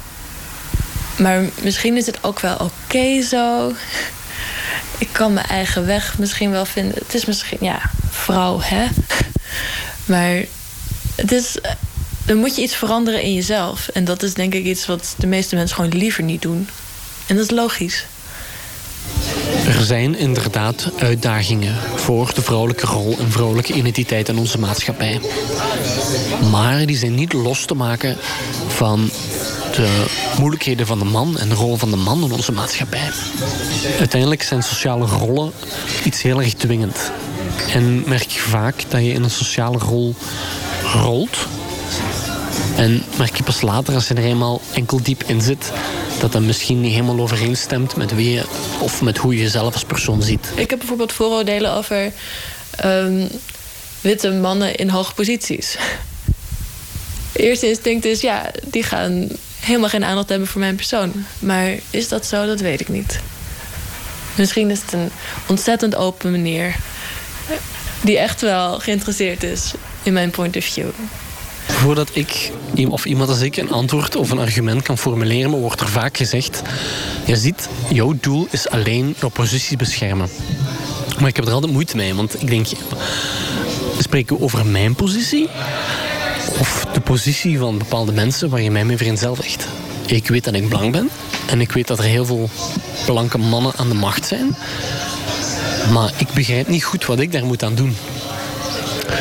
[1.16, 3.72] Maar misschien is het ook wel oké zo.
[4.98, 6.94] Ik kan mijn eigen weg misschien wel vinden.
[6.94, 8.86] Het is misschien, ja, vrouw, hè?
[10.04, 10.44] Maar
[11.14, 11.58] het is
[12.26, 13.88] dan moet je iets veranderen in jezelf.
[13.88, 16.68] En dat is denk ik iets wat de meeste mensen gewoon liever niet doen.
[17.26, 18.06] En dat is logisch.
[19.66, 25.20] Er zijn inderdaad uitdagingen voor de vrouwelijke rol en vrouwelijke identiteit in onze maatschappij.
[26.50, 28.16] Maar die zijn niet los te maken
[28.68, 29.10] van
[29.74, 30.04] de
[30.38, 33.10] moeilijkheden van de man en de rol van de man in onze maatschappij.
[33.98, 35.52] Uiteindelijk zijn sociale rollen
[36.04, 37.10] iets heel erg dwingend.
[37.72, 40.14] En merk je vaak dat je in een sociale rol
[40.92, 41.36] rolt.
[42.76, 45.72] En merk je pas later, als je er eenmaal enkel diep in zit,
[46.20, 48.42] dat dat misschien niet helemaal overeenstemt met wie je
[48.80, 50.48] of met hoe je jezelf als persoon ziet.
[50.54, 52.12] Ik heb bijvoorbeeld vooroordelen over
[52.70, 53.26] ehm,
[54.00, 55.76] witte mannen in hoge posities.
[57.32, 59.28] Eerste instinct is ja, die gaan
[59.60, 61.12] helemaal geen aandacht hebben voor mijn persoon.
[61.38, 62.46] Maar is dat zo?
[62.46, 63.20] Dat weet ik niet.
[64.36, 65.10] Misschien is het een
[65.46, 66.76] ontzettend open manier
[68.00, 69.72] die echt wel geïnteresseerd is
[70.02, 70.88] in mijn point of view.
[71.76, 72.52] Voordat ik
[72.88, 76.62] of iemand als ik een antwoord of een argument kan formuleren, wordt er vaak gezegd:
[77.24, 80.28] Je ziet, jouw doel is alleen jouw positie beschermen.
[81.18, 82.66] Maar ik heb er altijd moeite mee, want ik denk:
[83.98, 85.48] spreken we over mijn positie
[86.58, 89.66] of de positie van bepaalde mensen waar je mij mee vereenzelvigt?
[90.06, 91.10] Ik weet dat ik blank ben
[91.46, 92.50] en ik weet dat er heel veel
[93.06, 94.56] blanke mannen aan de macht zijn.
[95.92, 97.96] Maar ik begrijp niet goed wat ik daar moet aan doen.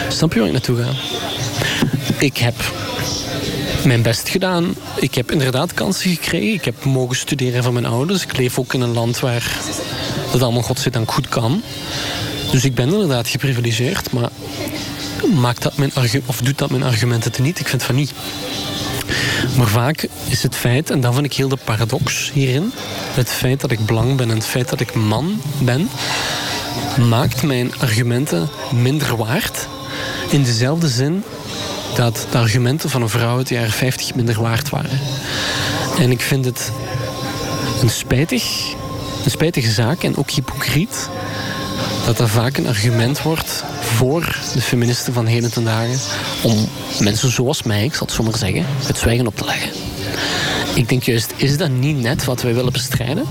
[0.10, 0.90] Snap je waar ik naartoe ga?
[2.18, 2.56] Ik heb
[3.86, 4.76] mijn best gedaan.
[4.96, 6.54] Ik heb inderdaad kansen gekregen.
[6.54, 8.24] Ik heb mogen studeren van mijn ouders.
[8.24, 9.58] Ik leef ook in een land waar
[10.32, 11.62] dat allemaal godzijdank goed kan.
[12.52, 14.30] Dus ik ben inderdaad geprivilegeerd, maar
[15.34, 15.92] maakt dat mijn
[16.26, 17.60] of doet dat mijn argumenten te niet?
[17.60, 18.14] Ik vind van niet.
[19.58, 22.72] Maar vaak is het feit, en dat vind ik heel de paradox hierin,
[23.14, 25.90] het feit dat ik blank ben en het feit dat ik man ben,
[27.10, 29.68] maakt mijn argumenten minder waard.
[30.30, 31.24] In dezelfde zin
[31.96, 35.00] dat de argumenten van een vrouw uit de jaren 50 minder waard waren.
[36.00, 36.72] En ik vind het
[37.82, 38.44] een, spijtig,
[39.24, 41.10] een spijtige zaak en ook hypocriet
[42.06, 46.00] dat dat vaak een argument wordt voor de feministen van heden ten dagen
[46.42, 46.68] om
[47.00, 49.70] mensen zoals mij, ik zal het zo maar zeggen, het zwijgen op te leggen.
[50.76, 53.26] Ik denk juist, is dat niet net wat wij willen bestrijden?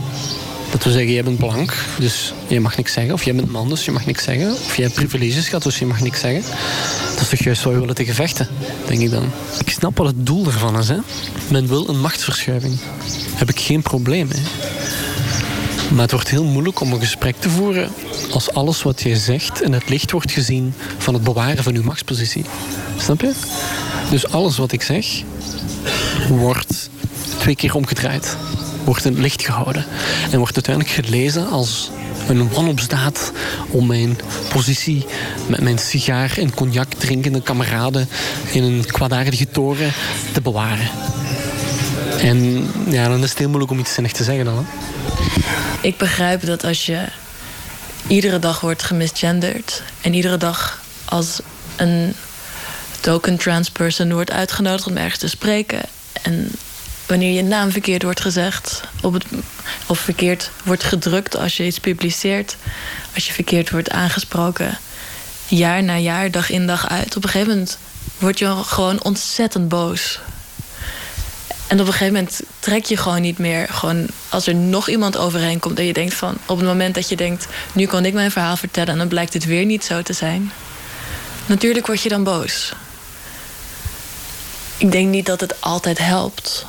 [0.70, 3.12] Dat we zeggen, jij bent blank, dus je mag niks zeggen.
[3.12, 4.52] Of jij bent man, dus je mag niks zeggen.
[4.52, 6.42] Of jij hebt privileges gehad, dus je mag niks zeggen.
[7.34, 8.48] Toch juist wat we willen tegen vechten,
[8.86, 9.30] denk ik dan.
[9.64, 10.88] Ik snap wat het doel ervan is.
[10.88, 10.96] Hè?
[11.50, 12.78] Men wil een machtsverschuiving.
[12.80, 14.42] Daar heb ik geen probleem mee.
[15.90, 17.90] Maar het wordt heel moeilijk om een gesprek te voeren
[18.30, 21.82] als alles wat jij zegt in het licht wordt gezien van het bewaren van uw
[21.82, 22.44] machtspositie.
[22.98, 23.32] Snap je?
[24.10, 25.06] Dus alles wat ik zeg
[26.28, 26.90] wordt
[27.38, 28.36] twee keer omgedraaid
[28.84, 29.84] wordt in het licht gehouden.
[30.30, 31.90] En wordt uiteindelijk gelezen als
[32.26, 33.32] een wanopstaat
[33.68, 34.18] om mijn
[34.48, 35.06] positie
[35.46, 38.08] met mijn sigaar en cognac drinkende kameraden
[38.52, 39.92] in een kwaadaardige toren
[40.32, 40.88] te bewaren.
[42.20, 44.56] En ja, dan is het heel moeilijk om iets zinnig te zeggen dan.
[44.56, 44.62] Hè?
[45.80, 47.04] Ik begrijp dat als je
[48.06, 51.40] iedere dag wordt gemisgenderd en iedere dag als
[51.76, 52.14] een
[53.00, 55.80] token trans person wordt uitgenodigd om ergens te spreken
[56.22, 56.50] en
[57.06, 59.24] wanneer je naam verkeerd wordt gezegd, op het,
[59.86, 62.56] of verkeerd wordt gedrukt als je iets publiceert,
[63.14, 64.78] als je verkeerd wordt aangesproken,
[65.46, 67.78] jaar na jaar, dag in dag uit, op een gegeven moment
[68.18, 70.20] word je gewoon ontzettend boos.
[71.66, 73.68] En op een gegeven moment trek je gewoon niet meer.
[73.70, 76.36] Gewoon als er nog iemand overheen komt en je denkt van...
[76.46, 78.92] op het moment dat je denkt, nu kan ik mijn verhaal vertellen...
[78.92, 80.52] en dan blijkt het weer niet zo te zijn.
[81.46, 82.72] Natuurlijk word je dan boos.
[84.76, 86.66] Ik denk niet dat het altijd helpt.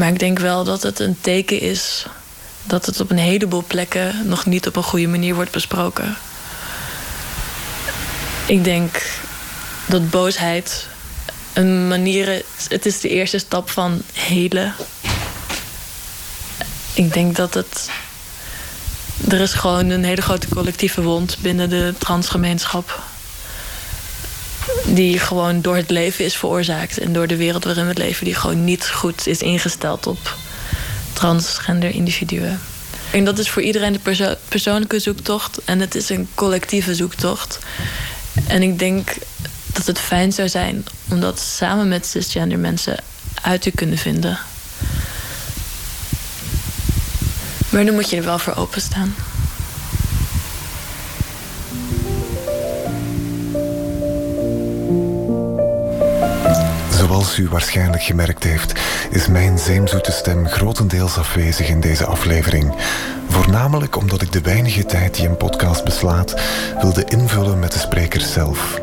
[0.00, 2.06] Maar ik denk wel dat het een teken is
[2.62, 6.16] dat het op een heleboel plekken nog niet op een goede manier wordt besproken.
[8.46, 9.02] Ik denk
[9.86, 10.86] dat boosheid
[11.52, 12.42] een manier.
[12.68, 14.74] Het is de eerste stap van helen.
[16.94, 17.90] Ik denk dat het.
[19.28, 23.02] Er is gewoon een hele grote collectieve wond binnen de transgemeenschap
[24.86, 26.98] die gewoon door het leven is veroorzaakt.
[26.98, 30.36] En door de wereld waarin we leven, die gewoon niet goed is ingesteld op
[31.12, 32.60] transgender individuen.
[33.10, 35.64] En dat is voor iedereen de persoonlijke zoektocht.
[35.64, 37.58] En het is een collectieve zoektocht.
[38.46, 39.16] En ik denk
[39.66, 42.96] dat het fijn zou zijn om dat samen met cisgender mensen
[43.42, 44.38] uit te kunnen vinden.
[47.68, 49.14] Maar dan moet je er wel voor openstaan.
[57.10, 58.72] Zoals u waarschijnlijk gemerkt heeft,
[59.10, 62.74] is mijn zeemzoete stem grotendeels afwezig in deze aflevering.
[63.28, 66.34] Voornamelijk omdat ik de weinige tijd die een podcast beslaat
[66.80, 68.80] wilde invullen met de spreker zelf.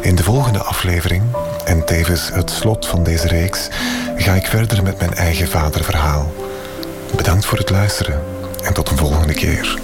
[0.00, 1.22] In de volgende aflevering,
[1.64, 3.68] en tevens het slot van deze reeks,
[4.16, 6.32] ga ik verder met mijn eigen vaderverhaal.
[7.16, 8.22] Bedankt voor het luisteren
[8.62, 9.78] en tot een volgende keer.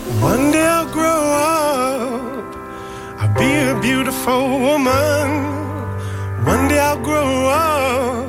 [0.91, 1.33] Grow
[2.03, 2.57] up,
[3.21, 5.60] I'll be a beautiful woman.
[6.45, 8.29] One day I'll grow up,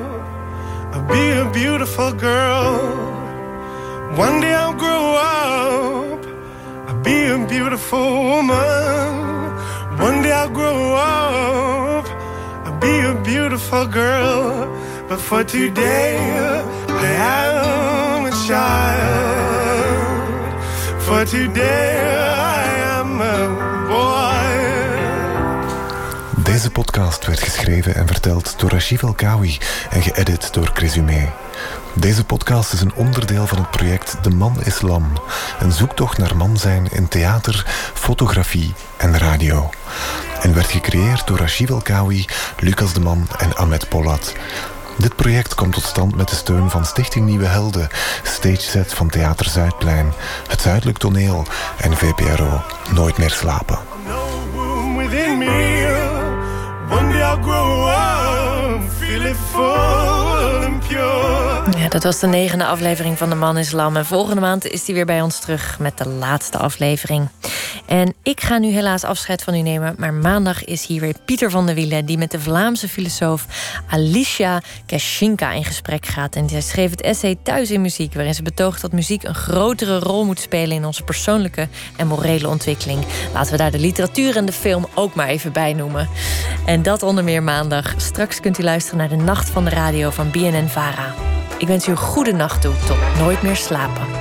[0.94, 2.80] I'll be a beautiful girl.
[4.18, 6.26] One day I'll grow up,
[6.88, 9.56] I'll be a beautiful woman.
[9.98, 12.06] One day I'll grow up,
[12.66, 14.68] I'll be a beautiful girl.
[15.08, 16.18] But for today,
[16.90, 17.46] I
[18.16, 19.42] am a child.
[21.06, 22.51] For today,
[26.62, 29.58] Deze podcast werd geschreven en verteld door Rashif El Kawi
[29.90, 31.34] en geëdit door Cresumé.
[31.94, 35.14] Deze podcast is een onderdeel van het project De Man is Lam.
[35.60, 39.70] Een zoektocht naar man zijn in theater, fotografie en radio.
[40.42, 42.26] En werd gecreëerd door Rashif El Kawi,
[42.60, 44.34] Lucas de Man en Ahmed Polat.
[44.98, 47.90] Dit project komt tot stand met de steun van Stichting Nieuwe Helden,
[48.24, 50.14] stageset van Theater Zuidplein,
[50.48, 51.46] het Zuidelijk Toneel
[51.78, 52.62] en VPRO
[52.94, 53.80] Nooit meer slapen.
[57.42, 61.51] Grow up, feel it full and pure.
[61.70, 63.98] Ja, dat was de negende aflevering van De Man is Lam.
[63.98, 67.28] En volgende maand is hij weer bij ons terug met de laatste aflevering.
[67.86, 69.96] En ik ga nu helaas afscheid van u nemen.
[69.98, 72.06] Maar maandag is hier weer Pieter van der Wielen...
[72.06, 73.46] die met de Vlaamse filosoof
[73.90, 76.36] Alicia Keshinka in gesprek gaat.
[76.36, 78.14] En zij schreef het essay Thuis in Muziek...
[78.14, 80.76] waarin ze betoogt dat muziek een grotere rol moet spelen...
[80.76, 83.06] in onze persoonlijke en morele ontwikkeling.
[83.34, 86.10] Laten we daar de literatuur en de film ook maar even bij noemen.
[86.66, 87.94] En dat onder meer maandag.
[87.98, 91.14] Straks kunt u luisteren naar de Nacht van de Radio van BNN-VARA.
[91.62, 92.74] Ik wens u een goede nacht toe.
[92.88, 94.21] Tot nooit meer slapen.